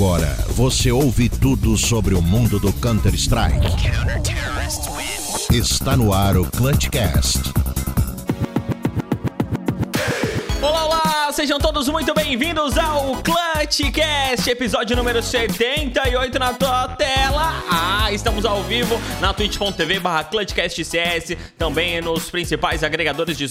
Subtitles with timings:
[0.00, 3.66] Agora você ouve tudo sobre o mundo do Counter-Strike.
[5.52, 7.40] Está no ar o Clutchcast.
[10.62, 11.32] Olá, olá!
[11.34, 17.62] Sejam todos muito bem-vindos ao Clutchcast, episódio número 78 na tua tela.
[17.70, 23.46] Ah, estamos ao vivo na twitch.tv barra ClutchCastCS, também nos principais agregadores de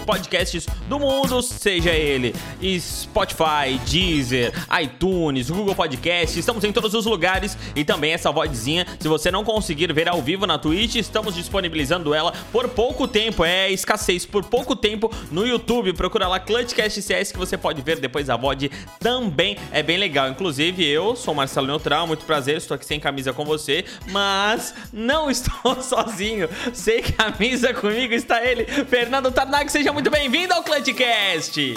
[0.00, 2.34] podcasts do mundo, seja ele
[2.78, 7.56] Spotify, Deezer, iTunes, Google Podcast, estamos em todos os lugares.
[7.74, 12.14] E também essa vozinha, se você não conseguir ver ao vivo na Twitch, estamos disponibilizando
[12.14, 17.32] ela por pouco tempo, é escassez, por pouco tempo no YouTube, procura lá Clutchcast CS
[17.32, 21.66] que você pode ver depois a VOD também é bem legal, inclusive eu sou Marcelo
[21.66, 27.72] Neutral, muito prazer, estou aqui sem camisa com você, mas não estou sozinho, sem camisa
[27.74, 31.74] comigo está ele, Fernando Tarnag, seja muito bem-vindo ao Clutchcast!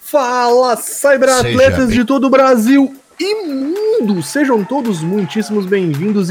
[0.00, 4.22] Fala, cyberatletas de todo o Brasil e mundo!
[4.22, 6.30] Sejam todos muitíssimos bem-vindos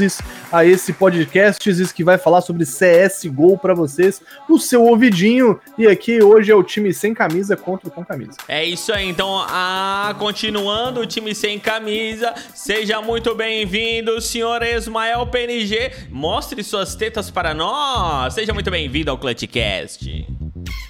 [0.50, 5.60] a esse podcast que vai falar sobre CSGO para vocês no seu ouvidinho.
[5.76, 8.38] E aqui hoje é o time sem camisa contra o com camisa.
[8.46, 15.26] É isso aí, então, ah, continuando o time sem camisa, seja muito bem-vindo, senhor Ismael
[15.26, 15.92] PNG.
[16.10, 18.34] Mostre suas tetas para nós.
[18.34, 20.26] Seja muito bem-vindo ao Clutchcast.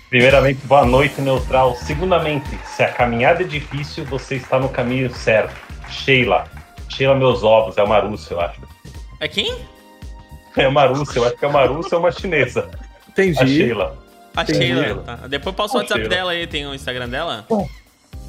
[0.09, 1.75] Primeiramente, boa noite, neutral.
[1.77, 5.55] Segundamente, se a caminhada é difícil, você está no caminho certo.
[5.91, 6.47] Sheila.
[6.89, 8.61] Sheila Meus Ovos, é uma russa, eu acho.
[9.21, 9.55] É quem?
[10.57, 12.71] É uma russa, eu acho que é uma russa ou uma chinesa.
[13.09, 13.39] Entendi.
[13.39, 13.99] A Sheila.
[14.35, 14.59] A Entendi.
[14.59, 15.03] Sheila.
[15.03, 15.17] Tá.
[15.29, 16.15] Depois passa o WhatsApp Sheila.
[16.17, 17.47] dela aí, tem o Instagram dela?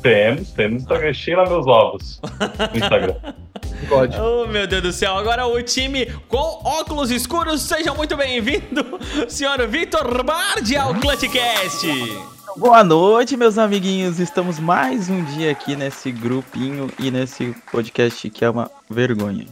[0.02, 1.14] Temos, temos Instagram.
[1.14, 2.22] Sheila Meus Ovos
[2.72, 3.16] no Instagram.
[3.88, 4.14] God.
[4.16, 5.18] Oh, meu Deus do céu.
[5.18, 7.62] Agora o time com óculos escuros.
[7.62, 11.88] Seja muito bem-vindo, senhor Vitor Bardi ao Clutchcast.
[12.58, 14.20] Boa noite, meus amiguinhos.
[14.20, 19.46] Estamos mais um dia aqui nesse grupinho e nesse podcast que é uma vergonha.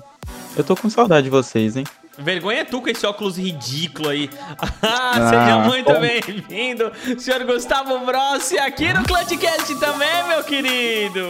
[0.55, 1.83] Eu tô com saudade de vocês, hein?
[2.17, 4.29] Vergonha é tu com esse óculos ridículo aí.
[4.81, 11.21] Ah, seja Ah, muito bem-vindo, senhor Gustavo Brossi, aqui no Clutchcast também, meu querido.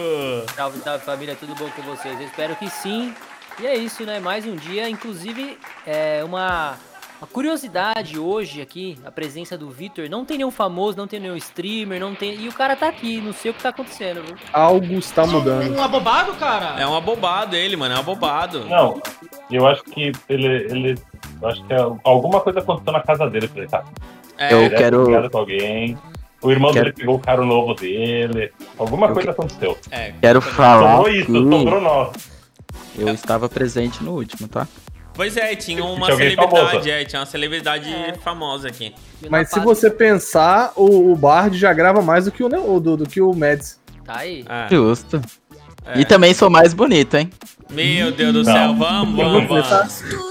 [0.54, 2.18] Salve, salve família, tudo bom com vocês?
[2.20, 3.14] Eu espero que sim.
[3.60, 4.20] E é isso, né?
[4.20, 4.88] Mais um dia.
[4.88, 6.76] Inclusive, é uma,
[7.20, 10.08] uma curiosidade hoje aqui, a presença do Vitor.
[10.08, 12.34] Não tem nenhum famoso, não tem nenhum streamer, não tem.
[12.40, 14.36] E o cara tá aqui, não sei o que tá acontecendo, viu?
[14.52, 15.74] Algo está mudando.
[15.76, 16.80] Um abobado, cara?
[16.80, 18.64] É um abobado ele, mano, é um abobado.
[18.66, 19.00] Não,
[19.50, 20.46] eu acho que ele.
[20.46, 20.94] ele
[21.42, 23.48] eu acho que é- alguma coisa aconteceu na casa dele.
[23.48, 23.84] Falei, tá,
[24.36, 25.98] É, Eu ele é quero- com alguém.
[26.40, 28.52] O irmão Quero- dele pegou o carro novo dele.
[28.78, 29.76] Alguma Eu coisa que- aconteceu.
[29.90, 30.12] é.
[30.20, 32.30] Quero falar Sobrou isso, que sobrou nós.
[32.96, 34.68] eu estava presente no último, tá?
[35.18, 37.92] Pois é, tinha uma Tinha celebridade, é, tinha uma celebridade
[38.22, 38.94] famosa aqui.
[39.28, 43.04] Mas se você pensar, o, o Bard já grava mais do que o, do, do
[43.04, 43.80] que o Mads.
[44.04, 44.44] Tá aí.
[44.48, 45.20] Ah, Justo.
[45.84, 45.98] é.
[45.98, 47.32] E também sou mais bonito, hein?
[47.68, 48.52] Meu Deus do Não.
[48.52, 49.48] céu, vamos, vamos,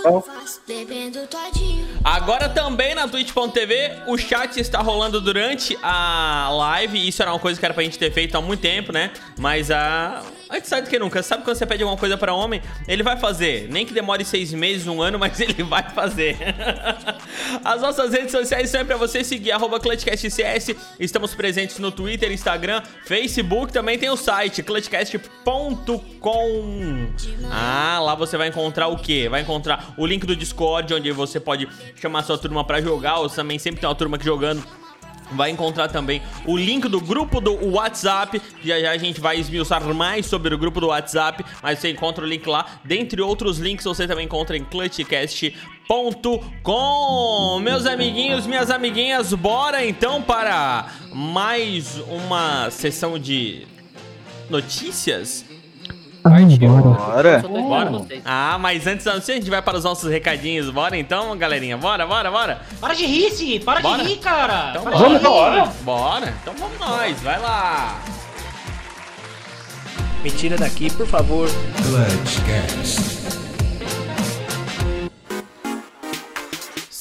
[0.03, 0.62] Vamos
[1.28, 1.86] todinho.
[2.02, 7.06] Agora também na twitch.tv, o chat está rolando durante a live.
[7.06, 9.12] Isso era uma coisa que era pra gente ter feito há muito tempo, né?
[9.38, 10.24] Mas a.
[10.50, 11.22] A gente sabe do que nunca.
[11.22, 12.62] Sabe quando você pede alguma coisa pra homem?
[12.88, 13.68] Ele vai fazer.
[13.69, 16.38] Nem que demore seis meses, um ano, mas ele vai fazer.
[17.63, 20.75] As nossas redes sociais são pra você seguir, arroba ClutchCastCS.
[21.00, 23.74] Estamos presentes no Twitter, Instagram, Facebook.
[23.74, 27.08] Também tem o site, clutchcast.com.
[27.52, 29.28] Ah, lá você vai encontrar o quê?
[29.29, 33.19] Vai encontrar o link do Discord, onde você pode chamar sua turma pra jogar.
[33.19, 34.64] Ou também sempre tem uma turma aqui jogando.
[35.32, 38.42] Vai encontrar também o link do grupo do WhatsApp.
[38.64, 41.44] Já já a gente vai esmiuçar mais sobre o grupo do WhatsApp.
[41.62, 42.66] Mas você encontra o link lá.
[42.84, 47.60] Dentre outros links, você também encontra em clutchcast.com.
[47.60, 53.68] Meus amiguinhos, minhas amiguinhas, bora então para mais uma sessão de
[54.50, 55.56] notícias?
[56.30, 57.42] Bora.
[57.42, 57.90] Tô Bora?
[57.92, 58.22] vocês.
[58.26, 60.70] Ah, mas antes notícia, a gente vai para os nossos recadinhos.
[60.70, 61.78] Bora então, galerinha?
[61.78, 62.62] Bora, bora, bora.
[62.80, 63.60] Para de rir, Ci!
[63.60, 64.04] Para Bora.
[64.04, 64.70] de rir, cara!
[64.72, 65.10] Então Para bora.
[65.10, 65.20] rir.
[65.20, 65.72] Bora.
[65.82, 66.34] Bora.
[66.42, 68.00] Então vamos nós, vai lá.
[70.24, 71.47] Me tira daqui, por favor.
[71.78, 73.47] Clutchcast.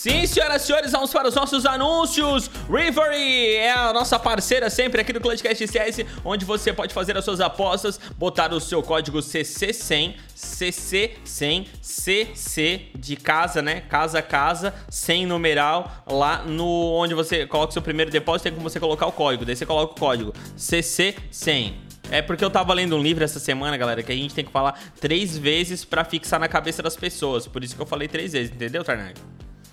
[0.07, 2.49] Sim, senhoras e senhores, vamos para os nossos anúncios.
[2.71, 7.25] Rivery é a nossa parceira sempre aqui do Clutchcast CS, onde você pode fazer as
[7.25, 13.81] suas apostas, botar o seu código CC100, CC100, CC de casa, né?
[13.81, 18.71] Casa, casa, sem numeral, lá no onde você coloca o seu primeiro depósito, tem como
[18.71, 19.45] você colocar o código.
[19.45, 21.73] Daí você coloca o código CC100.
[22.13, 24.53] É porque eu tava lendo um livro essa semana, galera, que a gente tem que
[24.53, 27.49] falar três vezes pra fixar na cabeça das pessoas.
[27.49, 29.21] Por isso que eu falei três vezes, entendeu, Tarnag?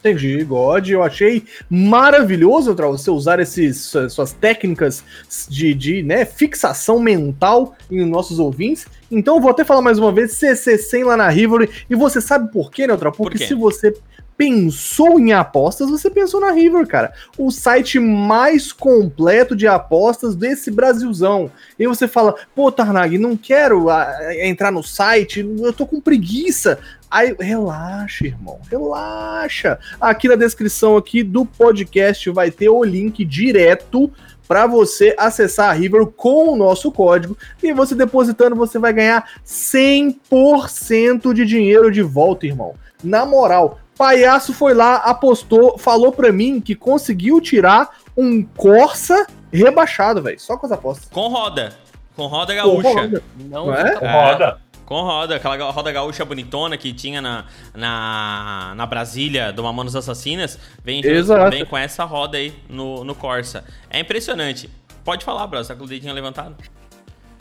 [0.04, 0.90] Entendi, God.
[0.90, 5.02] Eu achei maravilhoso para você usar esses, suas técnicas
[5.48, 8.86] de, de né, fixação mental em nossos ouvintes.
[9.10, 11.70] Então eu vou até falar mais uma vez, CC100 lá na Rivalry.
[11.90, 13.14] E você sabe por quê, Neutral?
[13.14, 13.48] Porque quê?
[13.48, 13.96] se você
[14.38, 17.14] pensou em apostas, você pensou na River, cara.
[17.38, 21.52] O site mais completo de apostas desse Brasilzão.
[21.78, 26.80] E você fala, pô, Tarnag, não quero ah, entrar no site, eu tô com preguiça.
[27.10, 29.78] Aí, relaxa, irmão, relaxa.
[30.02, 34.12] Aqui na descrição aqui do podcast vai ter o link direto
[34.48, 39.30] para você acessar a River com o nosso código e você depositando você vai ganhar
[39.46, 42.74] 100% de dinheiro de volta, irmão.
[43.04, 50.22] Na moral, Palhaço foi lá, apostou, falou pra mim que conseguiu tirar um Corsa rebaixado,
[50.22, 50.40] velho.
[50.40, 51.10] Só com as apostas.
[51.10, 51.76] Com roda.
[52.16, 52.88] Com roda gaúcha.
[52.90, 53.24] roda.
[53.38, 53.94] Não, Não é?
[53.94, 54.62] fica- Roda.
[54.86, 60.60] Com roda, aquela roda gaúcha bonitona que tinha na, na, na Brasília do Mamonos Assassinas,
[60.84, 61.50] vem, junto- Exato.
[61.52, 63.64] vem com essa roda aí no, no Corsa.
[63.90, 64.70] É impressionante.
[65.06, 66.56] Pode falar, bro, tá com o dedinho levantado.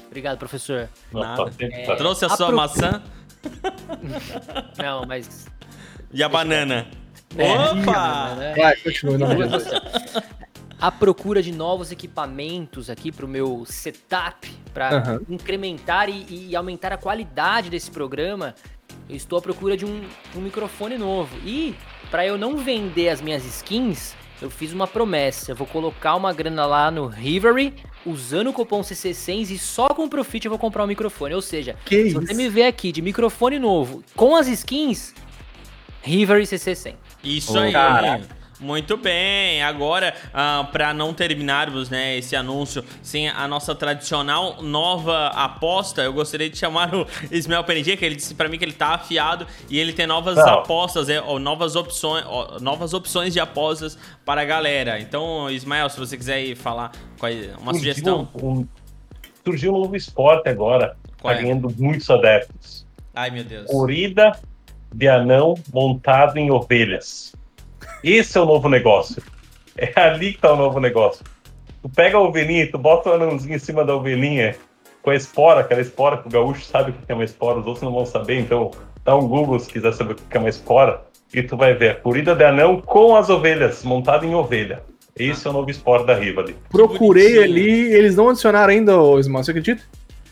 [0.06, 0.88] Obrigado, professor.
[1.12, 1.44] Não, Nada.
[1.46, 1.96] tá sempre tá.
[1.96, 3.02] Trouxe a sua maçã
[4.78, 5.46] Não, mas.
[6.12, 6.86] E a banana.
[7.36, 8.34] É, Opa!
[8.36, 8.54] né?
[8.56, 9.16] Vai, continua.
[9.18, 9.28] Não.
[10.80, 15.20] A procura de novos equipamentos aqui pro meu setup, para Aham.
[15.28, 18.54] incrementar e, e aumentar a qualidade desse programa,
[19.08, 20.02] eu estou à procura de um,
[20.36, 21.36] um microfone novo.
[21.46, 21.74] E
[22.10, 25.52] para eu não vender as minhas skins, eu fiz uma promessa.
[25.52, 27.72] Eu vou colocar uma grana lá no Rivery,
[28.04, 31.32] usando o cupom CC100 e só com o Profit eu vou comprar um microfone.
[31.32, 32.20] Ou seja, Que se isso?
[32.20, 35.14] você me vê aqui de microfone novo com as skins,
[36.02, 36.94] Rivery CC100.
[37.24, 37.72] Isso Ô, aí.
[37.72, 38.42] caraca.
[38.60, 39.60] Muito bem.
[39.60, 46.12] Agora, ah, para não terminarmos né, esse anúncio sem a nossa tradicional nova aposta, eu
[46.12, 49.48] gostaria de chamar o Ismael PNG, que ele disse para mim que ele tá afiado
[49.68, 50.48] e ele tem novas Não.
[50.48, 55.00] apostas, é, ou novas opções, ó, novas opções de apostas para a galera.
[55.00, 58.28] Então, Ismael, se você quiser aí falar qual é uma Surgiu sugestão.
[58.40, 58.64] um-
[59.44, 60.96] surgiu um novo esporte agora.
[61.20, 61.42] Qual tá é?
[61.42, 62.86] ganhando muitos adeptos.
[63.12, 63.66] Ai, meu Deus.
[63.68, 64.38] Corrida
[64.92, 67.34] de anão montado em ovelhas.
[68.02, 69.22] Esse é o novo negócio.
[69.76, 71.24] É ali que tá o novo negócio.
[71.80, 74.54] Tu pega a ovelhinha, tu bota o anãozinho em cima da ovelhinha
[75.02, 77.66] com a espora, aquela espora que o gaúcho sabe o que é uma espora, os
[77.66, 78.70] outros não vão saber, então
[79.04, 81.02] dá um Google se quiser saber o que é uma espora,
[81.34, 84.82] e tu vai ver a corrida de anão com as ovelhas, montada em ovelha.
[85.16, 86.56] Esse é o novo esporte da Rivali.
[86.70, 87.42] Procurei bonitinho.
[87.42, 89.82] ali, eles não adicionaram ainda, Ismael, você acredita?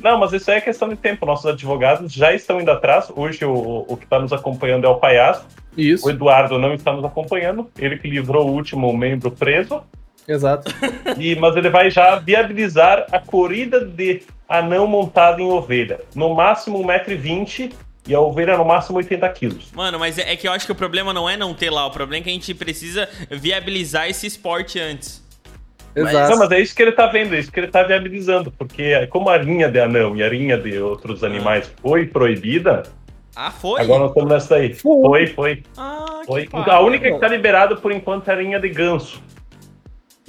[0.02, 1.26] Não, mas isso aí é questão de tempo.
[1.26, 3.11] Nossos advogados já estão indo atrás.
[3.14, 5.47] Hoje o, o que está nos acompanhando é o Palhaço.
[5.76, 7.70] Isso, O Eduardo não está nos acompanhando.
[7.79, 9.82] Ele que livrou o último membro preso.
[10.26, 10.73] exato.
[11.19, 16.00] E, mas ele vai já viabilizar a corrida de anão montado em ovelha.
[16.14, 17.73] No máximo 1,20m
[18.08, 19.70] e a ovelha no máximo 80 quilos.
[19.73, 21.87] Mano, mas é, é que eu acho que o problema não é não ter lá,
[21.87, 25.23] o problema é que a gente precisa viabilizar esse esporte antes.
[25.94, 26.31] Exato.
[26.31, 28.50] Não, mas é isso que ele está vendo, é isso que ele está viabilizando.
[28.52, 32.84] Porque como a rinha de anão e a rinha de outros animais foi proibida,
[33.34, 33.81] Ah, foi?
[33.81, 34.72] agora nós estamos nessa aí.
[34.75, 35.00] Foi.
[35.08, 35.62] Foi, foi.
[35.76, 36.48] Ah, Foi.
[36.52, 39.20] A única que tá liberada por enquanto é a linha de ganso.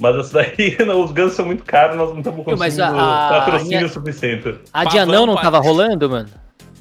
[0.00, 3.40] Mas essa daí, os gansos são muito caros, nós não estamos Mas conseguindo a- a
[3.40, 4.54] patrocínio linha- suficiente.
[4.72, 5.44] A de anão não pai.
[5.44, 6.28] tava rolando, mano?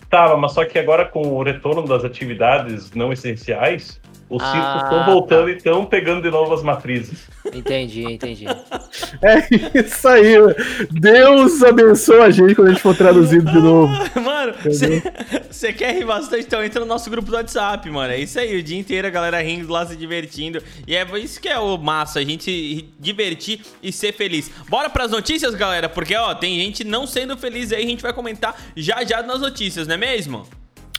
[0.09, 4.01] Tava, mas só que agora com o retorno das atividades não essenciais,
[4.31, 7.27] os Ah, circos estão voltando e estão pegando de novo as matrizes.
[7.53, 8.45] Entendi, entendi.
[9.21, 10.35] É isso aí.
[10.91, 13.93] Deus abençoe a gente quando a gente for traduzido de novo.
[14.19, 14.53] Mano,
[15.49, 18.11] você quer rir bastante, então entra no nosso grupo do WhatsApp, mano.
[18.13, 20.61] É isso aí, o dia inteiro a galera rindo lá, se divertindo.
[20.87, 24.49] E é isso que é o massa, a gente divertir e ser feliz.
[24.69, 28.13] Bora pras notícias, galera, porque, ó, tem gente não sendo feliz aí, a gente vai
[28.13, 30.45] comentar já já nas notícias, não é mesmo?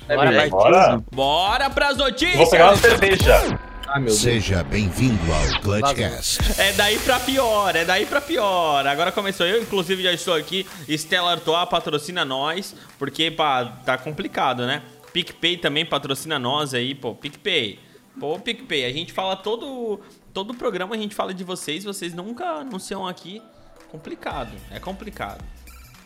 [0.08, 0.50] Bora, mesmo.
[0.50, 0.58] partiu.
[0.58, 1.02] Bora!
[1.12, 2.36] Bora pras notícias!
[2.36, 3.58] Vou pegar uma cerveja.
[3.86, 4.20] Ah, meu Deus.
[4.20, 6.38] Seja bem-vindo ao Clutchcast.
[6.58, 8.86] É daí pra pior, é daí pra pior.
[8.86, 10.66] Agora começou eu, inclusive já estou aqui.
[10.88, 14.82] Stella Artois patrocina nós, porque pá, tá complicado, né?
[15.12, 17.14] PicPay também patrocina nós aí, pô.
[17.14, 17.78] PicPay.
[18.18, 20.00] Pô, PicPay, a gente fala todo
[20.32, 23.42] todo o programa a gente fala de vocês, vocês nunca anunciam aqui.
[23.90, 25.44] Complicado, é complicado.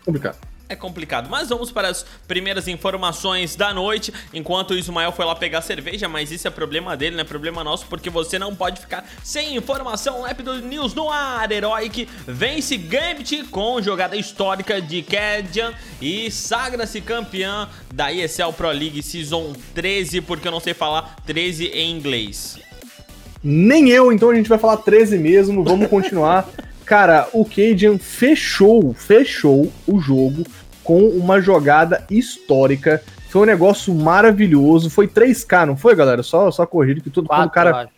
[0.05, 0.38] Complicado.
[0.68, 4.12] É complicado, mas vamos para as primeiras informações da noite.
[4.35, 7.62] Enquanto o Ismael foi lá pegar cerveja, mas isso é problema dele, não é problema
[7.62, 10.23] nosso, porque você não pode ficar sem informação.
[10.23, 11.52] Rápido News no ar.
[11.52, 19.02] Heroic vence Gambit com jogada histórica de Kedjan e sagra-se campeã da ESL Pro League
[19.04, 22.58] Season 13, porque eu não sei falar 13 em inglês.
[23.42, 25.62] Nem eu, então a gente vai falar 13 mesmo.
[25.62, 26.49] Vamos continuar.
[26.87, 30.45] Cara, o Cajun fechou, fechou o jogo
[30.85, 33.02] com uma jogada histórica.
[33.28, 34.88] Foi um negócio maravilhoso.
[34.88, 36.23] Foi 3K, não foi, galera?
[36.23, 37.28] Só, só corrido que tudo.
[37.28, 37.88] Quando o cara,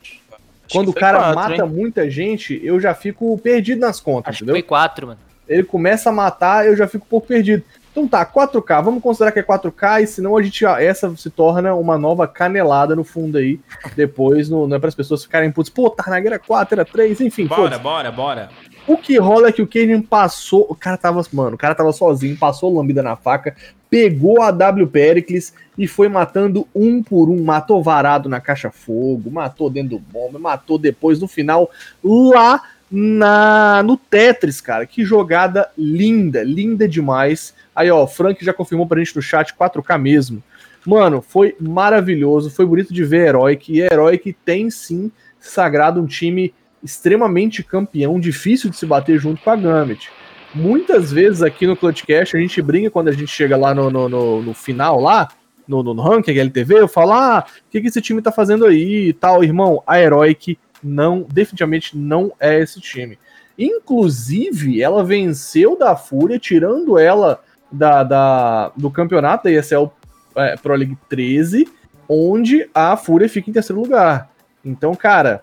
[0.72, 1.70] quando o cara quatro, mata hein?
[1.70, 4.54] muita gente, eu já fico perdido nas contas, Acho que entendeu?
[4.54, 5.18] foi quatro, mano.
[5.46, 7.62] Ele começa a matar, eu já fico um pouco perdido.
[7.90, 11.74] Então tá, 4K, vamos considerar que é 4K, e senão a gente, essa se torna
[11.74, 13.58] uma nova canelada no fundo aí.
[13.96, 17.20] Depois, no, não é para as pessoas ficarem putas, pô, Tarnaga era 4, era 3,
[17.22, 18.50] enfim, Bora, bora, bora.
[18.88, 20.66] O que rola é que o Kaden passou.
[20.70, 21.22] O cara tava.
[21.30, 23.54] Mano, o cara tava sozinho, passou lambida na faca,
[23.90, 27.44] pegou a W Pericles e foi matando um por um.
[27.44, 31.70] Matou varado na caixa fogo, matou dentro do bomba, matou depois no final
[32.02, 34.86] lá na no Tetris, cara.
[34.86, 37.54] Que jogada linda, linda demais.
[37.76, 40.42] Aí, ó, o Frank já confirmou pra gente no chat 4K mesmo.
[40.86, 43.70] Mano, foi maravilhoso, foi bonito de ver Heroic.
[43.70, 49.50] E Heroic tem sim sagrado um time extremamente campeão, difícil de se bater junto com
[49.50, 50.10] a Gambit.
[50.54, 54.08] Muitas vezes aqui no Clutchcast a gente brinca quando a gente chega lá no, no,
[54.08, 55.28] no- no final, lá,
[55.66, 59.08] no, no ranking LTV, eu falo, ah, o que, que esse time tá fazendo aí
[59.08, 59.44] e tal.
[59.44, 63.18] Irmão, a Heroic não, definitivamente não é esse time.
[63.58, 69.90] Inclusive, ela venceu da Fúria, tirando ela da, da- do campeonato da ESL
[70.36, 71.66] é, Pro League 13,
[72.08, 74.30] onde a Fúria fica em terceiro lugar.
[74.64, 75.42] Então, cara,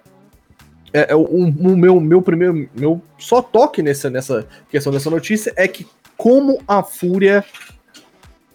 [0.95, 2.69] é, é, o, o meu, meu primeiro.
[2.73, 5.85] Meu só toque nessa, nessa questão dessa notícia é que
[6.15, 7.43] como a Fúria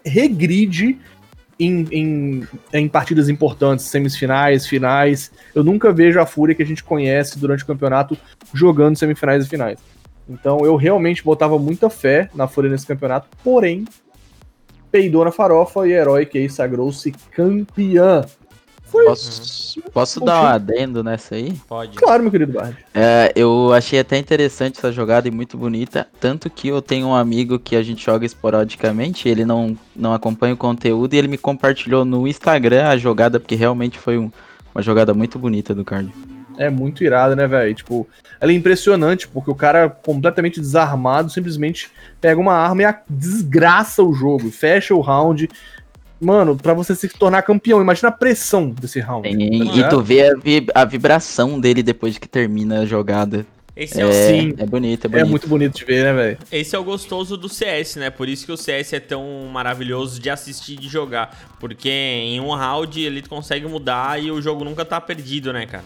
[0.03, 0.99] regride
[1.59, 5.31] em, em, em partidas importantes, semifinais, finais.
[5.55, 8.17] Eu nunca vejo a Fúria que a gente conhece durante o campeonato
[8.55, 9.79] jogando semifinais e finais.
[10.27, 13.85] Então eu realmente botava muita fé na Fúria nesse campeonato, porém,
[14.91, 18.25] peidou na farofa e Herói aí sagrou-se campeã.
[18.91, 21.53] Foi Posso, posso dar um adendo nessa aí?
[21.69, 21.97] Pode.
[21.97, 22.77] claro, meu querido Bard.
[22.93, 26.09] É, eu achei até interessante essa jogada e muito bonita.
[26.19, 30.55] Tanto que eu tenho um amigo que a gente joga esporadicamente, ele não, não acompanha
[30.55, 34.31] o conteúdo e ele me compartilhou no Instagram a jogada, porque realmente foi um-
[34.75, 36.13] uma jogada muito bonita do Card.
[36.59, 37.75] É muito irado, né, velho?
[37.75, 38.07] Tipo,
[38.41, 44.03] ela é impressionante, porque o cara completamente desarmado simplesmente pega uma arma e a- desgraça
[44.03, 45.49] o jogo, fecha o round.
[46.21, 49.29] Mano, pra você se tornar campeão, imagina a pressão desse round.
[49.29, 53.47] E, tá e tu vê a, vi- a vibração dele depois que termina a jogada.
[53.75, 54.55] Esse é, o, É, Sim.
[54.59, 55.31] é bonito, é É bonito.
[55.31, 56.39] muito bonito de ver, né, velho?
[56.53, 58.11] esse é o gostoso do CS, né?
[58.11, 61.55] Por isso que o CS é tão maravilhoso de assistir e de jogar.
[61.59, 65.85] Porque em um round ele consegue mudar e o jogo nunca tá perdido, né, cara?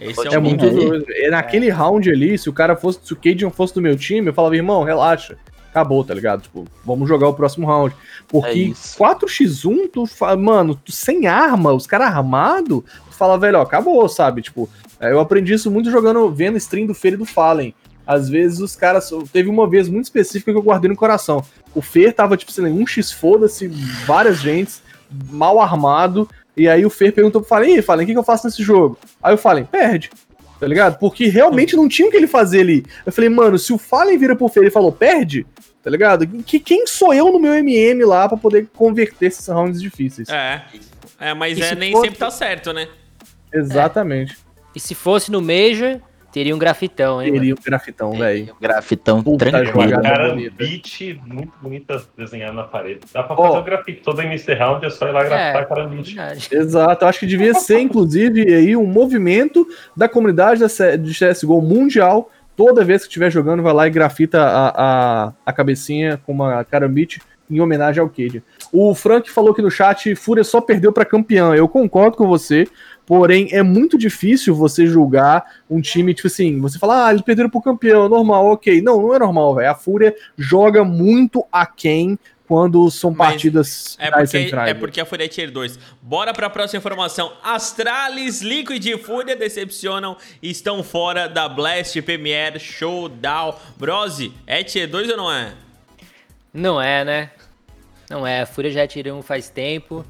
[0.00, 1.06] Esse é, É muito doido.
[1.30, 4.34] Naquele round ali, se o cara fosse, se o Cajun fosse do meu time, eu
[4.34, 5.36] falava, irmão, relaxa.
[5.74, 6.42] Acabou, tá ligado?
[6.42, 7.92] Tipo, vamos jogar o próximo round.
[7.92, 7.96] É
[8.28, 8.96] Porque isso.
[8.96, 10.04] 4x1, tu
[10.38, 14.40] mano, tu sem arma, os caras armados, tu fala, velho, ó, acabou, sabe?
[14.40, 17.74] Tipo, é, eu aprendi isso muito jogando, vendo stream do Fer e do Fallen.
[18.06, 19.10] Às vezes os caras.
[19.32, 21.44] Teve uma vez muito específica que eu guardei no coração.
[21.74, 23.66] O Fer tava, tipo, sei lá, um X foda-se,
[24.06, 24.80] várias gentes,
[25.28, 26.28] mal armado.
[26.56, 28.62] E aí o Fer perguntou pro Fallen, e Fallen, o que, que eu faço nesse
[28.62, 28.96] jogo?
[29.20, 30.10] Aí o Fallen, perde.
[30.60, 30.98] Tá ligado?
[30.98, 32.84] Porque realmente não tinha o que ele fazer ali.
[33.04, 35.44] Eu falei, mano, se o Fallen vira pro Fer e falou, perde,
[35.82, 36.26] tá ligado?
[36.26, 40.28] Que, quem sou eu no meu MM lá pra poder converter esses rounds difíceis?
[40.28, 40.62] É.
[41.20, 42.88] É, mas é, nem fosse- sempre tá certo, né?
[43.52, 44.36] Exatamente.
[44.74, 46.00] E se fosse no Major,
[46.34, 47.28] teria um grafitão, hein?
[47.28, 47.40] mano?
[47.40, 48.52] Teria um grafitão, velho.
[48.56, 49.82] Um grafitão Puta tranquilo.
[49.88, 50.02] jogada.
[50.02, 53.00] Cara, beat muito bonita desenhada na parede.
[53.12, 56.14] Dá pra fazer o grafite todo início round, é só ir lá grafitar É, carambite.
[56.16, 56.48] verdade.
[56.50, 59.64] Exato, eu acho que devia ser, inclusive, aí um movimento
[59.96, 60.60] da comunidade
[60.98, 62.28] de CSGO mundial.
[62.56, 64.68] Toda vez que estiver jogando, vai lá e grafita a,
[65.26, 68.42] a, a cabecinha com uma carambite em homenagem ao Cade.
[68.72, 71.54] O Frank falou aqui no chat, Fúria só perdeu pra campeã.
[71.54, 72.66] Eu concordo com você,
[73.06, 77.50] porém é muito difícil você julgar um time, tipo assim, você fala, ah, eles perderam
[77.50, 78.80] pro campeão, normal, ok.
[78.80, 79.70] Não, não é normal, velho.
[79.70, 84.70] A Fúria joga muito aquém quando são Mas partidas É porque, semifinais.
[84.70, 85.78] é porque a Fúria é Tier 2.
[86.02, 87.32] Bora pra próxima informação.
[87.42, 93.54] Astralis, Liquid e Fúria decepcionam e estão fora da Blast Premier Showdown.
[93.78, 95.52] Brose, é Tier 2 ou não é?
[96.52, 97.30] Não é, né?
[98.10, 100.04] Não é, a Fúria já tirou um faz tempo.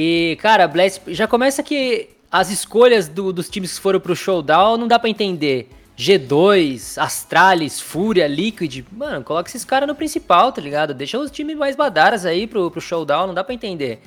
[0.00, 4.76] E, cara, Blast já começa que as escolhas do- dos times que foram pro showdown
[4.76, 5.68] não dá pra entender.
[5.96, 8.84] G2, Astralis, Fúria, Liquid.
[8.92, 10.94] Mano, coloca esses caras no principal, tá ligado?
[10.94, 13.98] Deixa os times mais badaras aí pro, pro showdown, não dá pra entender.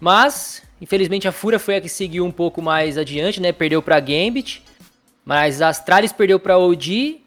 [0.00, 3.50] Mas, infelizmente, a Fúria foi a que seguiu um pouco mais adiante, né?
[3.50, 4.62] Perdeu pra Gambit.
[5.24, 7.20] Mas a Astralis perdeu pra OG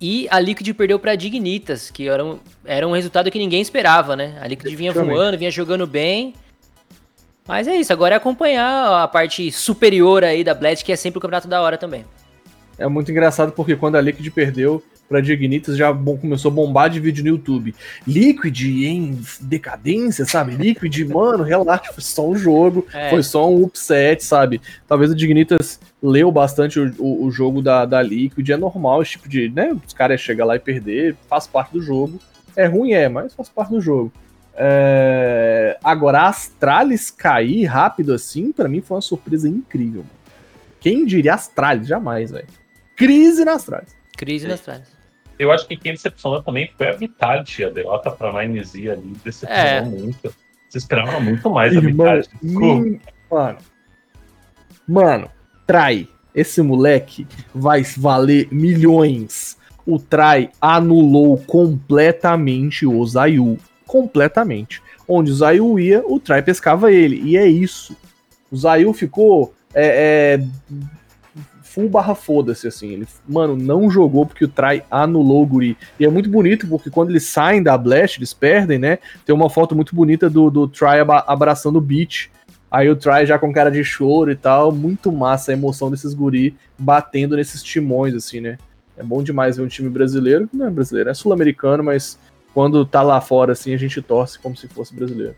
[0.00, 4.16] e a Liquid perdeu pra Dignitas, que era um, era um resultado que ninguém esperava,
[4.16, 4.38] né?
[4.40, 6.32] A Liquid vinha voando, vinha jogando bem.
[7.48, 11.16] Mas é isso, agora é acompanhar a parte superior aí da Blast, que é sempre
[11.16, 12.04] o campeonato da hora também.
[12.76, 16.90] É muito engraçado porque quando a Liquid perdeu, pra Dignitas já bom, começou a bombar
[16.90, 17.74] de vídeo no YouTube.
[18.06, 20.54] Liquid em decadência, sabe?
[20.54, 23.08] Liquid, mano, relaxa, foi só um jogo, É.
[23.08, 24.60] foi só um upset, sabe?
[24.86, 29.12] Talvez o Dignitas leu bastante o, o, o jogo da, da Liquid, é normal esse
[29.12, 29.74] tipo de, né?
[29.86, 32.20] Os caras chegam lá e perder, faz parte do jogo.
[32.54, 34.12] É ruim, é, mas faz parte do jogo.
[34.60, 40.02] É, Agora, a Astralis cair rápido assim, pra mim foi uma surpresa incrível.
[40.02, 40.10] Mano.
[40.80, 41.86] Quem diria Astralis?
[41.86, 42.46] Jamais, velho.
[42.96, 43.96] Crise na Astralis.
[44.16, 44.82] Crise nas trás.
[45.38, 47.64] Eu acho que quem decepcionou também foi a Vitality.
[47.64, 49.80] A derrota pra Ninezia ali decepcionou É.
[49.82, 50.34] muito.
[50.68, 52.30] Você esperava muito mais Irmão, Vitality.
[52.42, 52.98] Hum,
[53.30, 53.58] mano.
[54.86, 55.30] Mano,
[55.66, 56.08] Trai.
[56.34, 59.56] Esse moleque vai valer milhões.
[59.86, 63.58] O Trai anulou completamente o Zayu.
[63.88, 64.82] Completamente.
[65.08, 67.22] Onde o Zayu ia, o Trai pescava ele.
[67.24, 67.96] E é isso.
[68.52, 70.80] O Zayu ficou é, é,
[71.62, 72.90] full barra foda-se, assim.
[72.90, 75.76] Ele, mano, não jogou porque o Trai anulou o guri.
[75.98, 78.98] E é muito bonito porque quando eles saem da Blast, eles perdem, né?
[79.24, 82.30] Tem uma foto muito bonita do, do Try aba- abraçando o Beach.
[82.70, 84.70] Aí o Try já com cara de choro e tal.
[84.70, 88.58] Muito massa a emoção desses guri batendo nesses timões, assim, né?
[88.98, 92.18] É bom demais ver um time brasileiro, não é brasileiro, é sul-americano, mas
[92.58, 95.36] quando tá lá fora, assim, a gente torce como se fosse brasileiro.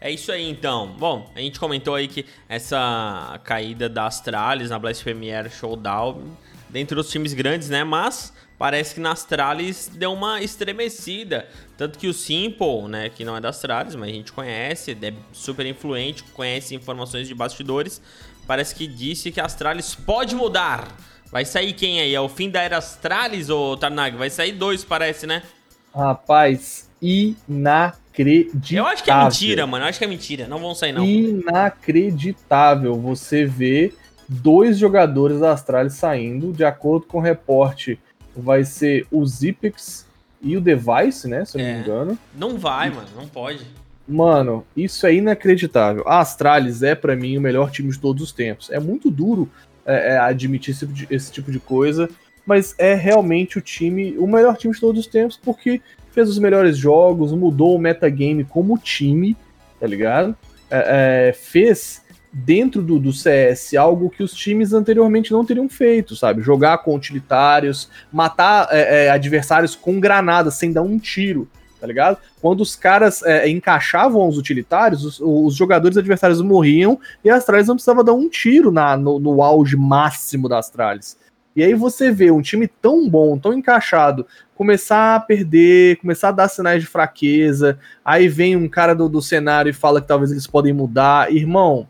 [0.00, 0.96] É isso aí então.
[0.98, 6.22] Bom, a gente comentou aí que essa caída da Astralis na Blast Premier Showdown,
[6.70, 7.84] dentre os times grandes, né?
[7.84, 11.46] Mas parece que na Astralis deu uma estremecida.
[11.76, 15.12] Tanto que o Simple, né, que não é da Astralis, mas a gente conhece, é
[15.34, 18.00] super influente, conhece informações de bastidores,
[18.46, 20.88] parece que disse que a Astralis pode mudar.
[21.30, 22.14] Vai sair quem aí?
[22.14, 24.16] É o fim da era Astralis, ou Tarnag?
[24.16, 25.42] Vai sair dois, parece, né?
[25.94, 28.78] Rapaz, inacreditável.
[28.78, 29.84] Eu acho que é mentira, mano.
[29.84, 30.46] Eu acho que é mentira.
[30.48, 31.04] Não vão sair, não.
[31.04, 33.94] Inacreditável você ver
[34.28, 37.98] dois jogadores da Astralis saindo, de acordo com o reporte,
[38.36, 40.06] vai ser o Zipex
[40.42, 41.44] e o Device, né?
[41.44, 41.74] Se eu não É.
[41.74, 42.18] me engano.
[42.36, 43.08] Não vai, mano.
[43.16, 43.64] Não pode.
[44.06, 46.04] Mano, isso é inacreditável.
[46.06, 48.70] A Astralis é, pra mim, o melhor time de todos os tempos.
[48.70, 49.48] É muito duro
[49.86, 52.08] é, é, admitir esse, tipo esse tipo de coisa,
[52.46, 55.80] mas é realmente o time, o melhor time de todos os tempos, porque
[56.12, 59.36] fez os melhores jogos, mudou o metagame como time,
[59.80, 60.36] tá ligado?
[60.70, 62.02] É, é, fez
[62.32, 66.42] dentro do, do CS algo que os times anteriormente não teriam feito, sabe?
[66.42, 71.48] Jogar com utilitários, matar é, é, adversários com granadas sem dar um tiro,
[71.80, 72.18] tá ligado?
[72.40, 77.68] Quando os caras é, encaixavam os utilitários, os, os jogadores adversários morriam e a Astralis
[77.68, 81.16] não precisava dar um tiro na, no, no auge máximo da Astralis.
[81.56, 86.32] E aí você vê um time tão bom, tão encaixado, começar a perder, começar a
[86.32, 90.32] dar sinais de fraqueza, aí vem um cara do, do cenário e fala que talvez
[90.32, 91.32] eles podem mudar.
[91.32, 91.88] Irmão,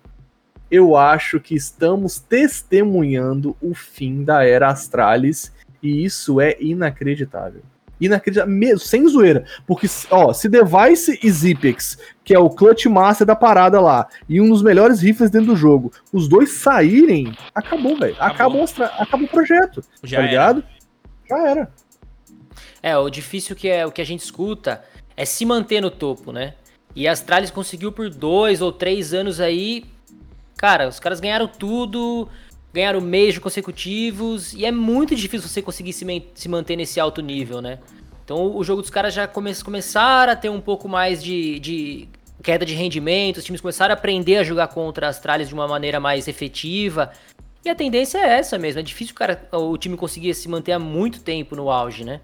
[0.71, 7.63] eu acho que estamos testemunhando o fim da era Astralis e isso é inacreditável.
[8.01, 9.45] Inacreditável, mesmo, sem zoeira.
[9.67, 14.41] Porque, ó, se Device e Zipex, que é o clutch master da parada lá, e
[14.41, 18.17] um dos melhores rifles dentro do jogo, os dois saírem, acabou, velho.
[18.19, 20.31] Acabou, a Astra- acabou o projeto, Já tá era.
[20.31, 20.65] ligado?
[21.29, 21.73] Já era.
[22.83, 24.85] É, o difícil que é o que a gente escuta
[25.17, 26.55] é se manter no topo, né?
[26.95, 29.85] E a Astralis conseguiu por dois ou três anos aí.
[30.57, 32.29] Cara, os caras ganharam tudo,
[32.75, 37.63] ganharam meios consecutivos, e é muito difícil você conseguir se, se manter nesse alto nível,
[37.63, 37.79] né?
[38.25, 42.09] Então o jogo dos caras já come começaram a ter um pouco mais de, de
[42.43, 45.69] queda de rendimento, os times começaram a aprender a jogar contra a Astralis de uma
[45.69, 47.13] maneira mais efetiva.
[47.65, 50.73] E a tendência é essa mesmo, é difícil o, cara, o time conseguir se manter
[50.73, 52.21] há muito tempo no auge, né?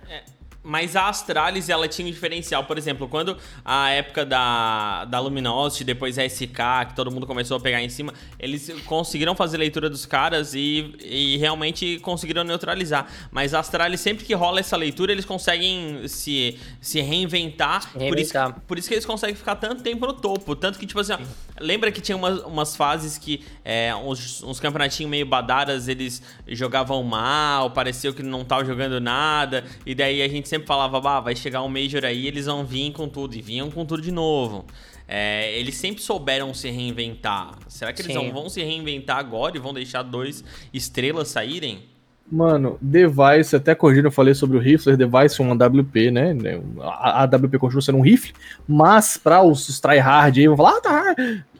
[0.63, 2.65] Mas a Astralis, ela tinha um diferencial.
[2.65, 7.57] Por exemplo, quando a época da, da Luminosity, depois a SK, que todo mundo começou
[7.57, 13.07] a pegar em cima, eles conseguiram fazer leitura dos caras e, e realmente conseguiram neutralizar.
[13.31, 17.91] Mas a Astralis, sempre que rola essa leitura, eles conseguem se, se reinventar.
[17.93, 18.61] Por, isso, Reinventar.
[18.67, 20.55] por isso que eles conseguem ficar tanto tempo no topo.
[20.55, 21.19] Tanto que, tipo assim, ó,
[21.61, 27.03] lembra que tinha umas, umas fases que é, uns, uns campeonatinhos meio badaras, eles jogavam
[27.03, 31.37] mal, pareceu que não estavam jogando nada, e daí a gente sempre falava, bah, vai
[31.37, 34.65] chegar um Major aí, eles vão vir com tudo, e vinham com tudo de novo.
[35.07, 37.59] É, eles sempre souberam se reinventar.
[37.67, 38.27] Será que eles Sim.
[38.27, 41.90] não vão se reinventar agora e vão deixar dois estrelas saírem?
[42.31, 46.37] Mano, Device, até corrigindo, eu falei sobre o rifle, Device é uma WP, né?
[46.81, 48.33] A AWP continua sendo um rifle,
[48.69, 51.15] mas para os, os tryhard aí vão falar, ah, tá.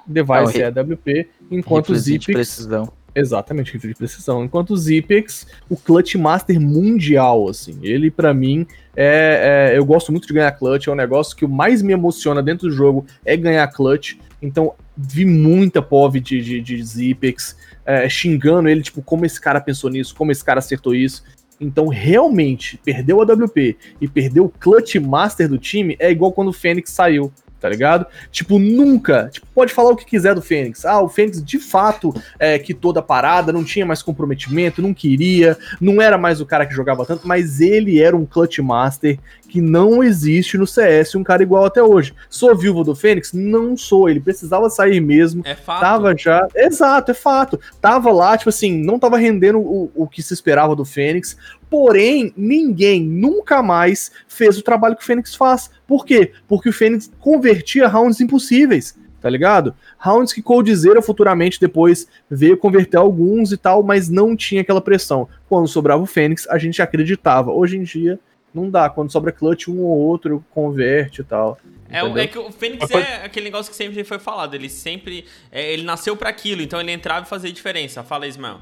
[0.07, 2.33] Device Não, é WP, enquanto o Zipex.
[2.33, 2.93] precisão.
[3.13, 4.45] Exatamente, rifle de precisão.
[4.45, 7.79] Enquanto o Zipex, o clutch master mundial, assim.
[7.83, 11.45] Ele, pra mim, é, é- Eu gosto muito de ganhar clutch, é um negócio que
[11.45, 14.15] o mais me emociona dentro do jogo é ganhar clutch.
[14.41, 19.61] Então, vi muita POV de, de, de Zipex é, xingando ele, tipo, como esse cara
[19.61, 21.23] pensou nisso, como esse cara acertou isso.
[21.61, 26.49] Então, realmente, perdeu a WP e perdeu o clutch master do time é igual quando
[26.49, 28.07] o Fênix saiu, tá ligado?
[28.33, 29.29] Tipo, nunca.
[29.31, 30.87] Tipo, pode falar o que quiser do Fênix.
[30.87, 35.59] Ah, o Fênix de fato é, que toda parada, não tinha mais comprometimento, não queria,
[35.79, 39.19] não era mais o cara que jogava tanto, mas ele era um clutch master
[39.51, 42.15] que não existe no CS um cara igual até hoje.
[42.29, 43.33] Sou viúvo do Fênix?
[43.33, 44.09] Não sou.
[44.09, 45.43] Ele precisava sair mesmo.
[45.45, 45.81] É fato.
[45.81, 46.47] Tava já.
[46.55, 47.61] Exato, é fato.
[47.81, 51.37] Tava lá, tipo assim, não tava rendendo o, o que se esperava do Fênix.
[51.69, 55.69] Porém, ninguém nunca mais fez o trabalho que o Fênix faz.
[55.87, 56.33] Por quê?
[56.47, 59.75] Porque o Fênix convertia rounds impossíveis, tá ligado?
[59.99, 65.29] Rounds que Coldzera futuramente depois veio converter alguns e tal, mas não tinha aquela pressão.
[65.49, 67.51] Quando sobrava o Fênix, a gente acreditava.
[67.51, 68.19] Hoje em dia,
[68.53, 68.89] não dá.
[68.89, 71.59] Quando sobra clutch, um ou outro converte e tal.
[71.89, 74.55] É, é que o Fênix Mas é aquele negócio que sempre foi falado.
[74.55, 75.25] Ele sempre.
[75.51, 78.03] é, ele nasceu pra aquilo, então ele entrava e fazia diferença.
[78.03, 78.59] Fala, Ismael.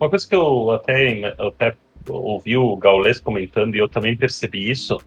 [0.00, 1.76] Uma coisa que eu até, eu até
[2.08, 4.98] ouvi o Gaules comentando e eu também percebi isso,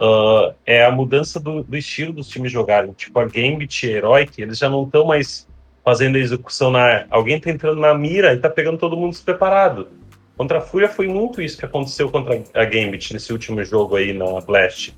[0.00, 2.92] ah, é a mudança do, do estilo dos times jogarem.
[2.92, 5.46] Tipo, a Gambit e Heroic, eles já não estão mais
[5.84, 7.06] fazendo a execução na...
[7.10, 9.88] Alguém tá entrando na mira e tá pegando todo mundo despreparado.
[10.36, 14.12] Contra a Fúria foi muito isso que aconteceu contra a Gambit nesse último jogo aí
[14.12, 14.94] na Blast.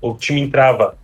[0.00, 0.96] O time entrava,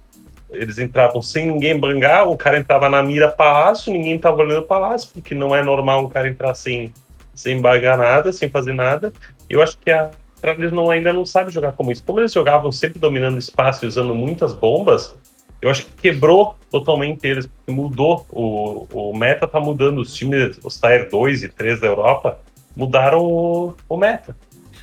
[0.50, 5.10] eles entravam sem ninguém bangar, o cara entrava na mira palácio, ninguém tava olhando palácio,
[5.12, 6.92] porque não é normal um cara entrar sem,
[7.34, 9.12] sem bagar nada, sem fazer nada.
[9.48, 12.02] Eu acho que a Astralis não, ainda não sabe jogar como isso.
[12.04, 15.14] Como eles jogavam sempre dominando espaço e usando muitas bombas,
[15.60, 18.26] eu acho que quebrou totalmente eles, mudou.
[18.30, 19.98] O, o meta tá mudando.
[19.98, 22.38] Os times, os Tier 2 e 3 da Europa,
[22.76, 24.36] mudaram o, o meta.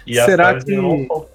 [0.06, 1.26] E a Será que- não-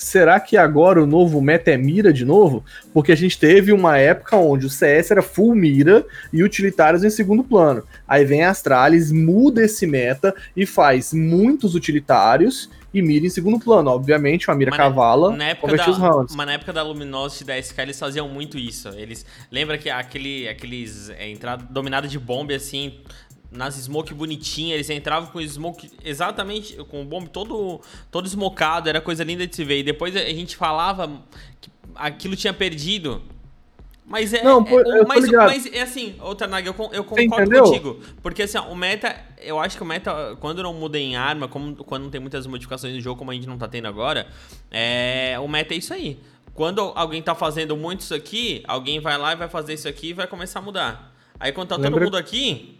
[0.00, 2.64] Será que agora o novo meta é mira de novo?
[2.94, 7.10] Porque a gente teve uma época onde o CS era full mira e utilitários em
[7.10, 7.82] segundo plano.
[8.06, 13.58] Aí vem a Astralis, muda esse meta e faz muitos utilitários e mira em segundo
[13.58, 13.90] plano.
[13.90, 16.36] Obviamente, uma mira Mas cavala Na época, da, os rounds.
[16.36, 18.88] mas na época da Luminosity e da SK, eles faziam muito isso.
[18.90, 19.26] Eles.
[19.50, 21.10] Lembra que aquele, aqueles.
[21.10, 23.00] É, entrada dominada de bomba assim.
[23.50, 27.80] Nas smoke bonitinha, eles entravam com smoke exatamente, com o bomb todo,
[28.10, 29.78] todo smocado, era coisa linda de se ver.
[29.78, 31.10] E depois a gente falava
[31.60, 33.22] que aquilo tinha perdido.
[34.04, 34.42] Mas é.
[34.42, 38.00] Não, pô, é- mas, mas é assim, ô Tanag, eu, eu concordo contigo.
[38.22, 41.46] Porque assim, ó, o meta, eu acho que o meta, quando não muda em arma,
[41.48, 44.26] como, quando não tem muitas modificações no jogo, como a gente não tá tendo agora,
[44.70, 46.18] é, o meta é isso aí.
[46.54, 50.08] Quando alguém tá fazendo muito isso aqui, alguém vai lá e vai fazer isso aqui
[50.08, 51.14] e vai começar a mudar.
[51.38, 52.77] Aí quando tá todo Lembra- mundo aqui,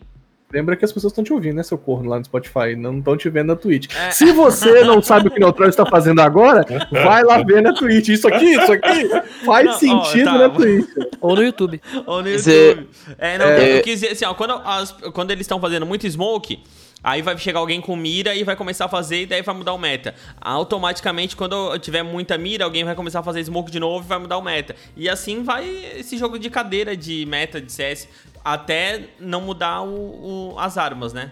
[0.52, 3.16] Lembra que as pessoas estão te ouvindo, né, seu corno, lá no Spotify, não estão
[3.18, 3.94] te vendo na Twitch.
[3.94, 4.10] É.
[4.10, 7.74] Se você não sabe o que o Neutral está fazendo agora, vai lá ver na
[7.74, 8.08] Twitch.
[8.08, 9.08] Isso aqui, isso aqui
[9.44, 10.38] faz Não, ó, sentido tá.
[10.38, 10.88] na Twitch.
[11.20, 11.80] Ou no YouTube.
[12.06, 12.88] Ou no YouTube.
[13.18, 13.78] É, não, É.
[13.78, 16.60] eu quis dizer assim, ó, quando, as- quando eles estão fazendo muito smoke,
[17.04, 19.74] aí vai chegar alguém com mira e vai começar a fazer e daí vai mudar
[19.74, 20.14] o meta.
[20.40, 24.08] Automaticamente, quando eu tiver muita mira, alguém vai começar a fazer smoke de novo e
[24.08, 24.74] vai mudar o meta.
[24.96, 28.08] E assim vai esse jogo de cadeira de meta de CS
[28.52, 31.30] até não mudar o, o- as armas, né?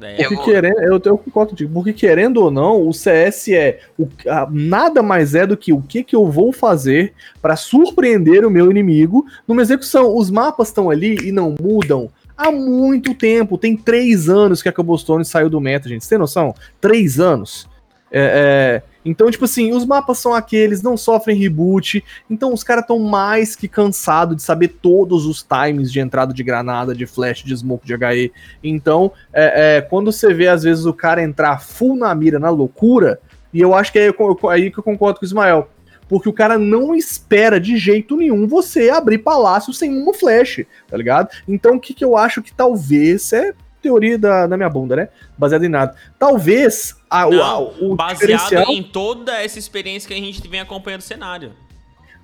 [0.00, 4.06] É, Porque querendo, eu, eu concordo contigo, porque querendo ou não, o CS é o,
[4.28, 8.50] a- nada mais é do que o que, que eu vou fazer para surpreender o
[8.50, 10.16] meu inimigo numa execução.
[10.16, 13.58] Os mapas estão ali e não mudam há muito tempo.
[13.58, 16.04] Tem três anos que a Cobblestone saiu do meta, gente.
[16.04, 16.54] Você tem noção?
[16.80, 17.68] Três anos.
[18.12, 22.04] É, é, então, tipo assim, os mapas são aqueles, não sofrem reboot.
[22.28, 26.42] Então, os caras estão mais que cansados de saber todos os times de entrada de
[26.42, 28.32] granada, de flash, de smoke, de HE.
[28.62, 32.50] Então, é, é, quando você vê, às vezes, o cara entrar full na mira, na
[32.50, 33.18] loucura,
[33.52, 34.12] e eu acho que é
[34.50, 35.70] aí que eu concordo com o Ismael.
[36.06, 40.96] Porque o cara não espera de jeito nenhum você abrir palácio sem uma flash, tá
[40.96, 41.28] ligado?
[41.46, 43.54] Então, o que, que eu acho que talvez é
[43.88, 45.08] teoria da, da minha bunda, né?
[45.36, 45.94] Baseada em nada.
[46.18, 48.64] Talvez a, o- Não, a- o, baseado diferencial.
[48.72, 51.52] em toda essa experiência que a gente vem acompanhando o cenário.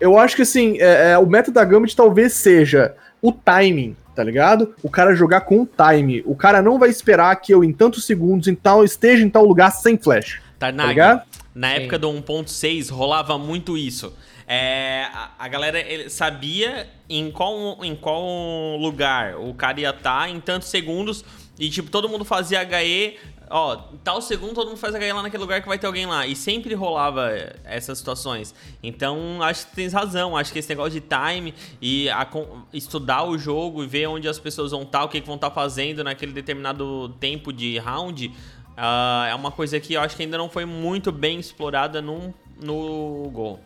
[0.00, 4.22] Eu acho que assim, é, é, o meta da Gambit talvez seja o timing, tá
[4.22, 4.74] ligado?
[4.83, 6.22] O cara jogar com o time.
[6.27, 9.44] O cara não vai esperar que eu, em tantos segundos, em tal, esteja em tal
[9.46, 10.40] lugar sem flash.
[10.59, 11.22] Tá Tarnag, ligado?
[11.55, 11.74] na Sim.
[11.77, 14.12] época do 1.6 rolava muito isso.
[14.46, 20.29] É, a, a galera ele sabia em qual, em qual lugar o cara ia estar
[20.29, 21.24] em tantos segundos
[21.59, 23.17] e tipo todo mundo fazia HE,
[23.49, 26.27] ó, tal segundo todo mundo faz HE lá naquele lugar que vai ter alguém lá
[26.27, 27.31] e sempre rolava
[27.64, 28.55] essas situações.
[28.83, 32.29] Então acho que tens razão, acho que esse negócio de time e a
[32.73, 35.51] estudar o jogo e ver onde as pessoas vão estar, o que, que vão estar
[35.51, 38.33] fazendo naquele determinado tempo de round
[38.77, 42.35] ah, é uma coisa que eu acho que ainda não foi muito bem explorada no,
[42.61, 43.61] no Gol.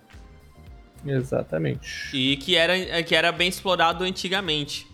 [1.07, 2.11] Exatamente.
[2.15, 4.87] E que era, que era bem explorado antigamente.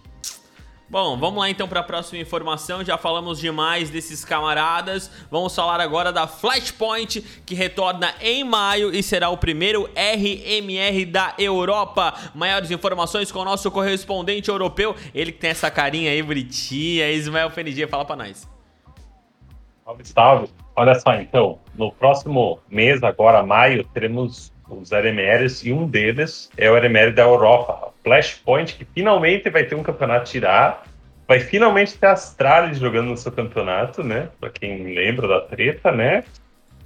[0.89, 2.85] Bom, vamos lá então para a próxima informação.
[2.85, 5.11] Já falamos demais desses camaradas.
[5.31, 11.35] Vamos falar agora da Flashpoint, que retorna em maio e será o primeiro RMR da
[11.39, 12.15] Europa.
[12.35, 17.51] Maiores informações com o nosso correspondente europeu, ele que tem essa carinha aí bonitinha, Ismael
[17.51, 18.49] FNG, fala para nós.
[19.85, 20.49] Salve, salve.
[20.77, 26.71] Olha só, então, no próximo mês, agora maio, teremos os RMRs e um deles é
[26.71, 30.85] o RMR da Europa, Flashpoint, que finalmente vai ter um campeonato tirar,
[31.27, 34.29] vai finalmente ter Astralis jogando no seu campeonato, né?
[34.39, 36.25] Pra quem lembra da treta, né?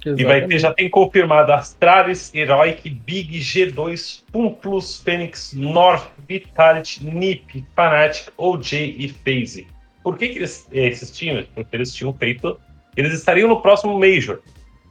[0.05, 7.05] E vai ter, já tem confirmado Astralis, Heroic, Big, G2, Pum Plus, Fênix, North, Vitality,
[7.05, 9.67] NiP, Fnatic, OJ e FaZe.
[10.01, 11.45] Por que, que eles, esses times?
[11.53, 12.59] Porque eles tinham feito.
[12.95, 14.39] Eles estariam no próximo Major.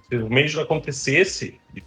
[0.09, 1.83] Se o Major acontecesse, e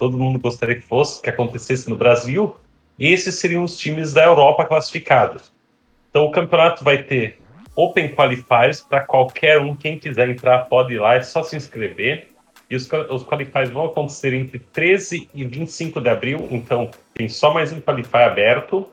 [0.00, 2.56] todo mundo gostaria que fosse, que acontecesse no Brasil,
[2.98, 5.52] esses seriam os times da Europa classificados.
[6.08, 7.38] Então o campeonato vai ter
[7.76, 12.28] Open Qualifiers para qualquer um, quem quiser entrar pode ir lá, é só se inscrever.
[12.70, 17.52] E os, os qualifiers vão acontecer entre 13 e 25 de abril, então tem só
[17.52, 18.88] mais um qualifier aberto.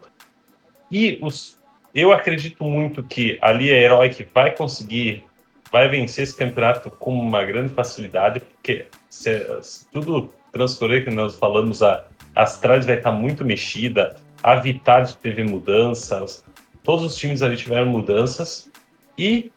[0.92, 1.58] E os,
[1.96, 5.24] eu acredito muito que ali a Heroic vai conseguir,
[5.72, 11.36] vai vencer esse campeonato com uma grande facilidade, porque se, se tudo transcorrer que nós
[11.36, 16.44] falamos, a Astralis vai estar muito mexida, a Vitality teve mudanças,
[16.84, 18.70] todos os times ali tiveram mudanças
[19.18, 19.52] e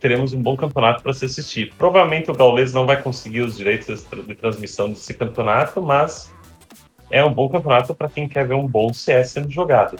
[0.00, 1.72] teremos um bom campeonato para se assistir.
[1.76, 6.32] Provavelmente o Gaules não vai conseguir os direitos de transmissão desse campeonato, mas
[7.10, 9.98] é um bom campeonato para quem quer ver um bom CS sendo jogado.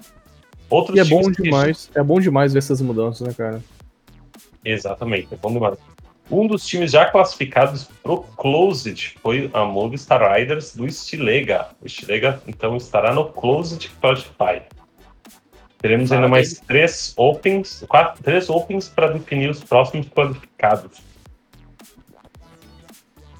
[0.70, 3.62] Outros e é bom demais, é bom demais ver essas mudanças, né, cara?
[4.64, 5.78] Exatamente, é bom demais.
[6.30, 11.68] Um dos times já classificados pro Closed foi a Movistar Riders do Stilega.
[11.82, 14.62] O Stilega, então, estará no Closed Qualify.
[15.78, 20.98] Teremos ainda mais três Opens, quatro, três Opens para definir os próximos qualificados.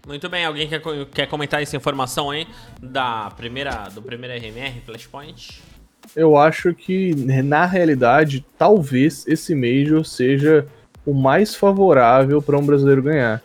[0.06, 0.80] Muito bem, alguém quer,
[1.14, 2.48] quer comentar essa informação aí
[2.82, 5.62] da primeira, do primeiro RMR Flashpoint?
[6.16, 10.66] Eu acho que, na realidade, talvez esse Major seja
[11.04, 13.42] o mais favorável para um brasileiro ganhar.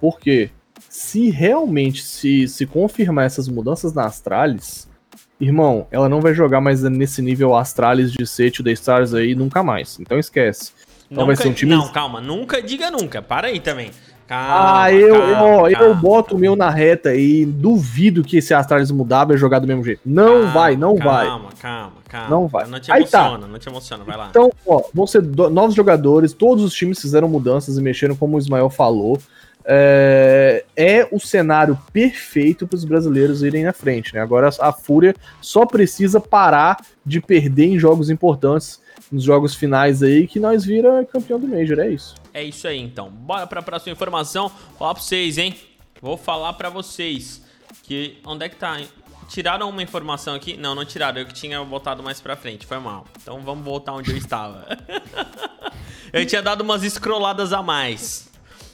[0.00, 0.50] Porque
[0.88, 4.88] se realmente se, se confirmar essas mudanças na Astralis,
[5.40, 9.62] irmão, ela não vai jogar mais nesse nível Astralis de Set The Stars aí nunca
[9.62, 9.98] mais.
[10.00, 10.72] Então esquece.
[11.10, 11.72] Então nunca, vai ser um time.
[11.72, 13.20] Não, calma, nunca diga nunca.
[13.20, 13.90] Para aí também.
[14.30, 15.86] Calma, ah, eu, calma, eu, calma.
[15.88, 19.66] eu boto o meu na reta e duvido que esse Astralis mudar vai jogar do
[19.66, 20.02] mesmo jeito.
[20.06, 21.26] Não calma, vai, não vai.
[21.26, 22.28] Calma, calma, calma.
[22.28, 22.64] Não vai.
[22.68, 23.46] Não te emociona, tá.
[23.48, 24.28] não te emociona, vai lá.
[24.30, 28.38] Então, ó, vão ser novos jogadores, todos os times fizeram mudanças e mexeram, como o
[28.38, 29.18] Ismael falou.
[29.72, 34.20] É, é o cenário perfeito para os brasileiros irem na frente, né?
[34.20, 38.80] Agora a Fúria só precisa parar de perder em jogos importantes
[39.12, 42.14] nos jogos finais aí que nós vira campeão do Major, é isso.
[42.34, 43.10] É isso aí, então.
[43.10, 44.50] Bora para a próxima informação.
[44.76, 45.54] Falar para vocês, hein?
[46.02, 47.42] Vou falar para vocês
[47.82, 48.80] que onde é que tá?
[49.28, 50.56] Tiraram uma informação aqui?
[50.56, 51.20] Não, não tiraram.
[51.20, 52.66] Eu que tinha botado mais pra frente.
[52.66, 53.06] Foi mal.
[53.20, 54.66] Então vamos voltar onde eu estava.
[56.12, 58.29] eu tinha dado umas scrolladas a mais.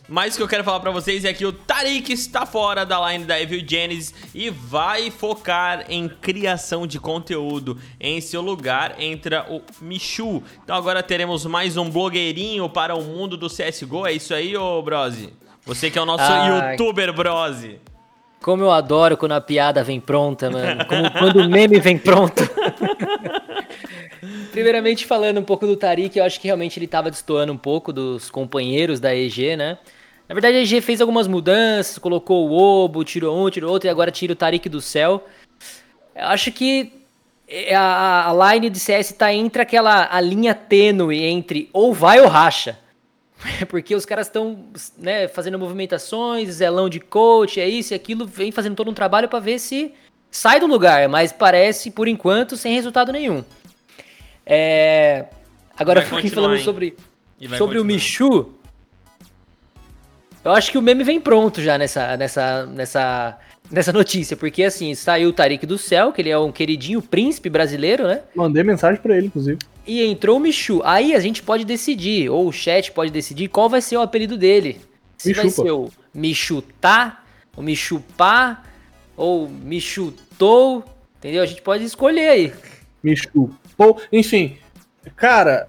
[0.09, 3.11] Mas o que eu quero falar pra vocês é que o Tariq está fora da
[3.11, 7.77] line da Evil Genesis e vai focar em criação de conteúdo.
[8.01, 10.43] Em seu lugar entra o Michu.
[10.63, 14.07] Então agora teremos mais um blogueirinho para o mundo do CSGO.
[14.07, 15.33] É isso aí, ô Brose?
[15.65, 17.81] Você que é o nosso ah, youtuber, Brose.
[18.41, 20.85] Como eu adoro quando a piada vem pronta, mano.
[20.87, 22.45] Como quando o meme vem pronto.
[24.53, 27.93] Primeiramente, falando um pouco do Tariq, eu acho que realmente ele estava destoando um pouco
[27.93, 29.79] dos companheiros da EG, né?
[30.29, 33.91] Na verdade, a EG fez algumas mudanças, colocou o Obo, tirou um, tirou outro e
[33.91, 35.27] agora tira o Tariq do céu.
[36.15, 36.93] Eu acho que
[37.73, 42.27] a, a line de CS tá entre aquela a linha tênue entre ou vai ou
[42.27, 42.79] racha.
[43.69, 44.67] Porque os caras estão
[44.99, 49.29] né, fazendo movimentações, zelão de coach, é isso e aquilo, vem fazendo todo um trabalho
[49.29, 49.93] para ver se
[50.31, 53.45] sai do lugar, mas parece, por enquanto, sem resultado nenhum.
[54.45, 55.27] É...
[55.79, 56.97] Agora, fiquei falando sobre,
[57.57, 58.55] sobre o Michu,
[60.47, 64.95] eu acho que o meme vem pronto já nessa, nessa, nessa, nessa notícia, porque assim,
[64.95, 68.23] saiu o Tarik do Céu, que ele é um queridinho príncipe brasileiro, né?
[68.33, 69.59] Mandei mensagem para ele, inclusive.
[69.85, 70.81] E entrou o Michu.
[70.85, 74.39] Aí a gente pode decidir, ou o chat pode decidir qual vai ser o apelido
[74.39, 74.81] dele.
[75.19, 75.43] Se Michupa.
[75.43, 77.25] vai ser o Michutá,
[77.57, 78.63] o Michupá,
[79.17, 80.85] ou Michutou,
[81.19, 81.43] entendeu?
[81.43, 82.53] A gente pode escolher aí.
[83.03, 84.59] Michupou, enfim.
[85.17, 85.69] Cara,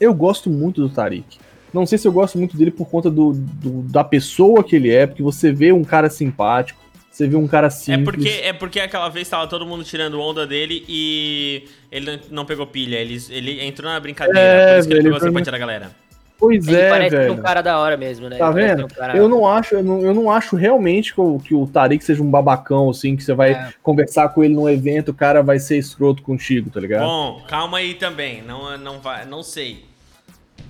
[0.00, 1.38] eu gosto muito do Tarik.
[1.80, 4.90] Não sei se eu gosto muito dele por conta do, do, da pessoa que ele
[4.90, 8.04] é, porque você vê um cara simpático, Você viu um cara É simples.
[8.04, 12.66] porque, é porque aquela vez tava todo mundo tirando onda dele e ele não, pegou
[12.66, 12.96] pilha.
[12.96, 14.38] Ele, ele entrou na brincadeira.
[14.38, 15.90] É, por isso que ele pegou simpatia da galera.
[16.38, 17.32] Pois Ele é, parece velho.
[17.32, 18.36] um cara da hora mesmo, né?
[18.36, 18.84] Tá Ele vendo?
[18.84, 21.66] um cara- Eu não acho, eu não, eu não acho realmente que o, que o
[21.66, 23.72] Tarik seja um babacão, assim, que você vai É.
[23.82, 27.06] conversar com ele num evento, o cara vai ser escroto contigo, tá ligado?
[27.06, 28.42] Bom, calma aí também.
[28.42, 29.85] Não, não, vai, não sei.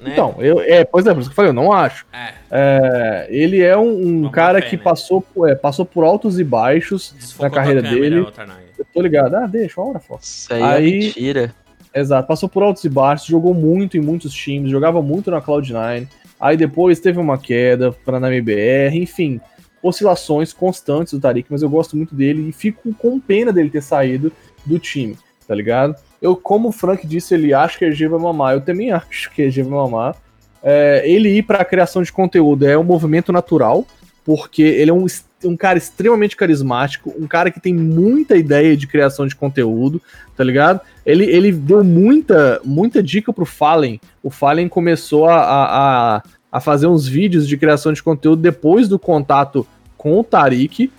[0.00, 0.10] Né?
[0.12, 2.06] Então, eu, é, pois é, por isso que eu falei, eu não acho.
[2.12, 4.82] É, É, ele é um, um cara fé, que né?
[4.82, 8.26] passou, por- é, passou por altos e baixos desfocou na carreira câmera, dele.
[8.32, 8.60] Tarnag.
[8.78, 9.34] Eu tô ligado.
[9.34, 10.20] Ah, deixa, uma hora foca.
[10.22, 11.54] Isso aí, Aí- é mentira.
[11.94, 16.06] Exato, passou por altos e baixos, jogou muito em muitos times, jogava muito na Cloud9.
[16.38, 19.40] Aí depois teve uma queda para na MBR, enfim,
[19.82, 23.82] oscilações constantes do Tarik, mas eu gosto muito dele e fico com pena dele ter
[23.82, 24.30] saído
[24.64, 25.94] do time, tá ligado?
[26.20, 29.30] Eu, como o Frank disse, ele acha que a EG vai mamar, eu também acho
[29.32, 30.16] que a EG vai mamar.
[30.62, 33.86] É, ele ir para a criação de conteúdo é um movimento natural,
[34.24, 35.06] porque ele é um,
[35.44, 40.02] um cara extremamente carismático, um cara que tem muita ideia de criação de conteúdo,
[40.36, 40.80] tá ligado?
[41.04, 44.00] Ele, ele deu muita, muita dica pro Fallen.
[44.22, 48.88] O Fallen começou a, a, a- a fazer uns vídeos de criação de conteúdo depois
[48.88, 49.64] do contato
[49.96, 50.90] com o Tarik.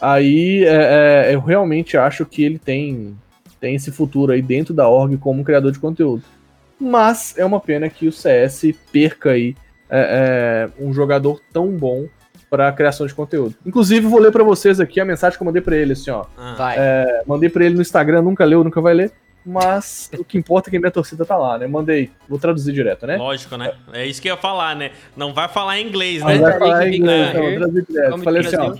[0.00, 3.14] Aí é, é, eu realmente acho que ele tem,
[3.60, 6.22] tem esse futuro aí dentro da org como criador de conteúdo.
[6.80, 9.56] Mas é uma pena que o CS perca aí
[9.90, 12.06] é, é, um jogador tão bom
[12.48, 13.54] para criação de conteúdo.
[13.66, 16.24] Inclusive, vou ler para vocês aqui a mensagem que eu mandei para ele, assim, ó.
[16.36, 16.76] Ah, Vai.
[16.78, 19.12] É, mandei pra ele no Instagram, nunca leu, nunca vai ler.
[19.44, 21.66] Mas o que importa é que minha torcida tá lá, né?
[21.66, 23.16] Mandei, vou traduzir direto, né?
[23.16, 23.72] Lógico, né?
[23.92, 24.90] É isso que eu ia falar, né?
[25.16, 26.50] Não vai falar em inglês, Mas né?
[26.50, 28.10] vai falar em inglês, então, vou traduzir direto.
[28.10, 28.76] Vamos Falei assim, ó.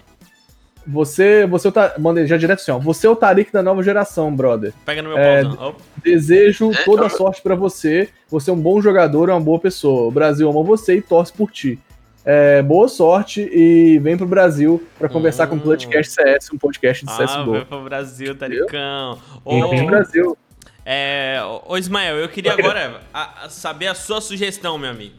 [0.90, 2.78] Você, você tá, mandei já direto assim, ó.
[2.78, 4.72] Você é o Tarik da nova geração, brother.
[4.86, 5.68] Pega no meu É, pauzão.
[5.68, 5.80] Opa.
[6.02, 8.08] Desejo toda a sorte pra você.
[8.30, 10.08] Você é um bom jogador, é uma boa pessoa.
[10.08, 11.78] O Brasil ama você e torce por ti.
[12.24, 15.62] É, boa sorte e vem pro Brasil pra conversar com o Hum.
[15.62, 17.50] Podcast CS, um podcast de Ah, CSGO.
[17.52, 19.18] vai pro Brasil, Taricão.
[19.46, 20.38] Vem pro Ô, Brasil.
[20.84, 25.14] é, ô, Ismael, eu queria agora a- a saber a sua sugestão, meu amigo.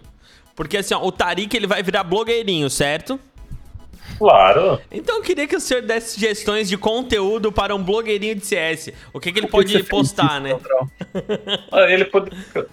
[0.56, 3.20] Porque assim, ó, o Tarik ele vai virar blogueirinho, certo?
[4.20, 4.82] Claro.
[4.92, 8.92] Então eu queria que o senhor desse sugestões de conteúdo para um blogueirinho de CS.
[9.14, 10.60] O que, que ele que pode fez postar, né?
[11.90, 12.32] Ele pode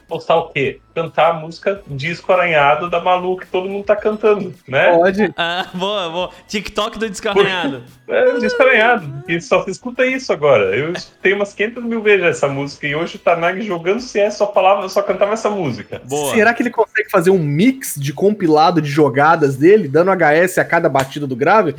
[0.09, 0.81] postar o quê?
[0.95, 4.93] Cantar a música Disco Aranhado da Malu que todo mundo tá cantando, né?
[4.93, 5.33] Pode.
[5.37, 6.31] Ah, boa, boa.
[6.49, 7.85] TikTok do descarranhado.
[8.09, 9.25] É, Disco Aranhado.
[9.27, 10.77] E só se escuta isso agora.
[10.77, 14.53] Eu escutei umas 500 mil vezes essa música e hoje o Tanag jogando CS só
[14.53, 16.01] falava, só cantava essa música.
[16.05, 16.33] Boa.
[16.35, 20.65] Será que ele consegue fazer um mix de compilado de jogadas dele, dando HS a
[20.65, 21.75] cada batida do grave?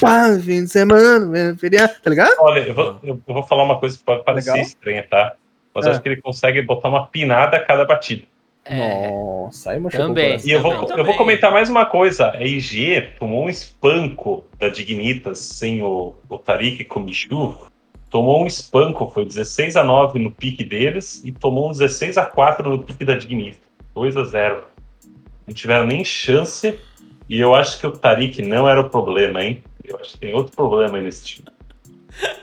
[0.00, 2.34] Pá, fim de semana, feriado, tá ligado?
[2.38, 4.66] Olha, eu vou, eu vou falar uma coisa que pode parecer Legal.
[4.66, 5.34] estranha, tá?
[5.74, 5.88] Mas É.
[5.88, 8.22] eu acho que ele consegue botar uma pinada a cada batida.
[8.64, 10.24] É, Nossa, aí machucou Também.
[10.24, 10.48] o coração.
[10.48, 10.98] E eu vou, Também.
[10.98, 12.30] eu vou comentar mais uma coisa.
[12.30, 17.56] A IG tomou um espanco da Dignitas sem o, o Tarik com o Michu.
[18.08, 22.26] Tomou um espanco, foi 16 a 9 no pique deles e tomou um 16 a
[22.26, 23.60] 4 no pique da Dignitas.
[23.94, 24.64] 2 a 0
[25.46, 26.78] Não tiveram nem chance.
[27.28, 29.62] E eu acho que o Tarik não era o problema, hein?
[29.82, 31.48] Eu acho que tem outro problema aí nesse time.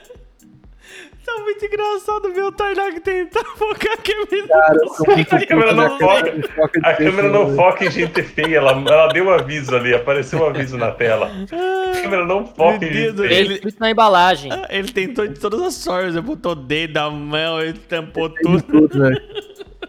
[1.39, 4.47] Tá muito engraçado ver o Tarnak tentar focar a câmera.
[4.47, 6.80] Cara, A câmera não né, foca.
[6.84, 7.56] A câmera não né?
[7.56, 11.32] foca em gente feia, ela, ela deu um aviso ali, apareceu um aviso na tela.
[11.32, 13.34] A câmera não foca em gente feia.
[13.34, 14.52] ele escrito na embalagem.
[14.52, 18.30] Ah, Ele tentou de todas as formas, ele botou o dedo, a mão, ele tampou
[18.30, 18.62] Tem tudo.
[18.63, 19.21] tudo, velho.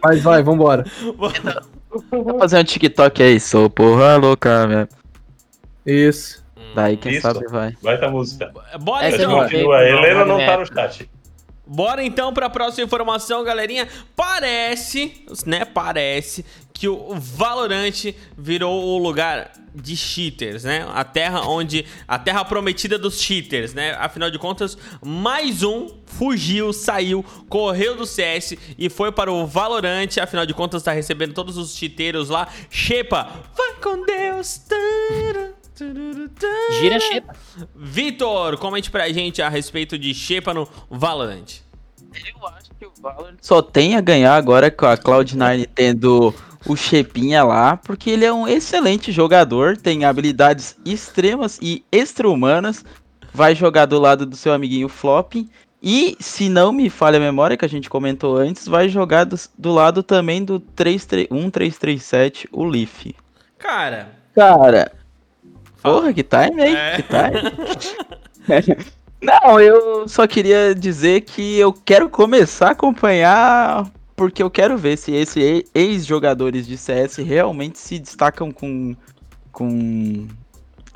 [0.03, 0.83] Mas vai, vambora.
[2.09, 4.87] Vou fazer um TikTok aí, sou porra louca, velho.
[5.85, 6.41] Isso.
[6.73, 7.21] Daí quem Isso.
[7.21, 7.73] sabe vai.
[7.81, 8.49] Vai tá música.
[8.79, 9.49] Bora Essa A gente não então.
[9.49, 9.83] veio, continua.
[9.83, 10.57] Helena não não tá é.
[10.57, 11.09] no chat.
[11.73, 13.87] Bora então pra próxima informação, galerinha.
[14.13, 15.63] Parece, né?
[15.63, 20.85] Parece que o Valorant virou o lugar de cheaters, né?
[20.93, 21.85] A terra onde.
[22.05, 23.95] A terra prometida dos cheaters, né?
[23.97, 30.17] Afinal de contas, mais um fugiu, saiu, correu do CS e foi para o Valorant.
[30.21, 32.49] Afinal de contas, tá recebendo todos os cheateiros lá.
[32.69, 34.57] Shepa, vai com Deus.
[34.57, 35.60] Tara.
[36.79, 37.35] Gira Xepa.
[37.75, 41.59] Vitor, comente pra gente a respeito de Shepa no Valorant.
[42.13, 46.33] Eu acho que o Valorant só tem a ganhar agora com a Cloud9 tendo
[46.65, 52.85] o Chepinha lá, porque ele é um excelente jogador, tem habilidades extremas e extra-humanas,
[53.33, 55.33] vai jogar do lado do seu amiguinho Flop,
[55.81, 59.35] e se não me falha a memória, que a gente comentou antes, vai jogar do,
[59.57, 63.15] do lado também do 33 1337, o Leaf.
[63.57, 64.91] Cara, Cara,
[65.81, 66.75] porra, que time, hein?
[66.75, 66.95] É.
[66.97, 67.03] Que
[68.63, 68.77] time.
[69.21, 74.97] Não, eu só queria dizer que eu quero começar a acompanhar porque eu quero ver
[74.97, 78.95] se esses ex-jogadores de CS realmente se destacam com,
[79.51, 80.27] com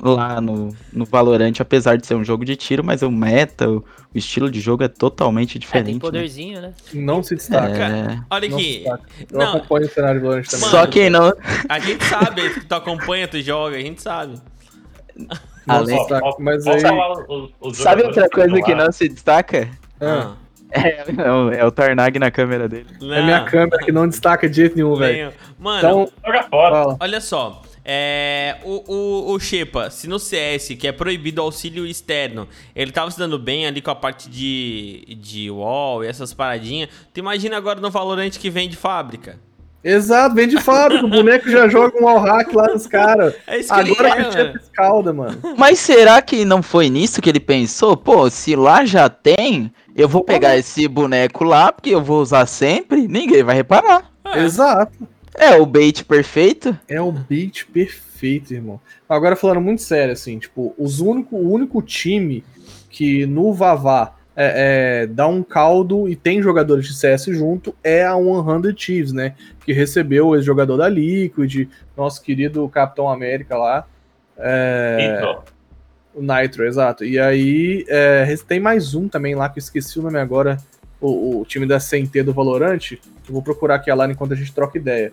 [0.00, 3.76] lá no, no Valorant, apesar de ser um jogo de tiro, mas o meta, o,
[4.14, 5.94] o estilo de jogo é totalmente É, tem diferente.
[5.94, 6.00] né?
[6.00, 6.74] poderzinho, né?
[6.92, 7.78] Não se destaca.
[7.78, 9.04] É, Olha Não aqui, destaca.
[9.32, 9.56] Eu Não.
[9.56, 10.60] acompanho o cenário do Valorant também.
[10.66, 11.32] Mano, Só quem não.
[11.68, 14.34] a gente sabe que tu acompanha, tu joga, a gente sabe.
[15.66, 16.82] Não Além- se destaca, mas Posso aí...
[16.82, 19.68] falar os- os Sabe outra coisa que não se destaca?
[20.00, 20.34] Ah,
[20.70, 22.86] É, é o- é o Tarnag na câmera dele.
[23.00, 25.32] é minha câmera que não destaca de jeito nenhum, velho.
[25.58, 26.70] Mano, Então, Joga fora.
[26.74, 26.96] fala.
[27.00, 27.62] olha só.
[27.88, 33.08] É, o, o, o Shepa, se no CS, que é proibido auxílio externo, ele tava
[33.12, 37.56] se dando bem ali com a parte de, de wall e essas paradinhas, tu imagina
[37.56, 39.38] agora no Valorant que vem de fábrica.
[39.86, 41.06] Exato, vem de fábrica.
[41.06, 43.34] O boneco já joga um all hack lá nos caras.
[43.46, 44.60] É isso que ele Agora quer, que a mano.
[44.60, 45.38] Escalda, mano.
[45.56, 47.96] Mas será que não foi nisso que ele pensou?
[47.96, 52.46] Pô, se lá já tem, eu vou pegar esse boneco lá, porque eu vou usar
[52.46, 54.10] sempre, ninguém vai reparar.
[54.34, 55.06] Exato.
[55.36, 56.76] É o bait perfeito.
[56.88, 58.80] É o beat perfeito, irmão.
[59.08, 62.42] Agora falando muito sério, assim, tipo, os único, o único time
[62.90, 68.04] que no Vavá é, é, dá um caldo e tem jogadores de CS junto é
[68.04, 69.34] a 100 Chiefs, né?
[69.64, 73.86] Que recebeu o ex-jogador da Liquid, nosso querido Capitão América lá.
[74.38, 75.42] É, Então,
[76.14, 77.04] o Nitro, exato.
[77.04, 80.58] E aí é, tem mais um também lá que eu esqueci o nome agora.
[81.00, 82.92] O, o time da CNT do Valorant.
[82.92, 82.98] Eu
[83.32, 85.12] vou procurar aqui a lá enquanto a gente troca ideia.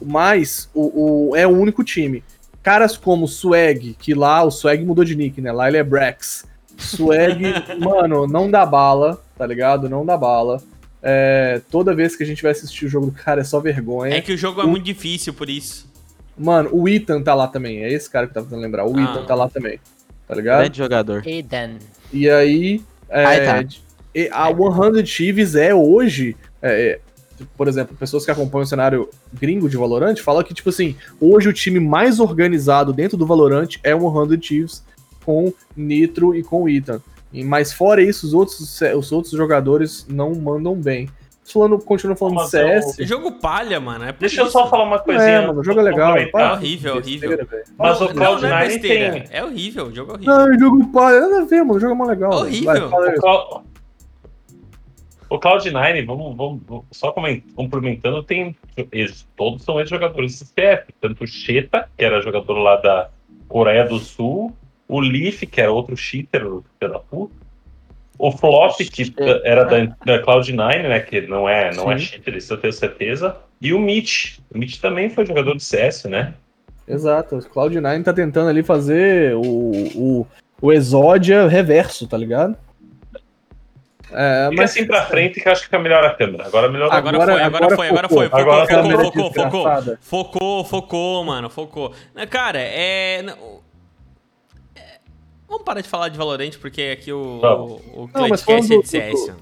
[0.00, 2.22] Mas o, o- é o único time.
[2.62, 5.52] Caras como Swag, que lá o Swag mudou de nick, né?
[5.52, 6.44] Lá ele é Brax.
[6.76, 7.42] Swag,
[7.80, 9.88] mano, não dá bala, tá ligado?
[9.88, 10.62] Não dá bala.
[11.02, 14.14] É, toda vez que a gente vai assistir o jogo do cara é só vergonha.
[14.14, 15.86] É que o jogo é muito difícil por isso.
[16.36, 17.82] Mano, o Ethan tá lá também.
[17.84, 18.86] É esse cara que eu tava tentando lembrar.
[18.86, 19.02] O Ah.
[19.02, 19.78] Ethan tá lá também.
[20.26, 20.58] Tá ligado?
[20.60, 21.26] Grande jogador.
[21.26, 21.78] Eden.
[22.12, 23.64] E aí, é, Aí tá.
[24.14, 29.08] e a 100 Thieves é hoje, é, é, por exemplo, pessoas que acompanham o cenário
[29.32, 33.76] gringo de Valorant falam que, tipo assim, hoje o time mais organizado dentro do Valorant
[33.84, 34.84] é o 100 Thieves
[35.26, 37.02] com Nitro e com Ethan.
[37.44, 41.08] Mas fora isso, os outros, os outros jogadores não mandam bem.
[41.52, 42.96] Falando, continuando falando de Mas eu- CS.
[43.08, 44.04] Jogo palha, mano.
[44.04, 44.52] É deixa eu isso.
[44.52, 45.28] só falar uma coisinha.
[45.28, 46.16] é, mano, o jogo é legal.
[46.16, 46.22] É
[46.52, 47.36] horrível, de horrível.
[47.36, 47.64] besteira.
[47.78, 49.12] Mas o não, não é Cloud9 besteira.
[49.12, 49.24] tem.
[49.30, 50.34] É horrível, o jogo é horrível.
[50.34, 51.74] Não, jogo palha, nada a ver, mano.
[51.74, 52.30] O jogo é mó legal.
[52.30, 52.42] velho.
[52.46, 52.88] Horrível.
[52.90, 53.14] Vai.
[53.16, 53.64] O, Clau-
[55.28, 56.62] o Cloud9, vamos, vamos,
[56.92, 57.12] só
[57.54, 58.56] complementando, tem.
[58.90, 60.92] Eles, todos são ex-jogadores do CF.
[61.00, 63.08] Tanto o Cheta, que era jogador lá da
[63.48, 64.52] Coreia do Sul,
[64.88, 66.62] o Leaf, que era outro cheater, filho
[66.92, 67.34] da puta.
[68.18, 69.12] O Flop, que
[69.44, 71.00] era da, da Cloud9, né?
[71.00, 73.36] Que não é, não é cheater, isso eu tenho certeza.
[73.60, 74.38] E o Mitch.
[74.54, 76.32] O Mitch também foi jogador de CS, né?
[76.88, 79.40] Exato, o Cloud9 tá tentando ali fazer o,
[79.94, 80.26] o,
[80.62, 82.56] o Exódia reverso, tá ligado?
[84.12, 86.46] É, Fica mas assim pra frente que eu acho que fica melhor a câmera.
[86.46, 88.18] Agora melhor a Agora, Agora- foi, agora, agora foi, agora focou.
[88.18, 88.28] foi.
[88.28, 89.96] Focou, Agora focou, focou, focou.
[90.00, 91.92] Focou, focou, mano, focou.
[92.30, 93.24] Cara, é.
[95.46, 98.64] É, Vamos parar de falar de Valorant, porque aqui o, o, o Não, mas Clutchcast
[98.64, 99.12] é falando de CS.
[99.20, 99.38] do- mano.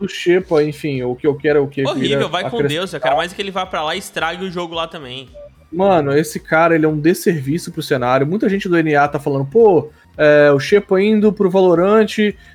[0.00, 2.92] o Shepa, enfim, o que eu quero, o que eu Horrível, vai com Deus.
[2.92, 5.28] Eu quero mais que ele vá pra lá e estrague o jogo lá também.
[5.72, 8.26] Mano, esse cara, ele é um desserviço pro cenário.
[8.26, 9.88] Muita gente do NA tá falando, pô,
[10.18, 12.08] é, o Shepa indo pro Valorant,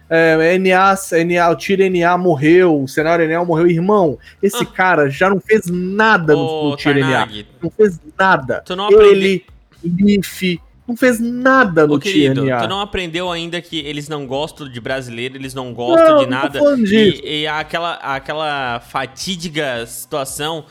[0.10, 3.68] é, NA, NA, o Tira NA morreu, o cenário NA morreu.
[3.68, 4.66] Irmão, esse Ah.
[4.66, 7.26] cara já não fez nada no, Ô, no Tira NA.
[7.64, 8.62] Não fez nada.
[8.66, 8.92] tu não.
[8.92, 9.46] Ele,
[9.82, 12.62] Leaf, não fez nada no Ô, querido, TNA.
[12.62, 16.30] tu não aprendeu ainda que eles não gostam de brasileiro, eles não gostam Não, de
[16.30, 16.76] não nada.
[16.76, 17.22] disso.
[17.24, 20.66] E, e aquela, aquela fatídica situação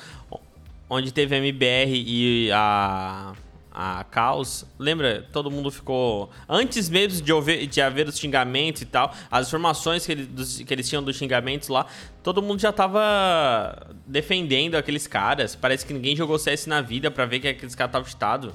[0.88, 3.32] onde teve a MBR e a,
[3.72, 5.26] a Caos, lembra?
[5.32, 6.30] Todo mundo ficou.
[6.48, 10.58] Antes mesmo de haver, de haver os xingamentos e tal, as informações que, ele- dos-
[10.58, 11.86] que eles tinham dos xingamentos lá,
[12.22, 13.74] todo mundo já tava
[14.06, 15.56] defendendo aqueles caras.
[15.56, 18.52] Parece que ninguém jogou CS na vida pra ver que aqueles caras estavam chutados.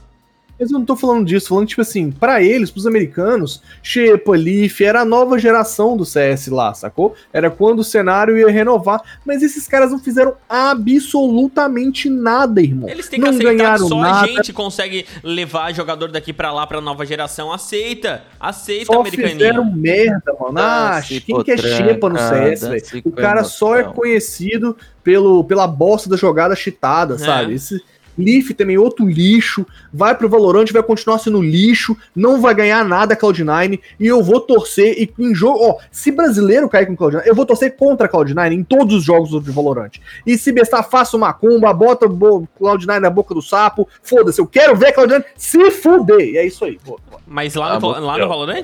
[0.59, 4.31] Mas eu não tô falando disso, tô falando, tipo assim, pra eles, pros americanos, Shepa,
[4.35, 7.15] Leaf, era a nova geração do CS lá, sacou?
[7.31, 12.89] Era quando o cenário ia renovar, mas esses caras não fizeram absolutamente nada, irmão.
[12.89, 16.33] Eles têm que não aceitar que ganharam só nada, a gente consegue levar jogador daqui
[16.33, 17.51] pra lá pra nova geração.
[17.51, 18.23] Aceita!
[18.39, 19.37] Aceita, só americaninho.
[19.37, 20.59] fizeram merda, mano.
[20.59, 23.01] Ah, quem que é Shepa no CS, velho?
[23.05, 27.17] O cara só é conhecido pelo, pela bosta da jogada cheatada, É.
[27.17, 27.53] sabe?
[27.53, 27.81] Esse
[28.19, 33.15] Leaf também, outro lixo, vai pro Valorant, vai continuar sendo lixo, não vai ganhar nada
[33.15, 37.33] Cloud9, e eu vou torcer, e em jogo, ó, se brasileiro cair com Cloud9, eu
[37.35, 39.91] vou torcer contra Cloud9 em todos os jogos do Valorant.
[40.25, 44.39] E se bestar, faça uma cumba, bota o bo- Cloud9 na boca do sapo, foda-se,
[44.41, 46.99] eu quero ver Cloud9 se fuder, e é isso aí, pô.
[47.27, 48.63] Mas lá, Ah, no, lá no Valorant?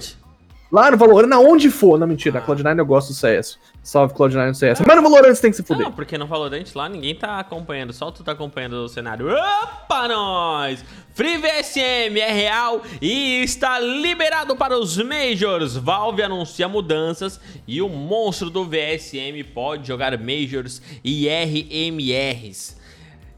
[0.72, 1.98] Lá no Valorant, aonde for.
[1.98, 3.58] Não, mentira, na Cloud9 eu gosto do CS.
[3.84, 4.82] Salve Cloud9 do CS.
[4.86, 5.86] Mas no Valorant você tem que se fuder.
[5.86, 9.28] Não, porque no Valorant lá ninguém tá acompanhando, só tu tá acompanhando o cenário.
[9.30, 10.84] Opa, nós!
[11.14, 15.78] Free VSM é real e está liberado para os Majors.
[15.78, 22.76] Valve anuncia mudanças e o monstro do VSM pode jogar Majors e RMRs.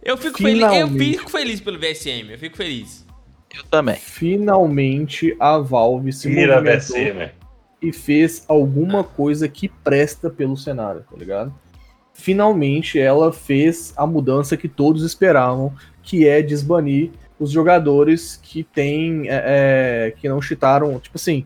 [0.01, 3.06] Eu fico, feliz, eu fico feliz pelo VSM, eu fico feliz.
[3.55, 3.95] Eu também.
[3.95, 7.31] Finalmente a Valve se Tira movimentou VSM.
[7.81, 11.53] e fez alguma coisa que presta pelo cenário, tá ligado?
[12.13, 19.29] Finalmente ela fez a mudança que todos esperavam, que é desbanir os jogadores que tem
[19.29, 21.45] é, é, que não cheataram, tipo assim,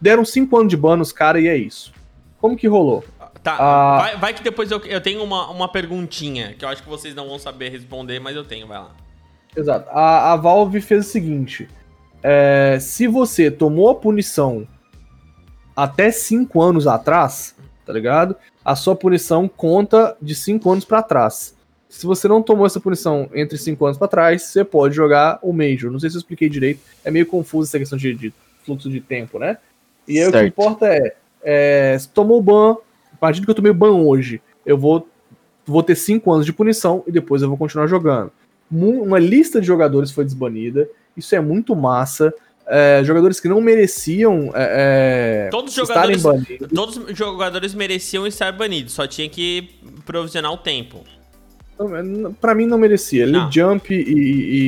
[0.00, 1.92] deram 5 anos de ban nos caras e é isso.
[2.38, 3.02] Como que rolou?
[3.42, 3.98] Tá, Ah.
[3.98, 7.14] vai, vai que depois eu, eu tenho uma, uma perguntinha que eu acho que vocês
[7.14, 8.90] não vão saber responder, mas eu tenho, vai lá.
[9.56, 9.88] Exato.
[9.90, 11.68] A, a Valve fez o seguinte:
[12.22, 14.68] é, se você tomou a punição
[15.74, 18.36] até 5 anos atrás, tá ligado?
[18.64, 21.56] A sua punição conta de 5 anos pra trás.
[21.88, 25.52] Se você não tomou essa punição entre 5 anos pra trás, você pode jogar o
[25.52, 25.90] Major.
[25.90, 26.80] Não sei se eu expliquei direito.
[27.04, 28.34] É meio confuso essa questão de, de
[28.64, 29.56] fluxo de tempo, né?
[30.06, 32.76] E aí o que importa é, é, se tomou o ban,
[33.12, 35.08] a partir do que eu tomei ban hoje, eu vou,
[35.64, 38.32] vou ter 5 anos de punição e depois eu vou continuar jogando
[38.70, 40.88] uma lista de jogadores foi desbanida.
[41.16, 42.32] Isso é muito massa.
[42.68, 46.68] É, jogadores que não mereciam é, é, Todos os estarem jogadores- banidos.
[46.74, 49.70] Todos os jogadores mereciam estar banidos, só tinha que
[50.04, 51.04] provisionar o tempo.
[51.78, 53.24] Não, Pra mim não merecia.
[53.26, 53.40] Não.
[53.44, 54.00] Lead Jump e,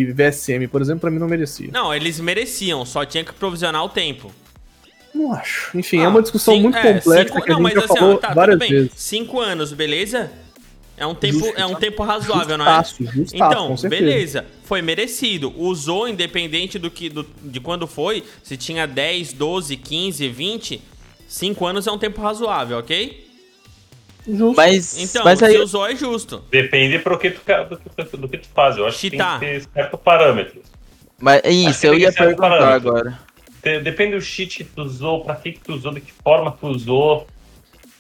[0.03, 1.71] e VSM, por exemplo, pra mim não merecia.
[1.73, 4.31] Não, eles mereciam, só tinha que provisionar o tempo.
[5.15, 5.77] Não acho.
[5.77, 7.75] Enfim, é Ah, uma discussão cin- muito é, complexa cinco- que a não, gente mas
[7.75, 8.71] já assim, falou tá, tudo várias bem.
[8.71, 8.93] vezes.
[8.95, 10.31] Cinco anos, beleza?
[10.99, 11.55] É um tempo, Justo.
[11.61, 12.79] é um tempo razoável, não é?
[12.79, 14.45] Justaço, justaço, Então, beleza.
[14.65, 15.53] Foi merecido.
[15.57, 20.81] Usou, independente do que do- de quando foi, se tinha 10, 12, 15, 20,
[21.27, 23.27] 5 anos é um tempo razoável, ok?
[24.27, 24.57] Justo.
[24.57, 26.43] Mas, Então, mas aí, se usou é justo.
[26.51, 27.41] Depende pro que tu,
[27.71, 28.77] do, que, tu- do que tu faz.
[28.77, 29.39] Eu acho Cheatar.
[29.41, 30.61] que tem que ter certo parâmetro.
[31.19, 32.89] mas Acho isso, eu ia perguntar parâmetro.
[32.91, 33.19] agora.
[33.83, 36.67] Depende do cheat que tu usou, pra que, que tu usou, de que forma tu
[36.69, 37.27] usou.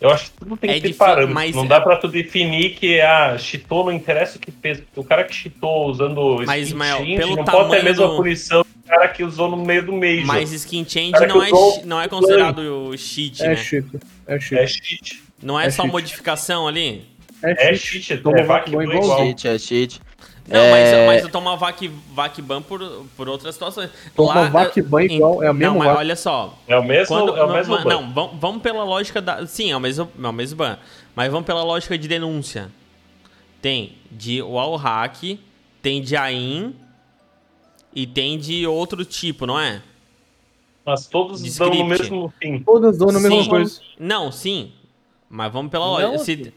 [0.00, 1.34] Eu acho que tudo tem É que ter parâmetro.
[1.34, 4.80] mas não é- dá pra tu definir que ah, cheatou, não interessa o que fez.
[4.94, 7.84] O cara que cheatou usando Mas, skin Mael, change pelo não pode ter a tamanho
[7.84, 10.24] mesma do- punição que o cara que usou no meio do Major.
[10.26, 13.56] Mas skin change não é, usou não é considerado cheat, É né?
[13.56, 13.86] cheat.
[14.28, 14.62] É cheat.
[14.62, 15.22] É cheat.
[15.42, 15.92] Não é, é só cheat.
[15.92, 17.04] modificação ali?
[17.42, 18.16] É cheat.
[18.18, 19.04] Toma É vac vac ban ban igualzinho.
[19.04, 19.26] igual.
[19.26, 20.00] Cheat, é cheat.
[20.48, 21.78] Não, É, mas, mas eu tomo vac,
[22.14, 22.80] vac ban por,
[23.16, 23.90] por outras situações.
[24.16, 26.58] Toma vac ban em- igual, é o mesmo Não, mas olha só.
[26.66, 27.90] É o mesmo, Quando, é o não, mesmo mas- ban.
[27.90, 29.46] não, vamos, vamos pela lógica da.
[29.46, 30.78] Sim, é o mesmo, é o mesmo ban.
[31.14, 32.70] Mas vamos pela lógica de denúncia.
[33.60, 35.38] Tem de wallhack,
[35.82, 36.74] tem de AIM
[37.94, 39.82] e tem de outro tipo, não é?
[40.86, 42.02] Mas todos De dão no script.
[42.02, 42.62] mesmo fim.
[42.62, 43.48] Todas dão a mesma Sim.
[43.50, 43.80] coisa.
[43.98, 44.72] Não, sim.
[45.28, 46.18] Mas vamos pela Não, lógica.
[46.24, 46.54] Se-.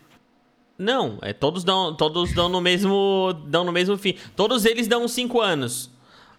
[0.82, 4.16] Não, é todos dão, todos dão no mesmo, dão no mesmo fim.
[4.36, 5.92] Todos eles dão 5 anos.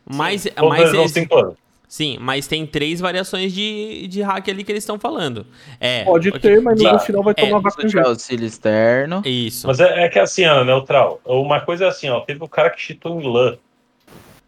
[0.04, 1.54] Mas, Todos mas eles dão eles- 5 anos.
[1.86, 5.46] sim, mas tem três variações de, de hack ali que eles estão falando.
[5.78, 9.22] É, Pode ter, mas de- no final vai é, tomar vac de auxílio externo.
[9.24, 9.66] Isso.
[9.68, 11.20] Mas é, é que assim, ó, neutral.
[11.24, 13.56] Uma coisa é assim, ó, teve o cara que cheatou em LAN.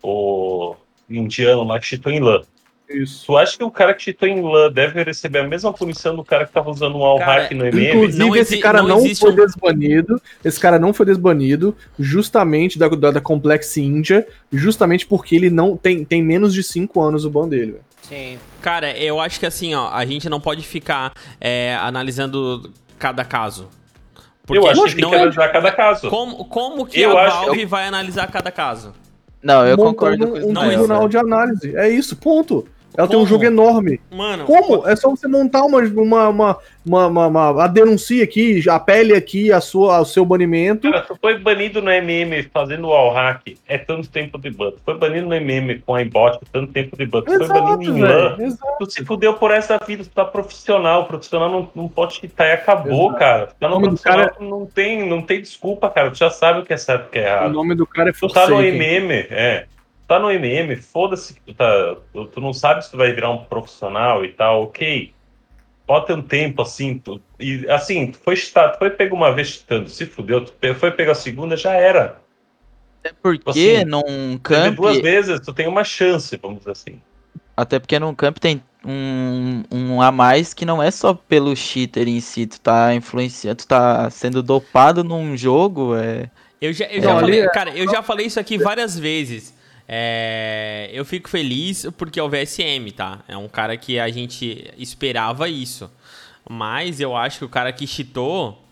[0.03, 0.74] O
[1.09, 2.42] indiano lá que cheatou em LAN.
[2.89, 3.24] Isso.
[3.26, 6.22] Tu acha que o cara que cheatou em LAN deve receber a mesma punição do
[6.22, 7.89] cara que tava usando um all hack no MM?
[7.89, 10.20] Inclusive, Não esse cara não não, existe foi um- desbanido.
[10.45, 15.76] Esse cara não foi desbanido justamente da, da, da Complex India, justamente porque ele não
[15.76, 17.72] tem, tem menos de 5 anos o ban dele.
[17.72, 17.85] velho.
[18.03, 18.39] Sim.
[18.61, 23.68] Cara, eu acho que assim, ó, a gente não pode ficar é, analisando cada caso.
[24.51, 26.11] eu acho que tem não que é- analisar cada caso.
[26.11, 28.93] Como, como que Eu a acho- Valve vai analisar cada caso?
[29.43, 30.49] Não, eu Montando concordo com isso.
[30.49, 31.76] um Não, tribunal de análise.
[31.76, 32.66] É isso, ponto.
[32.97, 33.26] Ela tem um Como?
[33.30, 34.01] jogo enorme.
[34.12, 34.86] Mano, Como?
[34.88, 39.51] É só você montar uma, uma, uma, uma, uma, uma- a denuncia aqui, apele aqui
[39.51, 40.88] a sua, ao seu banimento.
[40.90, 44.72] Cara, tu foi banido no MM fazendo all hack, é tanto tempo de ban.
[44.84, 47.22] Foi banido no MM com a iBot, é tanto tempo de ban.
[47.22, 48.36] Tu foi banido em LAN,
[48.78, 51.03] tu se fudeu por essa vida, tu tá profissional.
[51.03, 53.18] O profissional não, não pode cheatar e acabou, Exato.
[53.18, 53.47] cara.
[53.49, 56.12] Tu tá no O nome do profissional, cara tu não tem, não tem desculpa, cara.
[56.12, 57.53] Tu já sabe o que é certo e o que é O errado.
[57.53, 58.76] nome do cara é Tu tá no Forsaken.
[58.76, 59.64] MM, é.
[60.05, 61.96] Tu tá no MM, foda-se que tu tá.
[62.12, 65.14] Tu, tu não sabe se tu vai virar um profissional e tal, ok.
[65.86, 69.32] Pode ter um tempo assim, tu, e assim, tu foi cheatado, tu foi pego uma
[69.34, 72.20] vez cheatando, se fudeu, tu foi pegar a segunda, já era.
[73.00, 77.00] Até porque Assim, num camp, duas vezes, tu tem uma chance, vamos dizer assim.
[77.57, 82.09] até porque num camp tem um, um a mais que não é só pelo cheater
[82.09, 86.30] em si, tu tá influenciando, tu tá sendo dopado num jogo, é...
[86.61, 88.98] Eu já, eu Não, já ali falei, é- cara, eu já falei isso aqui várias
[88.98, 89.53] vezes.
[89.87, 93.20] É, eu fico feliz porque é o VSM, tá?
[93.28, 95.91] É um cara que a gente esperava isso.
[96.49, 98.62] Mas eu acho que o cara que cheatou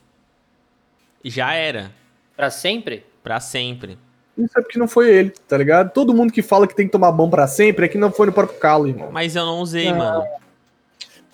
[1.25, 1.91] já era.
[2.37, 3.05] Pra sempre?
[3.23, 3.99] Pra sempre.
[4.37, 5.93] Isso é porque não foi ele, tá ligado?
[5.93, 8.27] Todo mundo que fala que tem que tomar bom pra sempre é que não foi
[8.27, 9.11] no próprio calo, irmão.
[9.13, 10.25] Mas eu não usei, Ah, mano.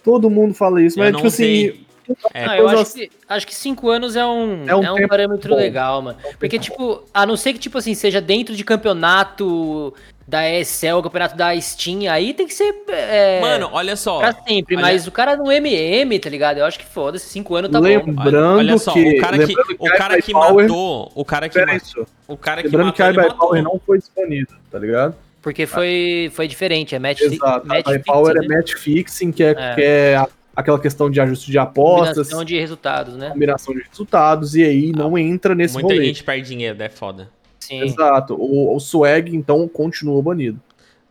[0.03, 1.45] Todo mundo fala isso, Eu mas não tipo assim.
[1.45, 1.87] usei.
[2.35, 5.09] É, Ah, eu acho que, acho que cinco anos é um, É um é um
[5.09, 5.57] parâmetro bom.
[5.57, 6.19] legal, mano.
[6.39, 9.95] Porque, tipo, a não ser que, tipo assim, seja dentro de campeonato
[10.27, 14.19] da ESL, campeonato da Steam, aí tem que ser é, Mano, olha só.
[14.19, 14.77] pra sempre.
[14.77, 16.59] olha- Mas o cara no MM, tá ligado?
[16.59, 17.87] Eu acho que foda-se, cinco anos tá bom.
[17.87, 19.01] Lembrando olha só, que.
[19.17, 22.07] o cara que, lembrando o cara que iPower- matou, o cara que, Espera ma- isso.
[22.27, 23.63] o cara que Lembrando que matou, iPower matou.
[23.75, 25.15] não foi disponível, tá ligado?
[25.41, 27.67] Porque foi, foi diferente, é match, Exato.
[27.67, 28.49] match a fixing, é né?
[28.57, 29.75] match fixing, que é, É.
[29.75, 30.29] que é a-
[30.59, 33.31] aquela questão de ajuste de apostas, combinação de resultados, né?
[33.31, 36.07] combinação de resultados, e aí não entra nesse Muita rolê.
[36.07, 37.31] gente perde dinheiro, é foda.
[37.61, 37.81] Sim.
[37.83, 38.35] Exato.
[38.35, 40.61] O, o swag, então, continua banido.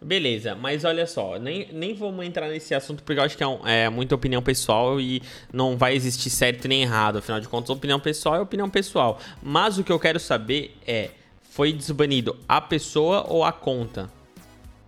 [0.01, 3.47] Beleza, mas olha só, nem, nem vamos entrar nesse assunto porque eu acho que é,
[3.47, 5.21] um- é muita opinião pessoal e
[5.51, 7.17] não vai existir certo nem errado.
[7.17, 9.17] Afinal de contas, opinião pessoal é opinião pessoal.
[9.41, 11.09] Mas o que eu quero saber é:
[11.49, 14.07] foi desbanido a pessoa ou a conta?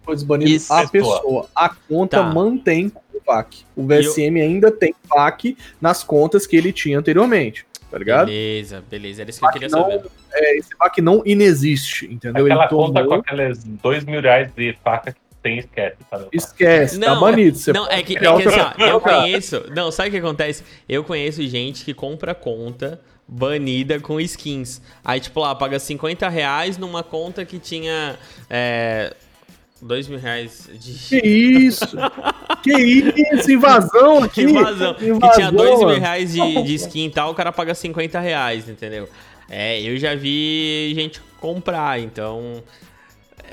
[0.10, 0.74] Foi desbanido Isso.
[0.74, 1.48] a Pessoa.
[1.56, 2.24] A conta Tá.
[2.24, 3.64] mantém o VAC.
[3.76, 8.26] O VSM ainda tem VAC nas contas que ele tinha anteriormente, tá ligado?
[8.26, 10.02] Beleza, beleza, era isso que eu queria não, saber.
[10.34, 12.46] é, esse VAC não inexiste, entendeu?
[12.46, 16.26] Aquela ele conta com aqueles dois mil reais de faca que tem, esquece, tá?
[16.34, 17.58] esquece, tá Não, banido.
[17.58, 19.64] Você Não, é que, é que assim, ó, eu conheço.
[19.76, 20.64] Não, sabe o que acontece?
[20.88, 24.82] Eu conheço gente que compra conta banida com skins.
[25.06, 28.18] Aí, tipo, lá, paga 50 reais numa conta que tinha.
[28.50, 29.14] É,
[29.82, 30.94] 2 mil reais de.
[31.22, 31.98] Que isso?
[32.62, 32.72] que
[33.34, 33.52] isso?
[33.52, 34.44] Invasão aqui?
[34.44, 34.94] Invasão.
[34.94, 38.20] Que Invasão, tinha 2 mil reais de, de skin e tal, o cara paga 50
[38.20, 39.08] reais, entendeu?
[39.50, 42.62] É, eu já vi gente comprar, então.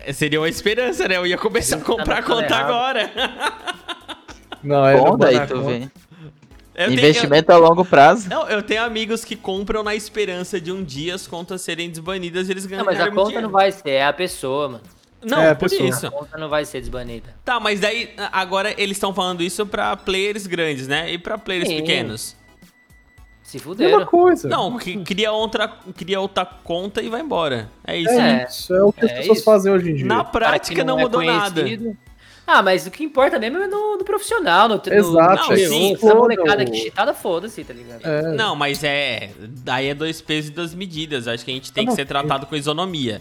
[0.05, 1.17] é, Seria uma esperança, né?
[1.17, 2.65] Eu ia começar a comprar na conta errado.
[2.67, 3.11] agora.
[4.63, 5.67] Não, é Bom, daí banar tu conta.
[5.71, 5.91] vê.
[6.75, 8.29] Eu tenho- Investimento a longo prazo.
[8.29, 12.49] Não, eu tenho amigos que compram na esperança de um dia as contas serem desbanidas
[12.49, 13.43] e eles Não, ganharem mas a conta dinheiro.
[13.47, 14.83] não vai ser, é a pessoa, mano.
[15.27, 15.89] Não, É, por pessoa.
[15.89, 16.07] isso.
[16.07, 17.35] A conta não vai ser desbanida.
[17.45, 21.13] Tá, mas daí agora eles estão falando isso pra players grandes, né?
[21.13, 21.77] E pra players Sim.
[21.79, 22.37] pequenos?
[23.43, 24.07] Se Mesma fuderam.
[24.07, 24.49] coisa.
[24.49, 27.71] Não, que cria outra, cria outra conta e vai embora.
[27.87, 28.11] É isso.
[28.11, 28.47] É, É.
[28.49, 29.45] isso, é o que as É pessoas isso.
[29.45, 30.07] fazem hoje em dia.
[30.07, 31.63] Na que prática não, é mudou nada.
[32.47, 35.95] Ah, mas o que importa mesmo é no, no profissional, no, Exato, no, é sim,
[35.95, 38.05] essa molecada que chitada, foda-se, tá ligado?
[38.05, 39.31] É, Não, mas é.
[39.65, 41.27] Daí é dois pesos e duas medidas.
[41.27, 43.21] Acho que a gente tem que Não, ser tratado com isonomia.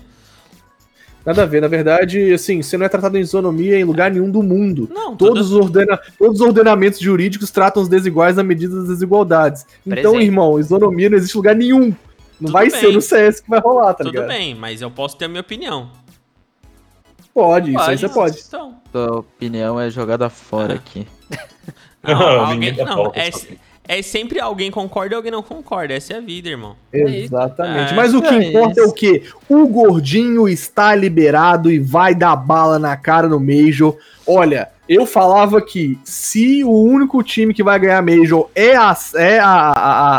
[1.26, 1.62] Nada a ver.
[1.62, 4.88] Na verdade, assim, você não é tratado em isonomia em lugar nenhum do mundo.
[4.94, 6.00] Não, Todos, os ordena...
[6.20, 9.66] Todos os ordenamentos jurídicos tratam os desiguais na medida das desigualdades.
[9.86, 11.86] Então, irmão, isonomia não existe em lugar nenhum.
[12.40, 12.80] Não Tudo vai bem.
[12.80, 14.28] ser no CS que vai rolar, tá Tudo ligado?
[14.28, 15.90] bem, mas eu posso ter a minha opinião.
[17.34, 18.00] Pode, isso aí Pode.
[18.00, 18.44] você pode.
[18.48, 18.76] Então.
[18.92, 21.08] Tua opinião é jogada fora aqui.
[22.04, 23.30] Não, Não, alguém, não é,
[23.88, 25.94] é sempre alguém concorda e alguém não concorda.
[25.94, 26.76] Essa é a vida, irmão.
[26.92, 27.94] Exatamente.
[27.94, 27.96] É.
[27.96, 28.92] Mas o que É importa é isso.
[28.92, 29.24] o quê?
[29.50, 33.96] O gordinho está liberado e vai dar bala na cara no Major.
[34.28, 39.40] Olha, eu falava que se o único time que vai ganhar Major é a, é
[39.40, 39.72] a, a,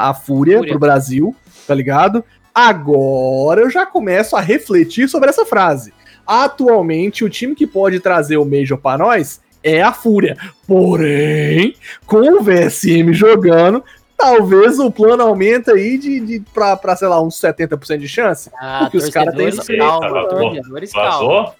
[0.07, 0.73] a- a Fúria, Fúria.
[0.73, 1.35] pro Brasil,
[1.67, 2.25] tá ligado?
[2.55, 5.93] Agora eu já começo a refletir sobre essa frase.
[6.27, 10.37] Atualmente, o time que pode trazer o Major pra nós é a Fúria.
[10.67, 11.75] Porém,
[12.07, 13.83] com o VSM jogando,
[14.17, 18.51] talvez o plano aumente aí de, de pra, pra, sei lá, uns 70% de chance.
[18.61, 19.77] Ah, Porque os caras têm experiência.
[20.01, 21.55] calma, torcedores, calma.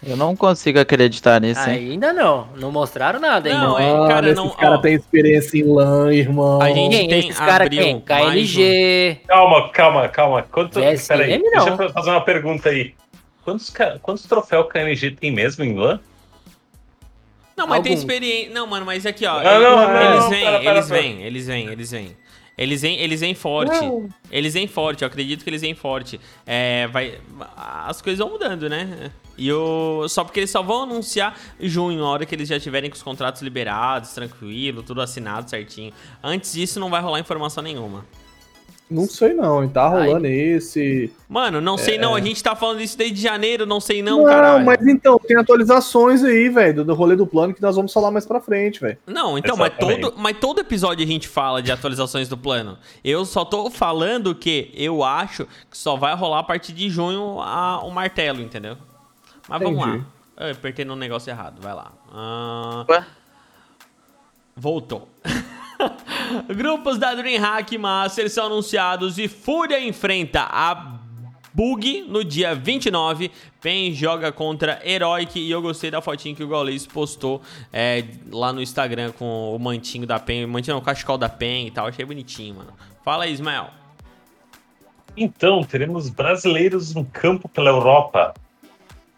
[0.00, 1.90] Eu não consigo acreditar nisso, hein?
[1.90, 3.60] Ainda não, não mostraram nada ainda.
[3.60, 4.82] Não, é, Mano, cara, esses não- caras ó.
[4.82, 6.62] têm experiência em LAN, irmão.
[6.62, 7.08] A gente- Quem?
[7.08, 8.00] tem- Esses caras quem?
[8.00, 9.20] KNG.
[9.26, 10.46] Calma, calma, calma.
[10.52, 11.64] Quanto, VSM peraí, não.
[11.64, 12.94] deixa eu fazer uma pergunta aí.
[13.44, 15.98] Quantos, quantos troféus o KNG tem mesmo em LAN?
[17.58, 18.00] Não, mas tem Algum.
[18.00, 18.54] experiência.
[18.54, 19.42] Não, mano, mas aqui, ó.
[19.42, 21.02] Não, não, não, eles não, vêm, pera, pera, eles pera.
[21.02, 22.16] vêm, eles vêm, eles vêm.
[22.56, 23.78] Eles vêm, eles vêm forte.
[24.30, 26.20] Eles vêm forte, eu acredito que eles vêm forte.
[26.46, 27.18] É, vai,
[27.56, 29.10] as coisas vão mudando, né?
[29.36, 32.58] E o, só porque eles só vão anunciar em junho, na hora que eles já
[32.58, 35.92] tiverem com os contratos liberados, tranquilo, tudo assinado certinho.
[36.22, 38.04] Antes disso, não vai rolar informação nenhuma.
[38.90, 39.68] Não sei não?
[39.68, 41.12] Tá rolando esse.
[41.28, 44.24] Mano, não sei não, a gente tá falando isso desde janeiro, não sei não, Não,
[44.24, 44.64] caralho.
[44.64, 48.24] mas então, tem atualizações aí, velho, do, rolê do plano que nós vamos falar mais
[48.24, 48.96] pra frente, velho.
[49.06, 52.78] Não, então, mas todo, mas todo episódio a gente fala de atualizações do plano.
[53.04, 57.40] Eu só tô falando que eu acho que só vai rolar a partir de junho
[57.42, 58.78] a- o martelo, entendeu?
[59.46, 60.04] Mas vamos Entendi.
[60.38, 60.46] lá.
[60.46, 61.92] Eu apertei no negócio errado, vai lá.
[62.88, 63.04] Ué?
[64.56, 65.08] voltou.
[66.54, 70.98] Grupos da DreamHack Master são anunciados e Fúria enfrenta a
[71.52, 73.30] Bug no dia 29.
[73.60, 78.52] PEN joga contra Heroic e eu gostei da fotinha que o Gaules postou é, lá
[78.52, 81.86] no Instagram com o mantinho da PEN, mantinho não, o cachecol da PEN e tal.
[81.86, 82.72] Achei bonitinho, mano.
[83.04, 83.70] Fala aí, Ismael.
[85.16, 88.34] Então, teremos brasileiros no campo pela Europa.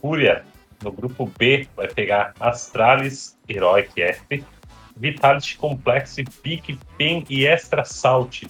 [0.01, 0.43] Fúria,
[0.83, 4.43] no grupo B, vai pegar Astralis, Heroic F,
[5.01, 8.43] Vitality Complex, Big Pen e Extra Salt.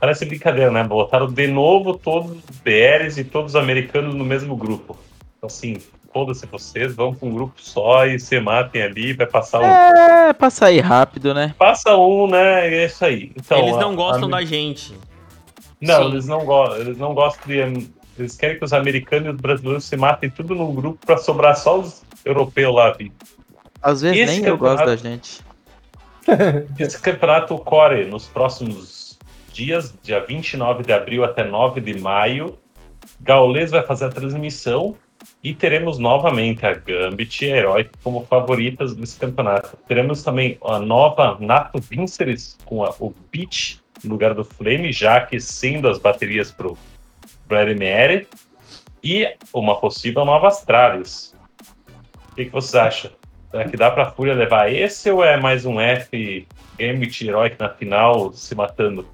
[0.00, 0.82] Parece brincadeira, né?
[0.84, 4.96] Botaram de novo todos os BRs e todos os americanos no mesmo grupo.
[5.36, 5.76] Então, assim,
[6.12, 9.64] foda-se vocês, vão com um grupo só e se matem ali, vai passar um.
[9.64, 11.54] É, pra sair rápido, né?
[11.58, 12.66] Passa um, né?
[12.74, 13.32] É isso aí.
[13.36, 14.94] Então, Eles não a- gostam a- da gente.
[15.80, 16.10] Não, Sim.
[16.12, 16.78] eles não gostam.
[16.80, 17.88] Eles não gostam de.
[18.18, 21.54] Eles querem que os americanos e os brasileiros se matem tudo num grupo pra sobrar
[21.54, 23.12] só os europeus lá, vi.
[23.82, 25.40] Às vezes Esse nem eu gosto da gente.
[26.78, 29.18] Esse campeonato corre nos próximos
[29.52, 32.58] dias, dia 29 de abril até 9 de maio.
[33.20, 34.96] Gaules vai fazer a transmissão
[35.42, 39.76] e teremos novamente a Gambit e a Heroic como favoritas desse campeonato.
[39.88, 45.16] Teremos também a nova Nato Vincers com a- o Beach no lugar do Flame, já
[45.16, 46.76] aquecendo as baterias para o
[47.48, 48.26] RMR.
[49.02, 51.34] E uma possível nova Astralis.
[52.32, 53.10] O que, que acham?
[53.50, 56.46] Será que dá pra Fúria levar esse ou é mais um F
[56.78, 59.06] Gambit Heroic na final se matando?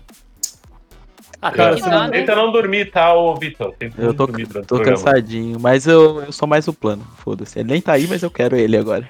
[1.40, 2.20] Ah, Cara, dar, né?
[2.20, 3.74] Tenta não dormir, tá, ô Vitor?
[3.76, 6.72] Tenta Eu não tô, dormir durante o tô cansadinho, mas eu, eu sou mais o
[6.72, 7.04] plano.
[7.16, 7.58] Foda-se.
[7.58, 9.08] Ele nem tá aí, mas eu quero ele agora.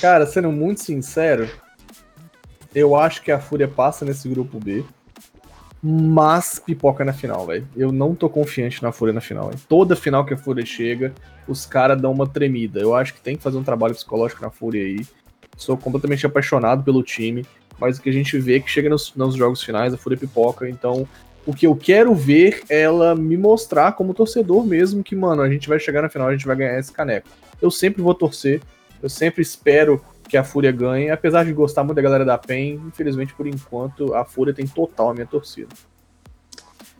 [0.00, 1.48] Cara, sendo muito sincero,
[2.74, 4.84] eu acho que a Fúria passa nesse grupo B,
[5.82, 7.66] mas pipoca na final, velho.
[7.76, 9.50] Eu não tô confiante na Fúria na final.
[9.50, 9.58] Hein?
[9.68, 11.12] Toda final que a Fúria chega,
[11.48, 12.78] os caras dão uma tremida.
[12.78, 15.04] Eu acho que tem que fazer um trabalho psicológico na Fúria aí.
[15.56, 17.44] Sou completamente apaixonado pelo time,
[17.80, 20.16] mas o que a gente vê é que chega nos, nos jogos finais, a Fúria
[20.16, 20.68] pipoca.
[20.68, 21.06] Então,
[21.44, 25.50] o que eu quero ver é ela me mostrar como torcedor mesmo que, mano, a
[25.50, 27.28] gente vai chegar na final, a gente vai ganhar esse caneco.
[27.60, 28.60] Eu sempre vou torcer,
[29.02, 30.00] eu sempre espero
[30.32, 34.14] que a Fúria ganhe, apesar de gostar muito da galera da PEN, infelizmente, por enquanto,
[34.14, 35.68] a Fúria tem total a minha torcida.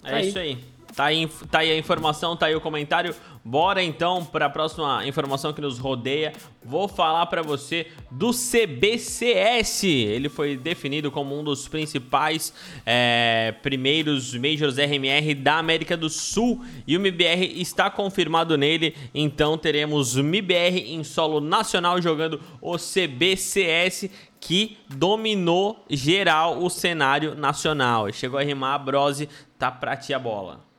[0.04, 0.28] É Tá aí.
[0.28, 0.58] isso aí.
[0.94, 3.14] Tá aí, tá aí a informação, tá aí o comentário.
[3.44, 6.32] Bora então para a próxima informação que nos rodeia.
[6.62, 9.84] Vou falar para você do CBCS.
[9.84, 12.52] Ele foi definido como um dos principais
[12.86, 18.94] é, primeiros Majors RMR da América do Sul e o MBR está confirmado nele.
[19.14, 27.34] Então teremos o MBR em solo nacional jogando o CBCS que dominou geral o cenário
[27.34, 28.12] nacional.
[28.12, 29.28] Chegou a rimar a Brose,
[29.58, 30.71] tá pra ti a bola.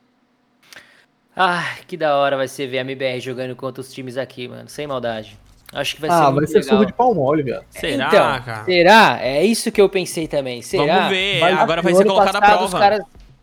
[1.36, 4.68] Ah, que da hora vai ser ver a MBR jogando contra os times aqui, mano.
[4.68, 5.38] Sem maldade.
[5.72, 6.76] Acho que vai ser ah, muito vai ser legal.
[6.76, 7.64] surra de pau mole, viado.
[7.68, 8.64] Será, então, cara?
[8.64, 9.18] será?
[9.20, 10.62] É isso que eu pensei também.
[10.62, 10.94] Será?
[10.94, 12.64] Vamos ver, Mas agora vai ser colocada a prova.
[12.64, 13.00] Os caras,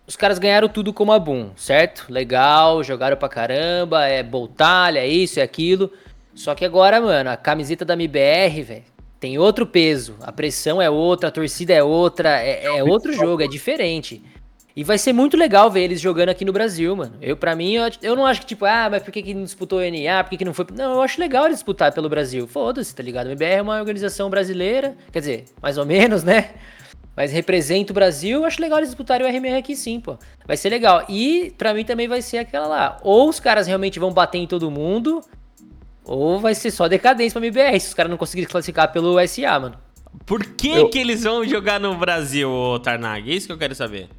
[0.07, 2.05] os caras ganharam tudo como a Boom, certo?
[2.09, 5.91] Legal, jogaram pra caramba, é boltalha, é isso, é aquilo.
[6.33, 8.83] Só que agora, mano, a camiseta da MBR, velho,
[9.19, 10.15] tem outro peso.
[10.21, 14.23] A pressão é outra, a torcida é outra, é, é outro jogo, é diferente.
[14.81, 17.13] E vai ser muito legal ver eles jogando aqui no Brasil, mano.
[17.21, 19.43] Eu, pra mim, eu, eu não acho que, tipo, ah, mas por que, que não
[19.43, 20.23] disputou o NA?
[20.23, 20.65] Por que, que não foi.
[20.75, 22.47] Não, eu acho legal eles disputar pelo Brasil.
[22.47, 23.27] Foda-se, tá ligado?
[23.27, 26.49] O MBR é uma organização brasileira, quer dizer, mais ou menos, né?
[27.15, 30.17] Mas representa o Brasil, eu acho legal eles disputarem o RMR aqui sim, pô.
[30.47, 31.05] Vai ser legal.
[31.07, 32.97] E pra mim também vai ser aquela lá.
[33.03, 35.21] Ou os caras realmente vão bater em todo mundo,
[36.03, 39.59] ou vai ser só decadência pra MBR, se os caras não conseguirem classificar pelo SA,
[39.59, 39.75] mano.
[40.25, 43.29] Por que Eu- que eles vão jogar no Brasil, ô Tarnag?
[43.31, 44.09] É isso que eu quero saber.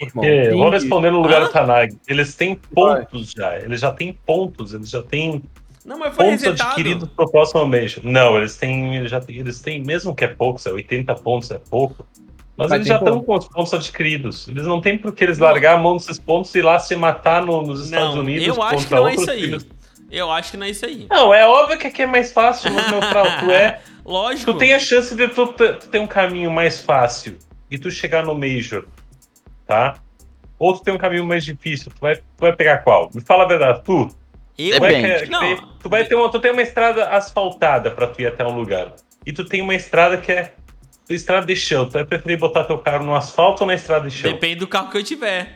[0.00, 1.44] Irmão, É, vou que- responder no lugar Hã?
[1.46, 1.96] do Tanag.
[2.08, 3.56] Eles têm pontos já.
[3.58, 4.74] Eles já têm pontos.
[4.74, 5.42] Eles já têm
[5.84, 6.70] Não, mas foi pontos resetado.
[6.70, 7.98] adquiridos pro próximo mês.
[8.02, 11.14] Não, eles têm, eles já têm, eles têm, mesmo que é pouco, se é 80
[11.16, 12.06] pontos é pouco,
[12.56, 14.46] mas Mas eles já estão com os pontos adquiridos.
[14.48, 16.94] Eles não têm por que eles largar a mão desses pontos e ir lá se
[16.94, 19.40] matar no- nos Estados Não, Unidos eu acho que não é isso aí.
[19.42, 19.66] times.
[20.10, 21.06] Eu acho que não é isso aí.
[21.10, 23.80] Não, é óbvio que aqui é mais fácil, meu frau, tu é.
[24.04, 24.52] Lógico.
[24.52, 27.38] Tu tem a chance de tu, tu ter um caminho mais fácil
[27.70, 28.84] e tu chegar no Major,
[29.72, 29.94] tá?
[30.58, 33.10] Ou tu tem um caminho mais difícil, tu vai, tu vai pegar qual?
[33.14, 34.08] Me fala a verdade, tu.
[34.58, 35.00] Eu Tu Depende.
[35.00, 35.56] querer- Não.
[35.82, 38.92] tu vai ter uma, tu tem uma estrada asfaltada pra tu ir até um lugar.
[39.26, 40.52] E tu tem uma estrada que é
[41.08, 41.86] estrada de chão.
[41.86, 44.30] Tu vai preferir botar teu carro no asfalto ou na estrada de chão?
[44.30, 45.54] Depende do carro que eu tiver.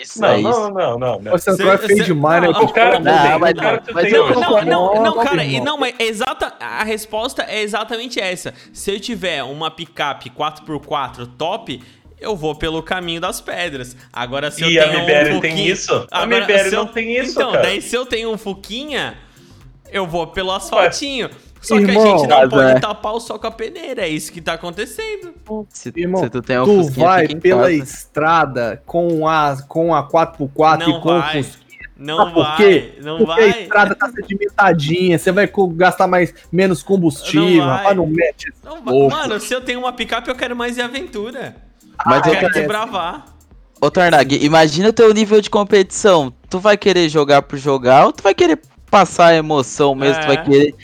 [0.00, 0.48] Isso, Não, é isso.
[0.48, 1.32] não, não, não, não.
[1.32, 2.48] Você entrou é feio demais, né?
[2.48, 4.30] não, O cara, Não, não, mas cara não, tu mas eu-.
[4.30, 8.54] Não, não, não, Não, cara, e não, mas exata, a resposta é exatamente essa.
[8.72, 11.82] Se eu tiver uma picape 4x4 top,
[12.20, 13.96] eu vou pelo caminho das pedras.
[14.12, 16.06] Agora se eu E a tenho MBR um tem Fuquinha- isso?
[16.10, 17.62] A Agora, eu- não tem isso, Então, cara.
[17.64, 19.16] daí se eu tenho um Fuquinha,
[19.90, 21.30] eu vou pelo asfaltinho.
[21.60, 22.78] Só que a Irmão, gente não pode é.
[22.78, 25.34] tapar o sol com a peneira, é isso que tá acontecendo.
[25.70, 27.72] Se, Irmão, se tu tem um tu vai pela casa.
[27.74, 31.40] estrada com a, com a 4x4 Não e com vai.
[31.40, 31.68] o Fusquinha.
[31.96, 32.92] Não por vai, quê?
[33.02, 33.62] não Porque a vai.
[33.62, 37.76] estrada tá sedimentadinha, você vai gastar mais, menos combustível, Não vai.
[37.78, 38.52] rapaz, não mete.
[38.62, 39.08] Não.
[39.10, 41.56] Mano, se eu tenho uma picape, eu quero mais de aventura.
[42.06, 43.24] Mas eu eu quero quero- desbravar.
[43.80, 46.32] Ô, Tarnag, imagina o teu nível de competição.
[46.50, 48.58] Tu vai querer jogar por jogar ou tu vai querer
[48.90, 50.16] passar a emoção mesmo?
[50.16, 50.20] É.
[50.22, 50.74] Tu vai querer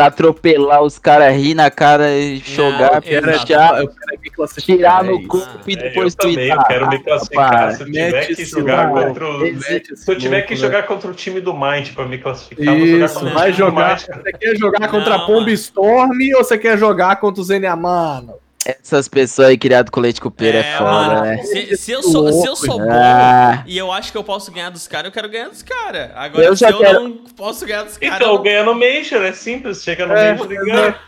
[0.00, 3.46] atropelar os caras, rir na cara e jogar, exato.
[3.46, 5.28] fechar, Eu quero me classificar, tirar é no isso.
[5.28, 6.58] corpo e É, depois eu também, tweetar.
[6.58, 7.50] eu quero me Ah, classificar.
[7.52, 7.76] rapaz.
[7.76, 9.38] Se eu tiver que jogar contra o.
[9.40, 10.60] mete Se eu tiver que né?
[10.60, 13.34] jogar contra o time do Mind pra me classificar, eu vou jogar Isso, contra o
[13.34, 13.90] vai time do jogar.
[13.96, 14.00] Mind.
[14.22, 15.50] Você quer jogar contra Não, a mano.
[15.50, 18.34] Storm ou você quer jogar contra o Zenia Mano?
[18.66, 21.42] Essas pessoas aí criado com leite com pera é, É, foda, mano, né?
[21.42, 23.62] se, se eu sou, se eu sou bom Ah.
[23.66, 26.10] e eu acho que eu posso ganhar dos caras, eu quero ganhar dos caras.
[26.14, 28.16] Agora, Eu se já eu quero- não posso ganhar dos caras.
[28.16, 29.82] Então, eu- ganha no Major, é simples.
[29.82, 30.98] Chega no É, Major e ganha.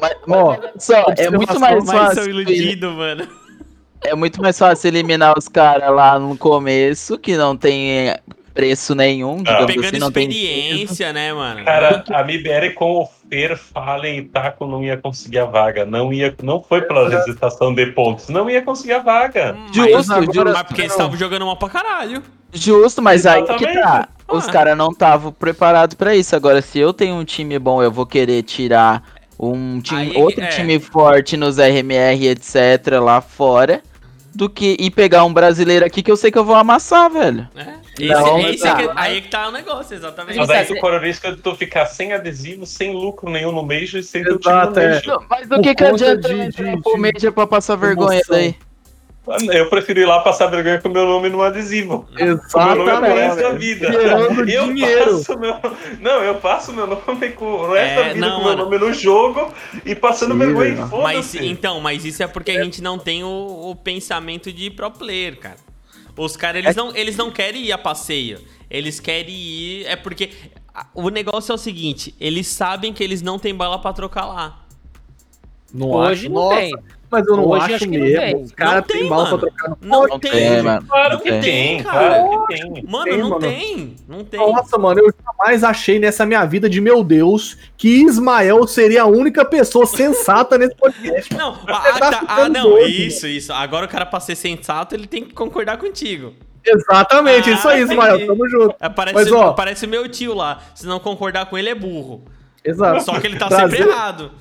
[0.00, 0.12] Mas,
[0.82, 2.28] só, é muito mais fácil.
[2.30, 3.26] iludido, mano.
[4.04, 8.14] É muito mais fácil eliminar os caras lá no começo, que não tem
[8.54, 11.64] preço nenhum, digamos Pegando assim, não tem experiência, né, mano?
[11.64, 15.84] Cara, a MBR com o Fer, Fallen e Taco não ia conseguir a vaga.
[15.84, 18.28] Não, ia, não foi pela hesitação de pontos.
[18.28, 19.56] Não ia conseguir a vaga.
[19.58, 20.64] Mas, Justo, mas justo.
[20.66, 22.22] porque eles estavam jogando mal pra caralho.
[22.52, 23.54] Justo, mas aí que tá.
[23.70, 24.08] Exatamente.
[24.28, 24.52] Os Ah.
[24.52, 26.34] caras não estavam preparados pra isso.
[26.34, 29.02] Agora, se eu tenho um time bom, eu vou querer tirar
[29.38, 30.48] um time, Aí, outro é.
[30.48, 33.82] time forte nos RMR, etc, lá fora,
[34.36, 37.48] do que ir pegar um brasileiro aqui que eu sei que eu vou amassar, velho.
[37.54, 37.80] né?
[37.98, 38.76] Esse, Não, esse mas é tá.
[38.76, 40.36] que- aí que tá o negócio, exatamente.
[40.36, 43.52] Mas aí Isso, tu corre o risco de tu ficar sem adesivo, sem lucro nenhum
[43.52, 44.94] no Major e sem teu Exato, time no é.
[44.96, 45.20] Major.
[45.20, 47.76] Não, mas do que que adianta de- eu entrar de- pro de Major pra passar
[47.76, 48.36] vergonha emoção.
[48.36, 48.54] daí?
[49.52, 52.06] Eu prefiro ir lá passar vergonha com o meu nome no adesivo.
[52.12, 52.36] O meu
[52.76, 53.58] nome é pro resto da Exatamente.
[53.58, 53.92] vida.
[53.92, 55.16] Gerando eu dinheiro.
[55.16, 55.54] passo meu...
[56.00, 58.64] Não, eu passo meu nome com o resto É, da vida não, com meu mano.
[58.70, 59.52] nome no jogo
[59.84, 61.02] e passando Sim, vergonha velho.
[61.02, 64.90] Mas então, mas isso é porque a gente não tem o, o pensamento de pro
[64.90, 65.56] player, cara.
[66.16, 68.40] Os caras, eles não, eles não querem ir a passeio.
[68.70, 69.86] Eles querem ir.
[69.86, 70.30] É porque.
[70.94, 74.62] O negócio é o seguinte: eles sabem que eles não têm bala pra trocar lá.
[75.72, 76.34] Não Hoje acho.
[76.34, 76.74] não Nossa, tem.
[77.10, 78.20] Mas eu não Hoje acho, acho que não mesmo.
[78.20, 78.42] tem.
[78.42, 80.20] Os caras Não têm tem, bala pra trocar no Não pote.
[80.30, 80.42] tem.
[80.42, 80.86] É, mano.
[80.88, 81.40] Claro Não que tem.
[81.40, 82.20] tem, cara.
[82.22, 82.84] claro que tem.
[82.88, 83.40] Mano, Tem, não mano.
[83.40, 83.96] tem.
[84.08, 84.40] Não tem.
[84.40, 89.06] Nossa, mano, eu jamais achei nessa minha vida de meu Deus que Ismael seria a
[89.06, 91.32] única pessoa sensata nesse podcast.
[91.36, 93.52] Não, ah, tá tá, ah, não, doido, isso, isso.
[93.52, 96.32] Agora o cara, pra ser sensato, ele tem que concordar contigo.
[96.64, 98.14] Exatamente, isso aí, Ah, Ismael.
[98.16, 98.26] entendi.
[98.26, 98.74] Tamo junto.
[98.80, 100.58] É, parece, Mas, ó- parece meu tio lá.
[100.74, 102.24] Se não concordar com ele, é burro.
[102.64, 103.04] Exato.
[103.04, 104.32] Só que ele tá Trazer- sempre errado.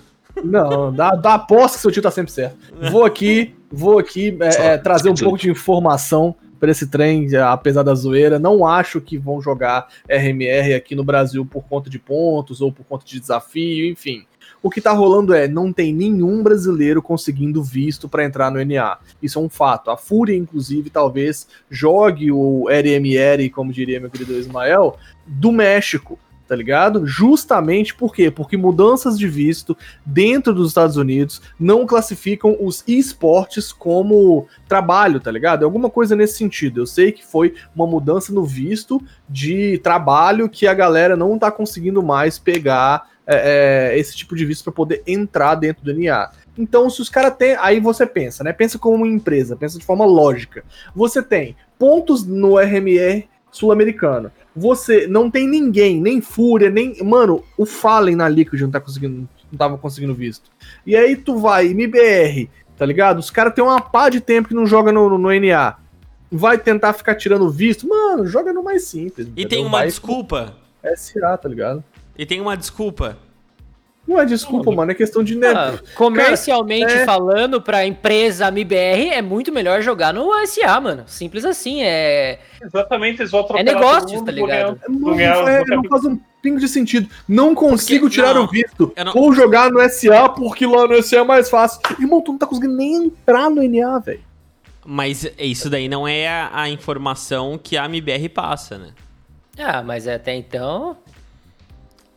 [0.44, 2.58] Não, dá, dá aposta que seu tio tá sempre certo.
[2.92, 7.84] Vou aqui, vou aqui é, é, trazer um pouco de informação pra esse trem, apesar
[7.84, 8.40] da zoeira.
[8.40, 12.86] Não acho que vão jogar RMR aqui no Brasil por conta de pontos ou por
[12.86, 14.26] conta de desafio, enfim.
[14.62, 18.98] O que tá rolando é, não tem nenhum brasileiro conseguindo visto pra entrar no NA.
[19.22, 19.92] Isso é um fato.
[19.92, 26.18] A Fúria, inclusive, talvez jogue o RMR, como diria meu querido Ismael, do México
[26.48, 27.06] tá ligado?
[27.06, 28.30] Justamente por quê?
[28.30, 35.32] Porque mudanças de visto dentro dos Estados Unidos não classificam os esportes como trabalho, tá
[35.32, 35.62] ligado?
[35.62, 36.82] É alguma coisa nesse sentido.
[36.82, 41.52] Eu sei que foi uma mudança no visto de trabalho que a galera não tá
[41.52, 46.32] conseguindo mais pegar é, é, esse tipo de visto para poder entrar dentro do NA.
[46.58, 47.56] Então, se os caras têm.
[47.60, 48.54] Aí você pensa, né?
[48.54, 50.64] Pensa como uma empresa, pensa de forma lógica.
[50.96, 54.32] Você tem pontos no RMR sul-americano.
[54.56, 56.96] Você não tem ninguém, nem Fúria, nem.
[57.04, 59.28] Mano, o Fallen na Liquid não tá conseguindo.
[59.52, 60.50] Não tava conseguindo visto.
[60.86, 63.20] E aí tu vai, MBR, tá ligado?
[63.20, 65.76] Os caras têm uma pá de tempo que não joga no, no, no NA.
[66.32, 67.88] Vai tentar ficar tirando visto.
[67.88, 69.28] Mano, joga no mais simples.
[69.28, 69.50] E entendeu?
[69.50, 70.56] tem uma Vai desculpa.
[70.82, 71.84] pro SA, tá ligado?
[72.18, 73.18] E tem uma desculpa.
[74.08, 75.36] Não é desculpa, mano, é questão de.
[75.36, 80.80] Né, Ah, comercialmente Cara, é- falando, pra empresa MBR, é muito melhor jogar no SA,
[80.80, 81.04] mano.
[81.08, 82.40] Simples assim, é...
[82.64, 84.48] Exatamente, eles vão atropelar É mundo, tá vão ligado?
[84.48, 87.10] ganhar- Mano, vão ganhar- é, não faz um pingo de sentido.
[87.28, 88.94] Não consigo Porque- tirar não, o visto.
[89.04, 91.80] não- Vou jogar no SA porque lá no SA é mais fácil.
[92.00, 94.22] Irmão, tu não tá conseguindo nem entrar no NA, velho.
[94.86, 98.90] Mas isso daí não é a, a informação que a MBR passa, né?
[99.58, 100.96] Ah, mas até então...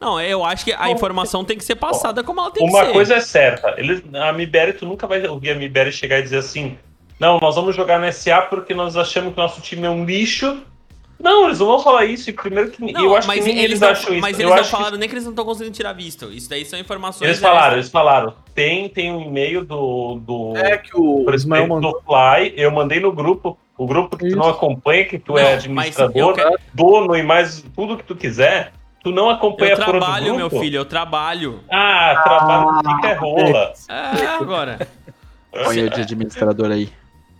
[0.00, 2.80] Não, eu acho que a Bom, informação tem que ser passada como ela tem Uma
[2.80, 2.92] que ser.
[2.92, 6.38] coisa é certa, eles, a MBR, tu nunca vai ouvir a MBR chegar e dizer
[6.38, 6.78] assim:
[7.18, 10.04] não, nós vamos jogar no SA porque nós achamos que o nosso time é um
[10.04, 10.62] lixo.
[11.20, 12.30] Não, eles não vão falar isso.
[12.30, 14.20] E primeiro que Não, eu acho mas que nem eles, eles, não, acham isso.
[14.20, 16.30] mas eu eles não acho que falaram nem que eles não estão conseguindo tirar visto.
[16.32, 17.26] Isso daí são informações.
[17.28, 17.74] eles falaram, extras.
[17.78, 18.34] eles falaram.
[18.54, 21.92] Tem, tem um e-mail do, do É que o Ismael presidente mandou.
[21.94, 23.58] do Fly, eu mandei no grupo.
[23.76, 27.16] O grupo que tu não acompanha, que tu Não, é mas eu administrador, quero- dono
[27.16, 28.72] e mais tudo que tu quiser.
[29.02, 31.60] Tu não acompanha Eu a do trabalho, meu filho, eu trabalho.
[31.70, 33.72] Ah, trabalho fica é rola.
[33.88, 34.88] É, agora.
[35.52, 36.90] Põe o de administrador aí.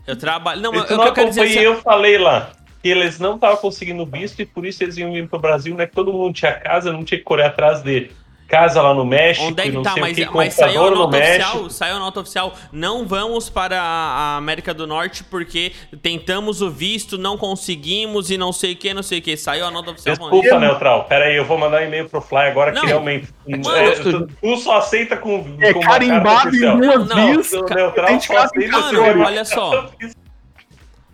[0.06, 0.61] Eu trabalho.
[0.61, 2.50] Não, E mas tu o não eu quero dizer é assim, eu falei lá
[2.82, 5.86] que eles não estavam conseguindo visto e por isso eles iam vir pro Brasil, né?
[5.86, 8.12] Que todo mundo tinha casa, não tinha que correr atrás dele.
[8.49, 9.92] Casa lá no México, Onde é e que não tá?
[9.92, 11.44] sei Mas, que, mas saiu a computador no nota México.
[11.51, 12.55] oficial, saiu a nota oficial.
[12.72, 18.51] Não vamos para a América do Norte porque tentamos o visto, não conseguimos e não
[18.51, 19.36] sei o que, não sei o que.
[19.36, 20.16] Saiu a nota oficial.
[20.16, 21.05] Desculpa, Neutral.
[21.05, 22.80] Pera aí, eu vou mandar um e-mail pro Fly agora Não.
[22.80, 23.28] que realmente.
[23.46, 25.44] Mano, é, tu- tu, só aceita com.
[25.61, 26.76] É com carimbado em oficial.
[26.78, 29.84] duas ca- Neutral só em aceita Mano, olha só.
[29.84, 30.14] oficial.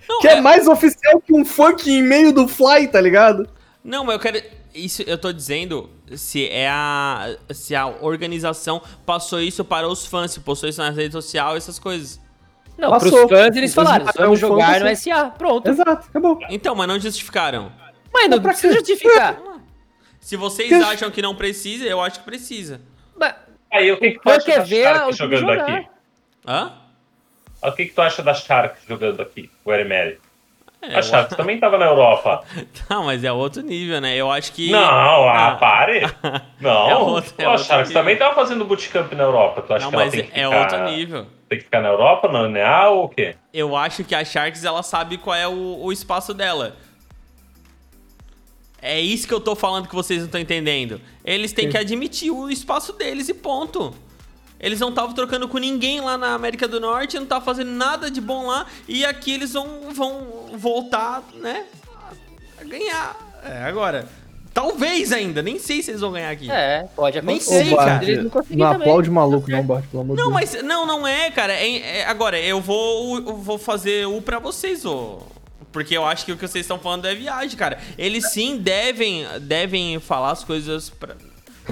[0.08, 3.48] Não, Que é mais oficial que um fucking e-mail do Fly, tá ligado?
[3.82, 4.40] Não, mas eu quero.
[4.74, 7.36] Isso eu tô dizendo se é a.
[7.52, 11.78] Se a organização passou isso para os fãs, se postou isso nas redes sociais, essas
[11.78, 12.20] coisas.
[12.76, 13.10] Não, Passou.
[13.26, 15.12] pros fãs eles Eles falaram, vamos jogar no passou.
[15.14, 15.30] SA.
[15.30, 15.68] Pronto.
[15.68, 16.38] Exato, acabou.
[16.50, 17.70] Então, mas não justificaram.
[18.12, 19.40] Mas não pra precisa justificar.
[20.20, 22.80] Se vocês Que- acham que não precisa, eu acho que precisa.
[23.16, 23.34] Mas
[23.72, 25.68] Aí, o que, que tu acha quer da ver Shark jogando jogar.
[25.70, 25.88] aqui?
[26.46, 26.72] Hã?
[27.62, 30.18] O que, que tu acha da Shark jogando aqui, o Eremery?
[30.90, 32.42] É, A Shark também tava na Europa.
[32.90, 34.16] Não, mas é outro nível, né?
[34.16, 34.70] Eu acho que.
[34.70, 34.78] Não,
[35.28, 35.54] ah, Ah.
[35.56, 36.02] pare.
[36.60, 38.02] Não, É outro- é Pô, a Sharks nível.
[38.02, 39.62] também tava fazendo bootcamp na Europa.
[39.62, 41.26] Tu acha Não, que ela mas tem que é ficar, outro nível.
[41.48, 43.36] Tem que ficar na Europa, na NA ou o quê?
[43.52, 46.76] Eu acho que a Sharks ela sabe qual é o, o espaço dela.
[48.80, 51.00] É isso que eu tô falando que vocês não estão entendendo.
[51.24, 53.94] Eles têm que admitir o espaço deles e ponto.
[54.64, 58.10] Eles não estavam trocando com ninguém lá na América do Norte, não estavam fazendo nada
[58.10, 58.66] de bom lá.
[58.88, 61.64] E aqui eles vão, vão voltar, né?
[62.60, 63.16] A ganhar.
[63.44, 64.08] É, agora.
[64.54, 66.48] Talvez ainda, nem sei se eles vão ganhar aqui.
[66.50, 67.64] É, pode Nem acontecer.
[67.64, 68.04] sei, Ô, cara.
[68.04, 68.62] Eles não não também.
[68.88, 70.52] aplaude maluco, não, Bart, pelo amor de Não, Deus.
[70.52, 71.52] mas não, não é, cara.
[71.52, 75.18] É- é- agora, eu vou, eu vou fazer o pra vocês, ô.
[75.72, 77.78] Porque eu acho que o que vocês estão falando é viagem, cara.
[77.98, 81.16] Eles sim devem, devem falar as coisas pra-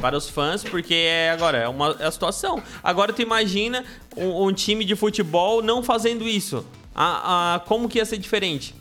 [0.02, 2.60] para os fãs, porque é agora é uma é a situação.
[2.82, 3.84] Agora tu imagina
[4.16, 6.66] um, um time de futebol não fazendo isso.
[6.94, 8.74] A, a- como que ia ser diferente?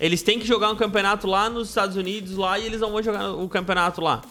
[0.00, 3.02] Eles têm que jogar um campeonato lá nos Estados Unidos lá e eles não vão
[3.02, 4.22] jogar o campeonato lá.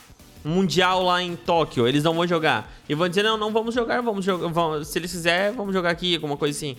[0.43, 2.69] Mundial lá em Tóquio, eles não vão jogar.
[2.89, 4.47] E vão dizer, não, não vamos jogar, vamos jogar.
[4.49, 6.75] Vamos, se eles quiserem, vamos jogar aqui, alguma coisa assim.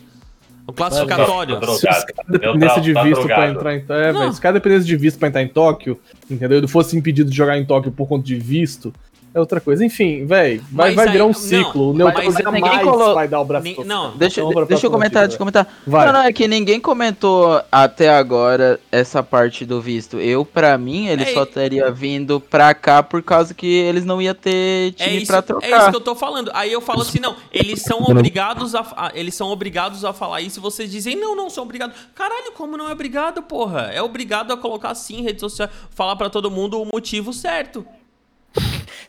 [0.66, 1.58] O classificatório.
[1.60, 3.52] Tá Se os caras dependessem Neutral, de tá visto pra drogado.
[3.52, 4.02] entrar em Tóquio.
[4.04, 4.32] É, velho.
[4.32, 6.00] Se caras dependessem de visto pra entrar em Tóquio,
[6.30, 6.58] entendeu?
[6.58, 8.92] Ele fosse impedido de jogar em Tóquio por conta de visto,
[9.34, 9.84] é outra coisa.
[9.84, 11.90] Enfim, velho, vai, Mas vai aí- virar um não, ciclo.
[11.90, 14.90] o mas Neutral ninguém colo- vai dar o braço Ni- não, Deixa, Então, deixa eu
[14.90, 15.66] comentar, deixa eu comentar.
[15.86, 16.06] Vai.
[16.06, 20.18] Não, não, é que ninguém comentou até agora essa parte do visto.
[20.20, 24.20] Eu, pra mim, ele É, só teria vindo pra cá por causa que eles não
[24.20, 25.78] iam ter É time isso, pra é trocar.
[25.80, 26.50] isso que eu tô falando.
[26.54, 30.58] Aí eu falo assim, não, eles são obrigados a, eles são obrigados a falar isso
[30.58, 31.96] e vocês dizem, não, não são obrigados.
[32.14, 33.90] Caralho, como não é obrigado, porra?
[33.92, 37.84] É obrigado a colocar assim em rede social, falar pra todo mundo o motivo certo.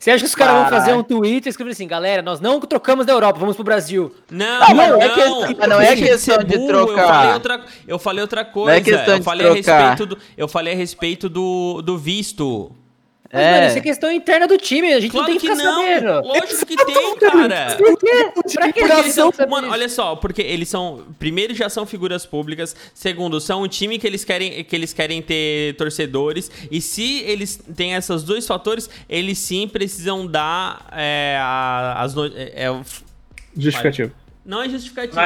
[0.04, 2.60] Você acha que os caras vão fazer um Twitter e escrever assim, galera, nós não
[2.60, 4.14] trocamos da Europa, vamos pro Brasil.
[4.30, 7.00] Não, Não, não, não é questão- não é de questão ser de burro, trocar.
[7.00, 8.76] Eu falei outra, eu falei outra coisa.
[8.76, 9.78] é questão eu de falei a trocar.
[9.80, 12.70] respeito do, eu falei a respeito do, do visto.
[13.34, 13.50] Mas, É.
[13.54, 15.68] mano, isso é questão interna do time, a gente Claro não tem que que ficar
[15.68, 15.82] não.
[15.82, 16.28] sabendo.
[16.28, 17.76] Lógico que tem, cara.
[17.76, 18.30] Por quê?
[18.54, 22.24] Pra que Porque eles são, mano, olha só, porque eles são, primeiro já são figuras
[22.24, 27.22] públicas, segundo, são um time que eles querem que eles querem ter torcedores e se
[27.22, 32.80] eles têm esses dois fatores, eles sim precisam dar é, a- as no- é, é,
[33.56, 34.12] Justificativo.
[34.44, 35.20] não é justificativa.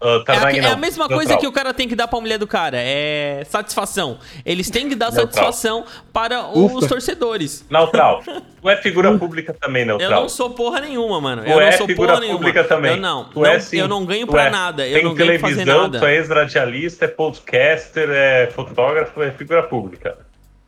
[0.00, 0.72] Uh, É, a, é não.
[0.72, 1.38] a mesma coisa Neutral.
[1.40, 4.18] que o cara tem que dar pra mulher do cara, é satisfação.
[4.46, 5.26] Eles têm que dar Neutral.
[5.26, 6.88] satisfação para os Ufa.
[6.88, 7.66] torcedores.
[7.68, 8.22] Neutral.
[8.62, 10.20] Tu é figura pública também, Eu Neutral.
[10.22, 11.42] não sou porra nenhuma, mano.
[11.42, 12.38] Tu eu não é sou figura porra nenhuma.
[12.38, 12.92] pública também.
[12.92, 13.24] Eu não.
[13.24, 13.76] Tu não é sim.
[13.78, 14.50] eu não ganho Tu pra é.
[14.50, 14.86] nada.
[14.86, 15.98] Eu Tem não ganho pra fazer televisão, nada.
[15.98, 20.16] tu é ex-radialista, é podcaster, é fotógrafo, é figura pública.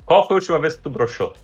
[0.04, 1.34] Qual foi a última vez que tu broxou?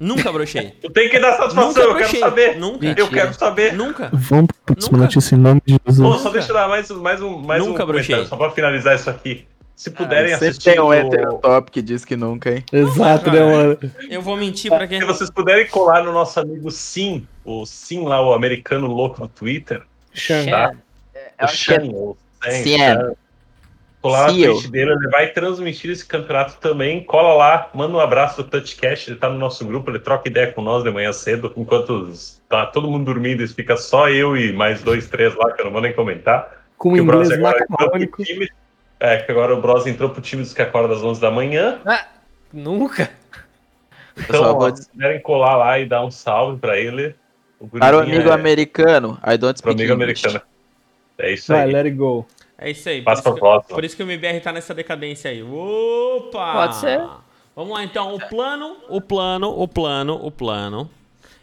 [0.00, 0.72] Nunca brochei.
[0.80, 2.56] Tu tem que dar satisfação, eu quero saber.
[2.56, 2.86] Nunca.
[2.86, 3.08] Eu Mentira.
[3.10, 3.72] quero saber.
[3.74, 4.08] Nunca.
[4.12, 5.04] Vamos pra próxima Nunca.
[5.04, 6.20] notícia em nome de Pô, Jesus.
[6.22, 8.14] só deixa eu dar mais, mais um, mais Nunca um brochei.
[8.16, 9.46] comentário, só pra finalizar isso aqui.
[9.76, 10.72] Se puderem Você assistir.
[10.72, 12.64] tem um o- hétero top que diz que nunca, hein?
[12.72, 13.78] Exato, né, mano?
[14.10, 15.00] Eu vou mentir pra quem.
[15.00, 19.28] Se vocês puderem colar no nosso amigo Sim, o Sim lá, o americano louco do
[19.28, 19.82] Twitter,
[20.12, 20.44] Xan.
[20.46, 20.72] tá?
[20.72, 20.76] o
[21.14, 22.78] que é Shan, ou Sam, Sim.
[22.78, 23.12] Shan.
[24.02, 24.54] Colar Seal.
[24.54, 27.04] Twitch dele, ele vai transmitir esse campeonato também.
[27.04, 30.50] Cola lá, manda um abraço do Touchcast, ele tá no nosso grupo, ele troca ideia
[30.52, 32.10] com nós de manhã cedo, enquanto
[32.48, 35.66] tá todo mundo dormindo, e fica só eu e mais dois, três lá, que eu
[35.66, 36.64] não vou nem comentar.
[36.78, 38.24] Com o Bros inglês macarrônico.
[38.24, 38.48] time.
[38.98, 41.78] É, que agora o Bros entrou pro time dos que acorda às 11 da manhã.
[41.84, 42.06] Ah,
[42.52, 43.10] nunca.
[44.16, 47.14] Então, ó, se puderem colar lá e dar um salve pra ele.
[47.58, 50.26] O Para o amigo é- americano, I don't speak amigo English.
[50.26, 50.42] americano.
[51.18, 51.72] É isso Vai, aí.
[51.72, 52.26] let it go.
[52.60, 52.98] É isso aí.
[53.00, 55.42] Por Passa isso, pra que, por isso que o MBR tá nessa decadência aí.
[55.42, 56.52] Opa!
[56.52, 56.98] Pode ser.
[56.98, 60.90] Vamos Vamos lá então, o plano, o plano, o plano, o plano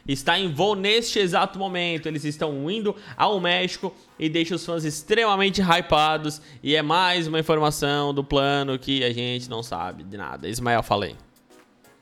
[0.06, 2.06] está em voo neste exato momento.
[2.06, 6.40] Eles estão indo ao México e deixa os fãs extremamente hypados.
[6.62, 10.48] E é mais uma informação do plano que a gente não sabe de nada.
[10.48, 11.14] Ismael, falei.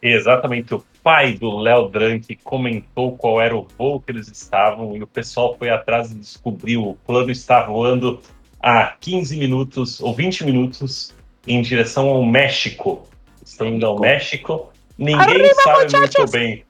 [0.00, 5.02] Exatamente, o pai do Léo Drank comentou qual era o voo que eles estavam e
[5.02, 6.90] o pessoal foi atrás e descobriu.
[6.90, 8.20] O plano está voando
[8.66, 11.14] há 15 minutos ou 20 minutos
[11.46, 13.06] em direção ao México.
[13.44, 14.72] Estão indo ao México.
[14.98, 16.64] Ninguém sabe muito bem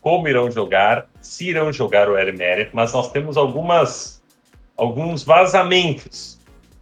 [0.00, 4.22] como irão jogar, se irão jogar o Eremer, mas nós temos algumas
[4.78, 6.40] alguns vazamentos.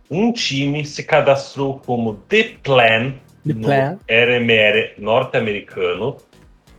[0.09, 3.99] Um time se cadastrou como The Plan The no Plan.
[4.09, 6.19] RMR norte-americano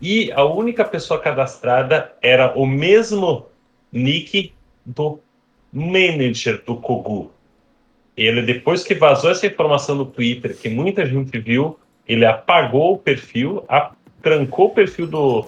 [0.01, 3.47] e a única pessoa cadastrada era o mesmo
[3.91, 4.53] nick
[4.85, 5.19] do
[5.73, 7.34] manager do Kogu.
[8.17, 12.97] Ele, depois que vazou essa informação no Twitter, que muita gente viu, ele apagou o
[12.97, 13.91] perfil, a-
[14.21, 15.45] trancou o perfil do,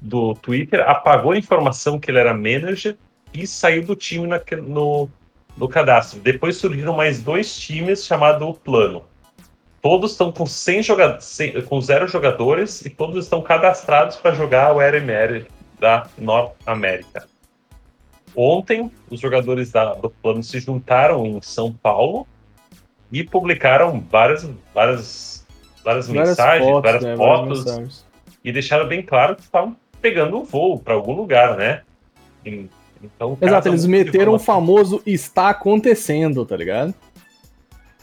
[0.00, 2.96] do Twitter, apagou a informação que ele era manager
[3.32, 5.08] e saiu do time naque- no,
[5.56, 6.18] no cadastro.
[6.20, 9.04] Depois surgiram mais dois times chamados O Plano.
[9.80, 14.74] Todos estão com 100 joga 100 com zero jogadores e todos estão cadastrados para jogar
[14.74, 15.46] o RMR
[15.78, 17.26] da Norte América.
[18.36, 22.26] Ontem, os jogadores da- do plano se juntaram em São Paulo
[23.10, 25.46] e publicaram várias, várias,
[25.84, 28.06] várias, mensagens, várias né, fotos mensagens.
[28.44, 31.82] e deixaram bem claro que estavam pegando um voo para algum lugar, né?
[32.46, 32.66] E-
[33.02, 36.94] Então, Exato, casa eles meteram o famoso está acontecendo, tá ligado?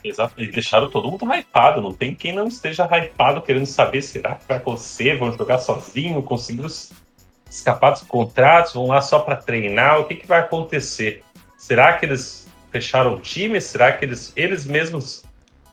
[0.04, 1.82] Exato, eles deixaram todo mundo hypado.
[1.82, 6.22] Não tem quem não esteja hypado querendo saber será que vai acontecer, vão jogar sozinho,
[6.24, 6.68] conseguiram
[7.50, 10.00] escapar dos contratos, vão lá só para treinar.
[10.00, 11.24] O que, que vai acontecer?
[11.58, 13.60] Será que eles fecharam o time?
[13.62, 15.24] Será que eles, eles mesmos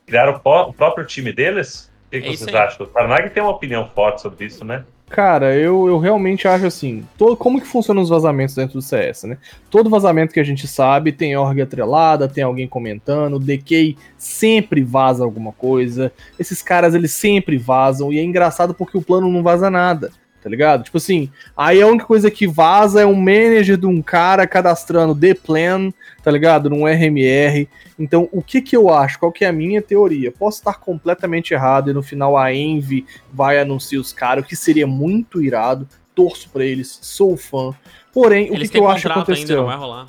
[0.05, 1.91] criaram o pró- o próprio time deles?
[2.07, 2.61] O que, que É isso vocês aí.
[2.61, 2.85] acham?
[2.85, 4.83] O Parnag tem uma opinião forte sobre isso, né?
[5.07, 9.25] Cara, eu, eu realmente acho assim, todo, como que funcionam os vazamentos dentro do CS,
[9.25, 9.37] né?
[9.69, 14.81] Todo vazamento que a gente sabe tem org atrelada, tem alguém comentando, o DK sempre
[14.81, 19.43] vaza alguma coisa, esses caras eles sempre vazam, e é engraçado porque o plano não
[19.43, 20.11] vaza nada,
[20.45, 20.83] tá ligado?
[20.83, 21.27] Tipo assim,
[21.57, 25.91] aí a única coisa que vaza é um manager de um cara cadastrando The Plan,
[26.21, 26.69] tá ligado?
[26.69, 27.67] Num RMR.
[27.97, 29.17] Então, o que que eu acho?
[29.17, 30.31] Qual que é a minha teoria?
[30.31, 34.55] Posso estar completamente errado e no final a Envy vai anunciar os caras, o que
[34.55, 35.89] seria muito irado.
[36.13, 37.73] Torço pra eles, sou fã.
[38.13, 39.65] Porém, o que, Eles que eu acho que ainda, aconteceu?
[39.65, 40.05] rolar.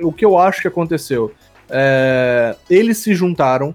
[0.00, 1.30] o que eu acho que aconteceu?
[1.68, 3.74] É, eles se juntaram,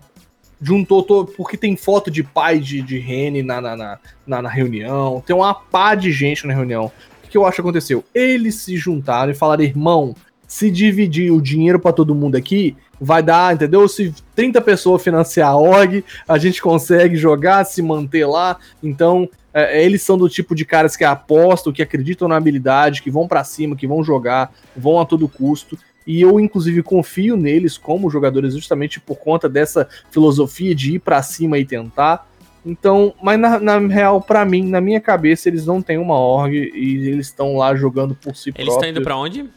[0.61, 3.97] juntou todo, porque tem foto de pai de, de Rene na, na,
[4.27, 6.85] na, na- reunião, tem uma pá de gente na reunião.
[6.85, 6.91] O
[7.23, 8.03] que, que eu acho que aconteceu?
[8.13, 10.15] Eles se juntaram e falaram, irmão,
[10.47, 13.87] se dividir o dinheiro pra todo mundo aqui, vai dar, entendeu?
[13.87, 18.57] Se 30 pessoas financiar a org, a gente consegue jogar, se manter lá.
[18.81, 23.11] Então, é, eles são do tipo de caras que apostam, que acreditam na habilidade, que
[23.11, 25.77] vão pra cima, que vão jogar, vão a todo custo.
[26.11, 31.21] E eu, inclusive, confio neles como jogadores justamente por conta dessa filosofia de ir pra
[31.21, 32.27] cima e tentar.
[32.65, 36.51] Então, mas na, na real, pra mim, na minha cabeça, eles não têm uma org
[36.55, 39.47] e eles estão lá jogando por si Eles estão indo pra onde?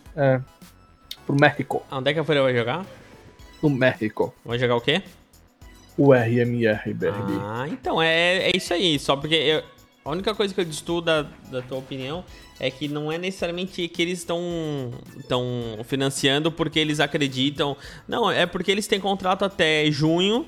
[1.26, 1.82] pro México.
[1.90, 2.84] Onde é que a Folha vai jogar?
[3.62, 4.34] No México.
[4.44, 5.00] Vai jogar o quê?
[5.96, 7.32] O RMR, BRB.
[7.40, 8.98] Ah, então, é, é isso aí.
[8.98, 9.62] Só porque eu-
[10.04, 12.22] a única coisa que eu destudo da, da tua opinião
[12.62, 14.40] é que não é necessariamente que eles estão
[15.18, 15.44] estão
[15.84, 17.76] financiando porque eles acreditam.
[18.06, 20.46] Não, é porque eles têm contrato até junho.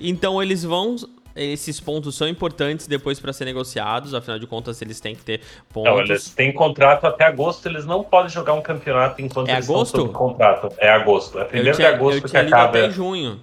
[0.00, 0.96] Então eles vão.
[1.36, 4.14] Esses pontos são importantes depois para ser negociados.
[4.14, 5.42] Afinal de contas, eles têm que ter
[5.72, 5.92] pontos.
[5.92, 9.68] Não, eles têm contrato até agosto, eles não podem jogar um campeonato enquanto É eles
[9.68, 9.96] agosto?
[9.96, 10.74] estão sob contrato.
[10.78, 11.38] É agosto.
[11.38, 12.64] É primeiro tinha, de agosto que acaba.
[12.78, 13.38] até junho.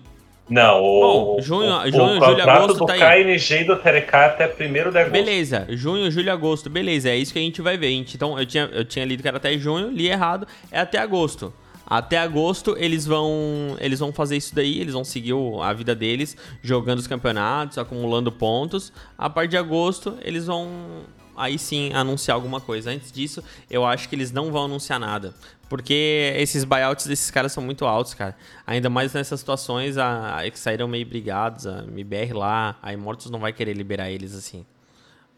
[0.50, 3.24] Não, o, Bom, o- junho- o, junho, o julho, agosto do tá aí.
[3.24, 5.12] KNG do TRK até 1 de agosto.
[5.12, 7.90] Beleza, junho, julho, agosto, beleza, é isso que a gente vai ver.
[7.90, 11.00] Gente- então, eu tinha, eu tinha lido que era até junho, li errado, é até
[11.00, 11.54] agosto.
[11.90, 15.34] Até agosto eles vão eles vão fazer isso daí, eles vão seguir
[15.64, 18.92] a vida deles, jogando os campeonatos, acumulando pontos.
[19.18, 20.68] A partir de agosto eles vão
[21.38, 22.90] aí sim anunciar alguma coisa.
[22.92, 25.34] Antes disso, eu acho que eles não vão anunciar nada.
[25.70, 28.36] Porque esses buyouts desses caras são muito altos, cara.
[28.66, 33.30] Ainda mais nessas situações a, a- que saíram meio brigados, a MBR lá, a Immortals
[33.30, 34.66] não vai querer liberar eles assim.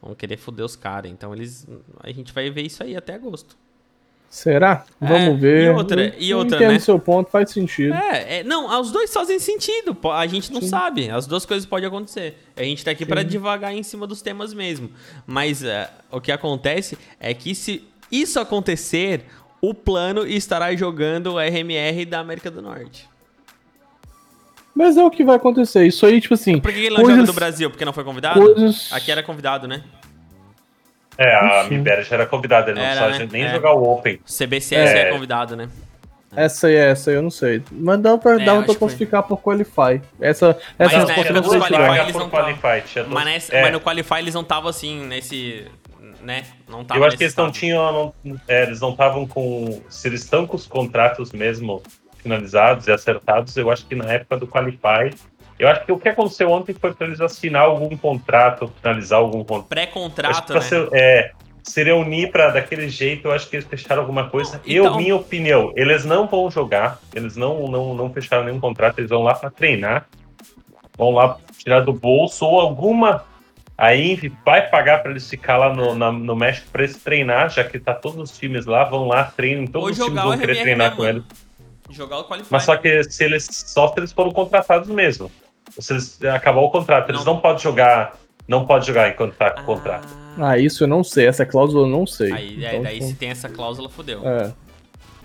[0.02, 1.12] Vão querer foder os caras.
[1.12, 1.68] Então eles.
[2.02, 3.58] A gente vai ver isso aí até agosto.
[4.30, 4.86] Será?
[5.02, 5.64] Vamos É, ver.
[5.66, 6.80] e outra- Eu- e outra, entendo né?
[6.80, 7.96] seu ponto, faz sentido.
[7.96, 9.98] É, é, não, os dois fazem sentido.
[10.14, 11.10] A gente não sabe.
[11.10, 12.38] As duas coisas podem acontecer.
[12.56, 14.92] A gente tá aqui pra devagar em cima dos temas mesmo.
[15.26, 19.26] Mas é, o que acontece é que se isso acontecer,
[19.60, 23.10] o plano estará jogando o RMR da América do Norte.
[24.76, 25.86] Mas é o que vai acontecer.
[25.88, 26.60] Isso aí, tipo assim.
[26.60, 27.70] Por que ele não coisas- joga do Brasil?
[27.70, 28.40] Porque não foi convidado?
[28.40, 28.94] Coisas.
[28.94, 29.84] Aqui era convidado, né?
[31.22, 31.64] É, a.
[31.70, 33.30] Mibera já era convidada, ele não Era, precisava né?
[33.32, 33.52] nem É.
[33.52, 34.20] jogar o Open.
[34.26, 35.12] CBCS é, É.
[35.12, 35.68] convidado, né?
[36.36, 37.62] Essa aí, essa aí eu não sei.
[37.72, 40.00] Mas dá pra, É, dá pra classificar por Qualify.
[40.22, 42.54] Essa, Mas essa na resposta eu não Qualify, eles por não tavam.
[42.58, 43.04] Qualify.
[43.10, 43.62] Mas, nessa- é.
[43.64, 45.66] mas no Qualify eles não estavam assim, nesse.
[46.22, 46.44] né?
[46.70, 47.60] Não tava Eu acho que eles não estado.
[47.60, 48.14] tinham.
[48.24, 49.82] não- é, eles não estavam com.
[49.90, 51.82] Se eles estão com os contratos mesmo
[52.22, 55.12] finalizados e acertados, eu acho que na época do Qualify.
[55.60, 59.44] Eu acho que o que aconteceu ontem foi para eles assinar algum contrato, finalizar algum
[59.44, 59.68] contrato.
[59.68, 60.62] Pré-contrato, né?
[60.62, 61.32] se, é,
[61.62, 64.62] se reunir para daquele jeito, eu acho que eles fecharam alguma coisa.
[64.66, 69.00] Então- Eu, minha opinião, eles não vão jogar, eles não, não, não fecharam nenhum contrato,
[69.00, 70.08] eles vão lá para treinar,
[70.98, 73.26] vão lá tirar do bolso ou alguma.
[73.78, 77.50] A Invi vai pagar para eles ficar lá no, na- no México para eles treinar,
[77.50, 80.38] já que tá todos os times lá, vão lá, treinam, todos Ou os times vão
[80.38, 81.24] querer treinar mesmo, com eles.
[81.92, 82.26] Jogar o.
[82.50, 85.30] Mas só que se eles só se eles foram contratados mesmo.
[85.78, 87.34] Se eles acabar o contrato, eles Não.
[87.36, 88.16] não, podem jogar,
[88.48, 90.08] não pode jogar enquanto tá com o contrato.
[90.38, 91.28] Ah, isso eu não sei.
[91.28, 92.32] Essa cláusula eu não sei.
[92.32, 94.22] Aí, é, Então, daí tipo, se tem essa cláusula, fodeu.
[94.28, 94.52] é.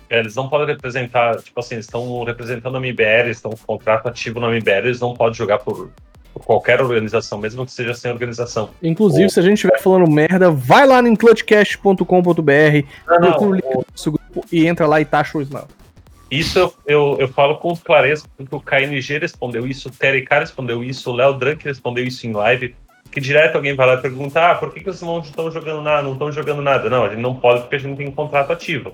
[0.07, 4.07] É, eles não podem representar, tipo assim, eles estão representando a MBR, estão com contrato
[4.07, 5.89] ativo na MBR, eles não podem jogar por,
[6.31, 8.69] por qualquer organização, mesmo que seja sem organização.
[8.83, 9.29] Inclusive, Ô.
[9.31, 13.85] se a gente estiver falando merda, vai lá no clutchcast.com.br, Não, procura o link do
[13.91, 15.67] nosso grupo e entra lá e taxa o Ismael.
[16.29, 20.39] Isso eu, eu, eu falo com clareza, porque o KNG respondeu isso, o Terry K
[20.39, 22.75] respondeu isso, o Léo Drunk respondeu isso em live,
[23.11, 25.81] que direto alguém vai lá e pergunta, ah, por que, que vocês não estão jogando
[25.81, 26.89] nada, não estão jogando nada?
[26.89, 28.93] Não, a gente não pode porque a gente não tem contrato ativo.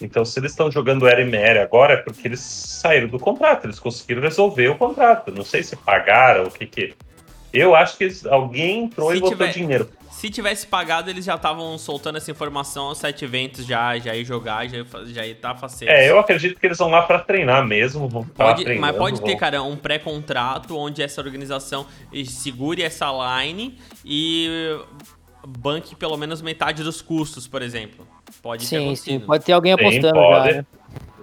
[0.00, 4.22] Então, se eles estão jogando RMR agora, é porque eles saíram do contrato, eles conseguiram
[4.22, 5.32] resolver o contrato.
[5.32, 6.94] Não sei se pagaram, o que que...
[7.56, 9.88] Eu acho que alguém entrou Se e botou dinheiro.
[10.10, 14.24] Se tivesse pagado, eles já estavam soltando essa informação aos sete eventos já, já ia
[14.24, 15.92] jogar, já já ia tá faceiro.
[15.92, 18.96] É, eu acredito que eles vão lá para treinar mesmo, vão lá Pode, treinando, mas
[18.96, 21.86] pode ter, vão- cara, um pré-contrato onde essa organização
[22.24, 23.06] segure essa
[23.42, 24.78] line e
[25.46, 28.06] banque pelo menos metade dos custos, por exemplo.
[28.42, 28.84] Pode ter Sim, sim.
[28.86, 29.26] acontecido.
[29.26, 30.50] Pode ter alguém Sim, apostando pode.
[30.50, 30.56] já.
[30.56, 30.66] né?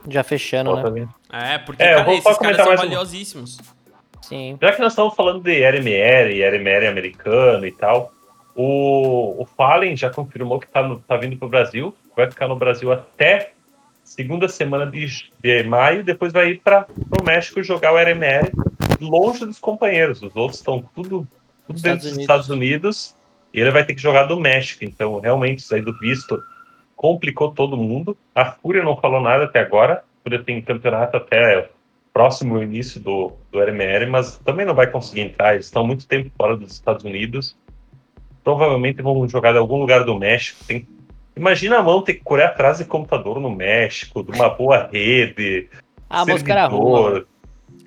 [0.10, 1.01] Já fechando, Bota né?
[1.31, 1.45] ali.
[1.53, 2.84] É, porque É, cara, esses caras são mais um.
[2.84, 3.57] valiosíssimos.
[4.24, 4.58] Sim.
[4.62, 8.14] Já que nós estamos falando de RMR, RMR americano e tal,
[8.56, 12.56] o, o Fallen já confirmou que está tá vindo para o Brasil, vai ficar no
[12.56, 13.52] Brasil até
[14.02, 16.88] segunda semana de, de maio, depois vai ir para
[17.20, 18.50] o México jogar o RMR
[19.02, 20.22] longe dos companheiros.
[20.22, 21.28] Os outros estão tudo,
[21.68, 22.22] tudo Estados dentro dos Unidos.
[22.22, 23.16] Estados Unidos
[23.54, 24.86] e ele vai ter que jogar do México.
[24.86, 26.41] Então, realmente, isso aí do visto
[26.95, 28.18] complicou todo mundo.
[28.34, 29.95] A Fúria não falou nada até agora.
[29.95, 31.70] A Fúria tem campeonato até
[32.18, 35.56] próximo ao início do, do RMR, mas também não vai conseguir entrar.
[35.56, 37.57] Eles estão há muito tempo fora dos Estados Unidos.
[38.44, 40.64] Provavelmente vão jogar em algum lugar do México.
[40.65, 40.88] Tem...
[41.35, 45.68] Imagina a mão ter que correr atrás de computador no México, de uma boa rede.
[46.07, 47.06] Ah, mas os caras servidor.
[47.07, 47.26] arrumam.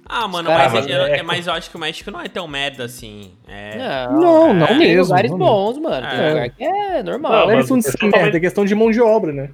[0.08, 2.20] Ah, mano, Cara, mas, mas eu, é- é- mas eu acho que o México não
[2.20, 3.32] é tão merda assim.
[3.46, 5.02] É, Não, não Tem Tem mesmo.
[5.04, 6.06] lugares não bons, mano.
[6.08, 6.28] Tem É.
[6.28, 7.32] lugar que é normal.
[7.32, 9.50] Não, Não é questão de é merda, é questão de mão de obra, né?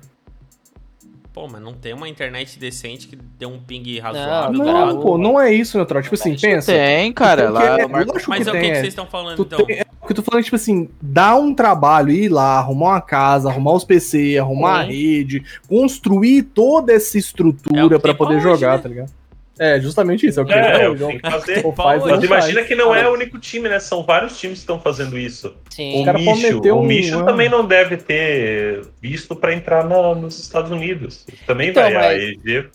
[1.33, 4.53] Pô, mas não tem uma internet decente que dê um ping razoável.
[4.53, 6.03] Não, Não, pô, não é isso, Neutral.
[6.03, 6.71] Tipo assim, pensa.
[6.73, 7.49] Tem, cara.
[7.49, 8.75] Lá, é- o Marco- lógico Mas que é o que, que é.
[8.75, 9.65] vocês estão falando, Tu então?
[9.65, 13.01] tem- é porque eu tô falando, tipo assim, dá um trabalho, ir lá, arrumar uma
[13.01, 18.11] casa, arrumar os PC, arrumar a rede, construir toda essa É o estrutura que pra
[18.13, 18.83] tem poder hoje, jogar, né?
[18.83, 19.11] tá ligado?
[19.59, 21.66] É, justamente isso, é o que É, tem eu hoje, tenho que fazer.
[21.66, 22.66] Ou faz ou Mas imagina faz.
[22.69, 23.79] que não é o único time, né?
[23.79, 25.55] São vários times que estão fazendo isso.
[25.70, 26.03] Sim.
[26.09, 31.27] O Micho, o Micho também não deve ter visto para entrar na- nos Estados Unidos.
[31.47, 31.93] Também Então, vai.
[31.93, 32.66] mas- A EG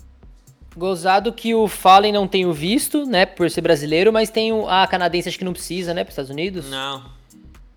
[0.76, 3.26] Gozado que o Fallen não tem o visto, né?
[3.26, 4.68] Por ser brasileiro, mas tem o.
[4.70, 6.04] A canadense acho que não precisa, né?
[6.04, 6.70] Para Estados Unidos?
[6.70, 7.04] Não.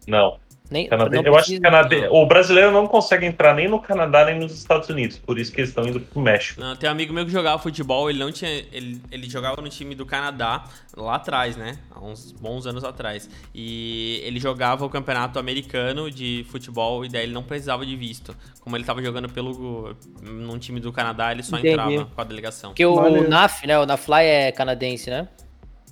[0.06, 0.36] Não.
[0.70, 0.88] Nem,
[1.24, 5.18] eu acho que o brasileiro não consegue entrar nem no Canadá nem nos Estados Unidos.
[5.18, 6.60] Por isso que eles estão indo pro México.
[6.60, 8.50] Não, tem um amigo meu que jogava futebol, ele não tinha.
[8.72, 10.64] Ele, ele jogava no time do Canadá,
[10.96, 11.76] lá atrás, né?
[11.90, 13.28] Há uns bons anos atrás.
[13.52, 18.36] E ele jogava o campeonato americano de futebol e daí ele não precisava de visto.
[18.60, 19.96] Como ele tava jogando pelo.
[20.22, 21.72] num time do Canadá, ele só Entendi.
[21.72, 22.70] entrava com a delegação.
[22.70, 23.28] Porque o Valeu.
[23.28, 23.76] NAF, né?
[23.76, 25.26] O NAFLY é canadense, né?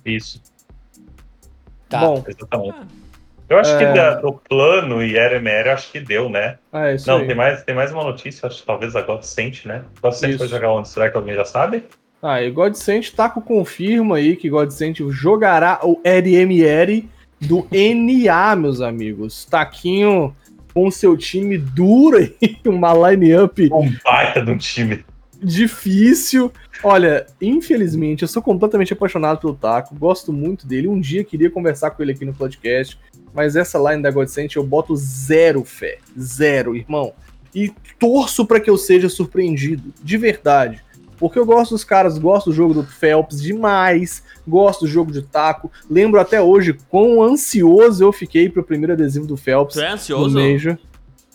[0.05, 0.41] Isso,
[1.89, 2.01] Tá.
[2.01, 2.77] Bom, exatamente.
[3.49, 3.93] Eu acho que É.
[3.93, 6.57] da- do plano e RMR, eu acho que deu, né?
[6.71, 7.27] é isso Não, aí.
[7.27, 9.81] tem mais, tem mais uma notícia, acho que talvez a Godsent, né?
[10.01, 10.87] Godsent vai jogar onde?
[10.89, 11.83] Será que alguém já sabe?
[12.21, 17.09] Ah, e Godsent tá com confirma aí que Godsent jogará o RMR
[17.41, 19.45] do NA, meus amigos.
[19.45, 20.35] Taquinho
[20.73, 22.35] com seu time duro aí,
[22.67, 25.03] uma line-up Um baita de um time.
[25.41, 26.51] Difícil.
[26.83, 30.87] Olha, infelizmente, eu sou completamente apaixonado pelo Taco, gosto muito dele.
[30.87, 32.99] Um dia queria conversar com ele aqui no podcast,
[33.33, 35.99] mas essa line da Godsent eu boto zero fé.
[36.19, 37.13] Zero, irmão.
[37.53, 40.83] E torço pra que eu seja surpreendido, de verdade.
[41.17, 45.21] Porque eu gosto dos caras, gosto do jogo do Phelps demais, gosto do jogo de
[45.21, 45.69] taco.
[45.89, 50.39] Lembro até hoje quão ansioso eu fiquei pro primeiro adesivo do Phelps Tu é ansioso?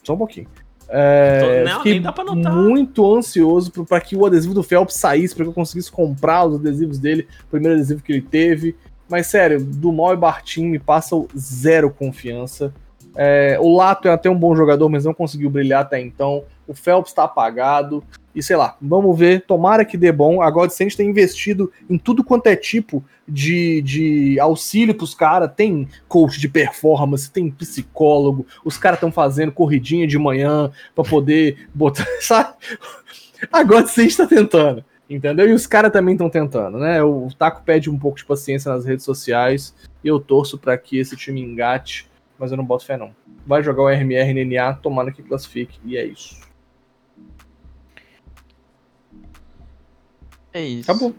[0.03, 0.47] Só um pouquinho.
[0.89, 2.53] É, não, fiquei nem dá pra notar.
[2.53, 6.57] muito ansioso pra que o adesivo do Phelps saísse, pra que eu conseguisse comprar os
[6.57, 8.77] adesivos dele, o primeiro adesivo que ele teve.
[9.09, 12.73] Mas sério, Dumont e Bartim me passam zero confiança.
[13.17, 16.43] É, o Lato é até um bom jogador, mas não conseguiu brilhar até então.
[16.67, 18.03] O Phelps tá apagado.
[18.35, 19.45] E sei lá, vamos ver.
[19.47, 20.43] Tomara que dê bom.
[20.43, 25.53] A Godsend tem investido em tudo quanto é tipo de, de auxílio pros caras.
[25.55, 28.47] Tem coach de performance, tem psicólogo.
[28.65, 32.07] Os caras estão fazendo corridinha de manhã pra poder botar.
[32.21, 32.55] Sabe?
[33.53, 34.85] A Godsend tá tentando.
[35.09, 35.49] Entendeu?
[35.49, 37.03] E os caras também estão tentando, né?
[37.03, 39.75] O Taco pede um pouco de paciência nas redes sociais.
[40.03, 42.09] E eu torço pra que esse time engate,
[42.39, 43.15] mas eu não boto fé, não.
[43.47, 45.79] Vai jogar o RMR NNA, tomara que classifique.
[45.85, 46.44] E é isso.
[50.55, 50.91] É isso.
[50.91, 51.15] Acabou.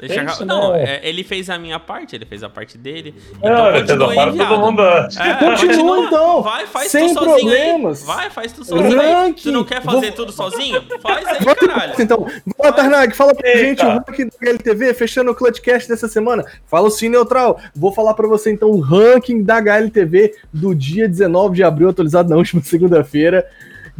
[0.00, 0.96] Deixa é isso, não, né?
[0.96, 3.14] é, ele fez a minha parte, ele fez a parte dele.
[3.40, 4.82] Fez a continua aí, todo mundo.
[4.82, 6.42] É, Continua, então.
[6.42, 8.00] Vai, faz Sem tu sozinho problemas.
[8.02, 8.06] aí.
[8.06, 9.12] Vai, faz tu sozinho aí.
[9.14, 9.42] Ranking.
[9.44, 10.84] Tu não quer fazer Vou- tudo sozinho?
[11.00, 11.94] Faz aí, Vamos caralho.
[11.98, 12.18] então.
[12.58, 13.60] Vamos, Tarnag, fala pra Eita.
[13.60, 16.44] gente o ranking da HLTV, fechando o Clutchcast dessa semana.
[16.66, 17.58] Fala o Sim Neutral.
[17.74, 22.28] Vou falar pra você então o ranking da HLTV do dia 19 de abril, atualizado
[22.28, 23.48] na última segunda-feira.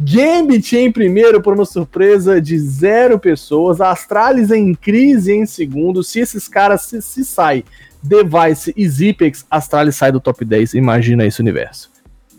[0.01, 3.81] Gambit em primeiro por uma surpresa de zero pessoas.
[3.81, 6.01] Astralis em crise em segundo.
[6.03, 7.65] Se esses caras se, se saem,
[8.01, 10.75] Device e Zipex, Astralis sai do top 10.
[10.75, 11.91] Imagina esse universo.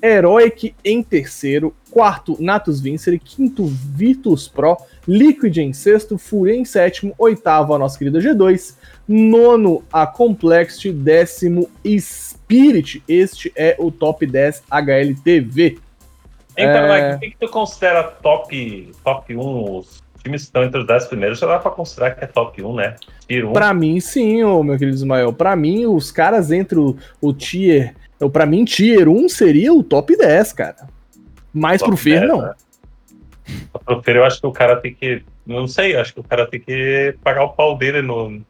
[0.02, 7.14] Heroic em terceiro, quarto Natus Vincere, quinto Virtus Pro, Liquid em sexto, Fúria em sétimo,
[7.18, 8.76] oitavo a nossa querida G2,
[9.06, 13.02] nono a Complexity, décimo Spirit.
[13.06, 15.89] Este é o top 10 HLTV.
[16.60, 17.02] Então, É.
[17.12, 19.76] Mike, o que, que tu considera top, top 1?
[19.78, 22.62] Os times que estão entre os 10 primeiros já dá pra considerar que é top
[22.62, 22.96] 1, né?
[23.26, 23.52] Tier 1.
[23.52, 25.32] Pra mim, sim, ô, meu querido Ismael.
[25.32, 27.94] Pra mim, os caras entre o, o tier.
[28.32, 30.88] Pra mim, tier 1 seria o top 10, cara.
[31.52, 32.42] Mais Top pro Fer, 10, não.
[32.42, 32.54] né?
[33.84, 35.22] Pro Fer, eu acho que o cara tem que.
[35.46, 38.40] Não sei, eu acho que o cara tem que pagar o pau dele no,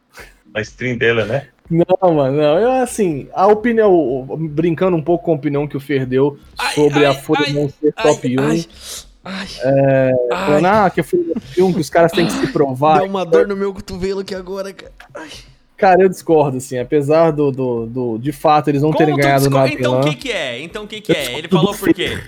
[0.53, 1.47] na stream dele, né?
[1.71, 2.59] Não, mano, não.
[2.59, 6.75] Eu, assim, a opinião, brincando um pouco com a opinião que o Fer deu Ai,
[6.75, 8.43] sobre a ai, Fúria ai, não ser Ai, top 1.
[8.43, 8.67] ai,
[9.25, 9.47] ai,
[10.29, 12.99] Falando, ah, que a não é top 1, que os caras têm que se provar.
[12.99, 14.93] Deu uma dor no meu cotovelo aqui agora, cara.
[15.77, 19.45] Cara, eu discordo, assim, apesar do, do, do- de fato eles não terem tu ganhado
[19.45, 19.69] discorda?
[19.71, 20.61] nada Então o que que é?
[20.63, 21.39] Então o que que é?
[21.39, 22.19] Ele falou por quê?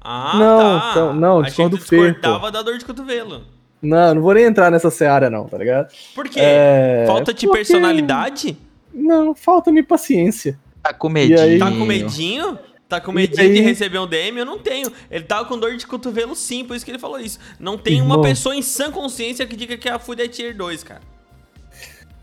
[0.00, 0.88] Ah, Não, tá.
[0.90, 3.42] então- não, discordo do Fer, discordava da dor de cotovelo.
[3.80, 5.88] Não, não vou nem entrar nessa seara, não, tá ligado?
[6.14, 6.38] Por quê?
[6.42, 8.58] É, Falta de porque- personalidade?
[8.92, 10.58] Não, falta-me paciência.
[10.82, 11.40] Tá com medinho.
[11.40, 11.58] aí?
[11.58, 12.58] Tá com medinho?
[12.88, 13.64] Tá com medinho de aí?
[13.64, 14.38] receber um DM?
[14.38, 14.90] Eu não tenho.
[15.10, 17.38] Ele tava com dor de cotovelo sim, por isso que ele falou isso.
[17.60, 18.16] Não tem Irmão.
[18.16, 21.02] uma pessoa em sã consciência que diga que a Fúria é tier 2, cara.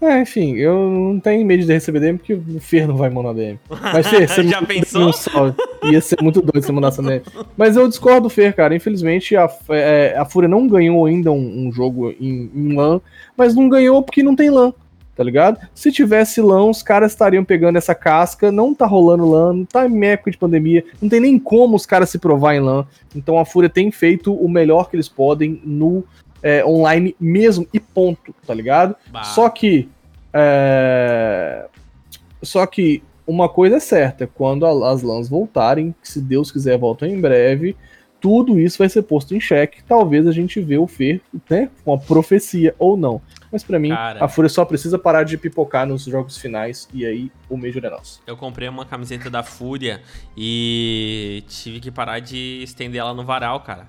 [0.01, 3.33] É, enfim, eu não tenho medo de receber DM porque o Fer não vai mandar
[3.33, 3.59] DM.
[3.69, 5.09] Mas Fer, você Já pensou?
[5.09, 5.91] um.
[5.91, 7.21] Ia ser muito doido se você mandasse DM.
[7.55, 8.75] Mas eu discordo do Fer, cara.
[8.75, 12.99] Infelizmente, a, é, a Fúria não ganhou ainda um, um jogo em, em LAN,
[13.37, 14.73] mas não ganhou porque não tem LAN.
[15.15, 15.59] Tá ligado?
[15.73, 18.51] Se tivesse LAN, os caras estariam pegando essa casca.
[18.51, 20.83] Não tá rolando LAN, não tá em época de pandemia.
[21.01, 22.85] Não tem nem como os caras se provar em LAN.
[23.15, 26.03] Então a Fúria tem feito o melhor que eles podem no
[26.43, 28.93] é, online mesmo e ponto, tá ligado?
[29.09, 29.23] Bah.
[29.23, 29.89] Só que.
[30.33, 31.65] é,
[32.43, 36.77] Só que uma coisa é certa: quando a- as LANs voltarem, que se Deus quiser
[36.77, 37.75] voltam em breve,
[38.25, 39.83] tudo isso vai ser posto em xeque.
[39.83, 41.69] Talvez a gente vê o Fer, né?
[41.83, 43.21] Com a profecia ou não.
[43.51, 44.25] Mas pra mim, Cara.
[44.25, 47.89] a Fúria só precisa parar de pipocar nos jogos finais e aí o Major é
[47.91, 48.23] nosso.
[48.25, 50.01] Eu comprei uma camiseta da Fúria
[50.35, 53.87] e tive que parar de estender ela no varal, cara.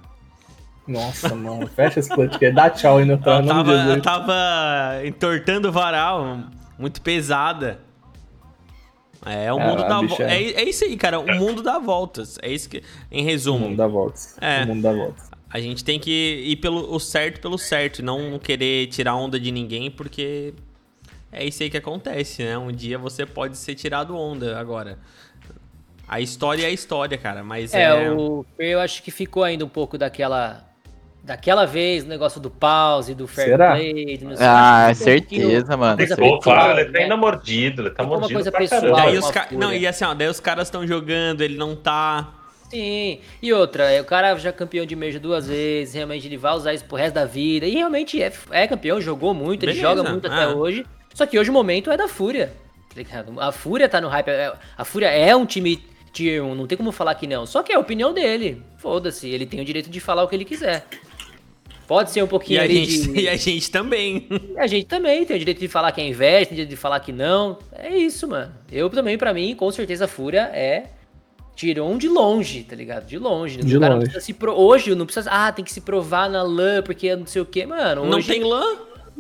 [0.86, 2.54] Nossa, mano, fecha esse podcast.
[2.54, 6.40] Dá tchau aí no Eu tava, eu tava entortando o varal,
[6.78, 7.85] muito pesada.
[9.24, 10.32] É o mundo da bicho, volta.
[10.32, 10.43] é.
[10.43, 11.18] É, é isso aí, cara.
[11.18, 12.38] O mundo dá voltas.
[12.43, 12.82] É isso que.
[13.10, 14.36] Em O resumo, mundo dá voltas.
[14.40, 14.64] É.
[14.64, 15.30] O mundo dá voltas.
[15.48, 19.38] a gente tem que ir pelo o certo pelo certo, e não querer tirar onda
[19.40, 20.55] de ninguém, porque
[21.32, 22.56] é isso aí que acontece, né?
[22.59, 24.98] Um dia você pode ser tirado onda agora.
[26.09, 27.82] A história é a história, cara, mas é.
[27.82, 30.65] É, o, eu acho que ficou ainda um pouco daquela.
[31.26, 33.72] Daquela vez, o negócio do pause, do fair Será?
[33.72, 34.16] play.
[34.16, 35.98] do não sei- Ah, um pouquinho- certeza, mano.
[35.98, 37.02] Ficou, pessoal, claro, ele tá né?
[37.02, 38.94] ainda mordido, ele tá uma mordido coisa pessoal.
[38.94, 39.48] Daí os, ca...
[39.50, 42.32] não, e assim, ó, daí os caras estão jogando, ele não tá.
[42.70, 46.36] Sim, e outra, é, o cara já é campeão de Major duas vezes, realmente ele
[46.36, 49.72] vai usar isso pro resto da vida, e realmente é, é campeão, jogou muito, ele
[49.72, 50.54] Beleza, joga muito até ah.
[50.54, 52.52] hoje, só que hoje o momento é da Fúria,
[52.94, 53.24] tá?
[53.40, 55.82] A Fúria tá no hype, é- a Fúria é um time
[56.12, 59.28] tier 1, não tem como falar que não, só que é a opinião dele, foda-se,
[59.28, 60.84] ele tem o direito de falar o que ele quiser.
[61.86, 63.20] Pode ser um E pouquinho a, ali gente, de...
[63.22, 64.28] e a gente também.
[64.56, 66.76] A gente também tem o direito de falar que é inveja, tem o direito de
[66.76, 67.58] falar que não.
[67.72, 68.52] É isso, mano.
[68.70, 70.84] Eu também, pra mim, com certeza a Fúria é
[71.54, 73.06] tirou de longe, tá ligado?
[73.06, 73.58] De longe.
[73.58, 74.10] De o cara não longe.
[74.10, 74.52] precisa se pro...
[74.52, 75.30] Hoje não precisa.
[75.30, 77.64] Ah, tem que se provar na LAN, porque não sei o quê.
[77.64, 78.62] Mano, Não hoje tem lã?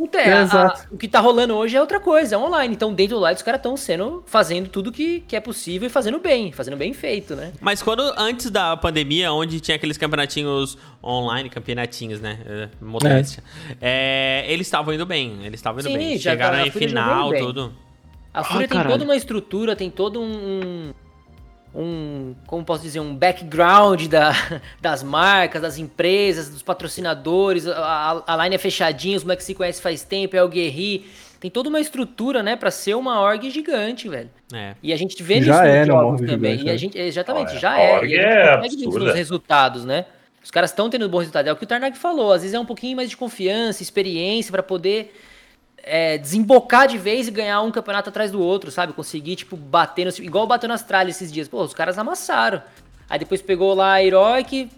[0.08, 0.22] Tem.
[0.22, 2.74] É, A- o que tá rolando hoje é outra coisa, é online.
[2.74, 4.22] Então, dentro do live, os caras estão sendo.
[4.26, 7.52] fazendo tudo que, que é possível e fazendo bem, fazendo bem feito, né?
[7.60, 12.38] Mas quando, antes da pandemia, onde tinha aqueles campeonatinhos online, campeonatinhos, né?
[12.44, 13.42] é, Modéstia.
[13.80, 16.18] É, eles estavam indo bem, eles estavam indo Sim, bem.
[16.18, 17.72] já Chegaram tá- em final, tudo.
[18.34, 18.92] A Fúria tem caralho.
[18.94, 20.92] toda uma estrutura, tem todo um.
[21.76, 24.32] Um, como posso dizer, um background da,
[24.80, 27.66] das marcas, das empresas, dos patrocinadores.
[27.66, 31.04] A, a, line é fechadinha, os moleques se conhecem faz tempo, é o Guerri.
[31.38, 34.30] Tem toda uma estrutura, né, pra ser uma org gigante, velho.
[34.52, 34.74] É.
[34.82, 36.58] E a gente vê Já nos é, né, jogos também.
[36.58, 36.78] gigante, e a né?
[36.78, 37.94] gente, exatamente, Olha, já a é.
[37.94, 39.06] org E a gente é consegue ver absurda.
[39.10, 40.06] os resultados, né?
[40.42, 41.50] Os caras estão tendo bons resultados.
[41.50, 42.32] É o que o Tarnag falou.
[42.32, 45.12] Às vezes é um pouquinho mais de confiança, experiência pra poder
[45.86, 48.92] é, desembocar de vez e ganhar um campeonato atrás do outro, sabe?
[48.92, 50.24] Conseguir, tipo, bater no.
[50.24, 51.46] Igual bateu nas tralhas esses dias.
[51.46, 52.60] Pô, os caras amassaram.
[53.08, 54.68] Aí depois pegou lá a Heroic,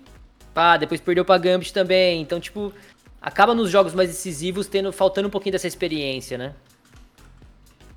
[0.52, 2.20] pá, depois perdeu pra Gambit também.
[2.20, 2.74] Então, tipo,
[3.22, 6.52] acaba nos jogos mais decisivos tendo, faltando um pouquinho dessa experiência, né?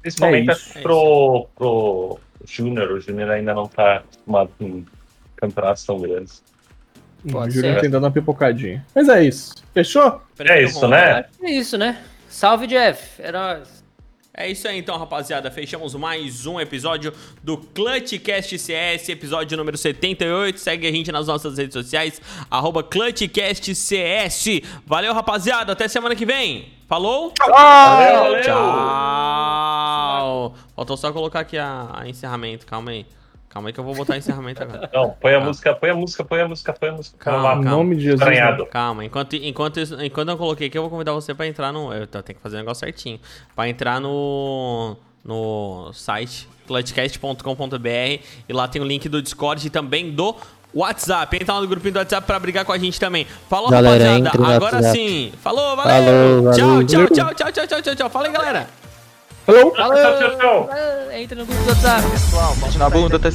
[0.02, 0.74] Principalmente É acho isso.
[0.74, 2.94] que pro, pro Júnior.
[2.94, 4.86] O Júnior ainda não tá acostumado com
[5.36, 6.42] campeonatos tão grandes.
[7.30, 7.82] Pode o Júlio ser.
[7.82, 8.84] tem dando uma pipocadinha.
[8.96, 9.54] Mas é isso.
[9.74, 10.22] Fechou?
[10.40, 11.26] É isso, né?
[11.44, 12.02] É isso, né?
[12.32, 13.22] Salve, Jeff.
[13.22, 13.84] É nóis.
[14.34, 15.52] É isso aí então, rapaziada.
[15.52, 17.12] Fechamos mais um episódio
[17.44, 20.58] do ClutchCast CS, episódio número 78.
[20.58, 24.62] Segue a gente nas nossas redes sociais, arroba ClutchCastCS.
[24.88, 25.74] Valeu, rapaziada.
[25.74, 26.72] Até semana que vem.
[26.88, 27.34] Falou?
[27.38, 28.42] Valeu, valeu!
[28.42, 30.56] Tchau!
[30.74, 32.66] Faltou só colocar aqui a, a encerramento.
[32.66, 33.06] Calma aí.
[33.54, 34.90] Calma aí que eu vou botar encerramento agora.
[34.94, 35.42] Não, põe a Ah.
[35.42, 37.18] música, põe a música, põe a música, põe a música.
[37.20, 37.72] Calma, Em lá.
[37.72, 38.22] nome de Jesus.
[38.22, 38.66] Estranhado.
[38.68, 41.94] Calma, enquanto, enquanto, enquanto eu coloquei aqui, eu vou convidar você pra entrar no.
[41.94, 43.20] Eu tenho que fazer o negócio certinho.
[43.56, 44.96] Pra entrar no.
[45.24, 50.36] No site clutchcast.com.br e lá tem o link do Discord e também do
[50.74, 51.36] WhatsApp.
[51.36, 53.28] Entra lá no grupinho do WhatsApp pra brigar com a gente também.
[53.50, 54.56] Falou, Galera, rapaziada.
[54.56, 54.98] Agora WhatsApp.
[54.98, 55.32] sim.
[55.44, 55.94] Falou, valeu.
[56.06, 56.54] Falou, valeu.
[56.54, 58.10] Tchau, tchau, tchau, tchau, tchau, tchau, tchau, tchau.
[58.10, 58.68] Fala aí, galera.
[59.46, 59.72] Falou!
[59.74, 60.70] Tchau, tchau, tchau.
[61.14, 62.78] Entra no grupo do WhatsApp.
[62.80, 63.30] Na bunda, até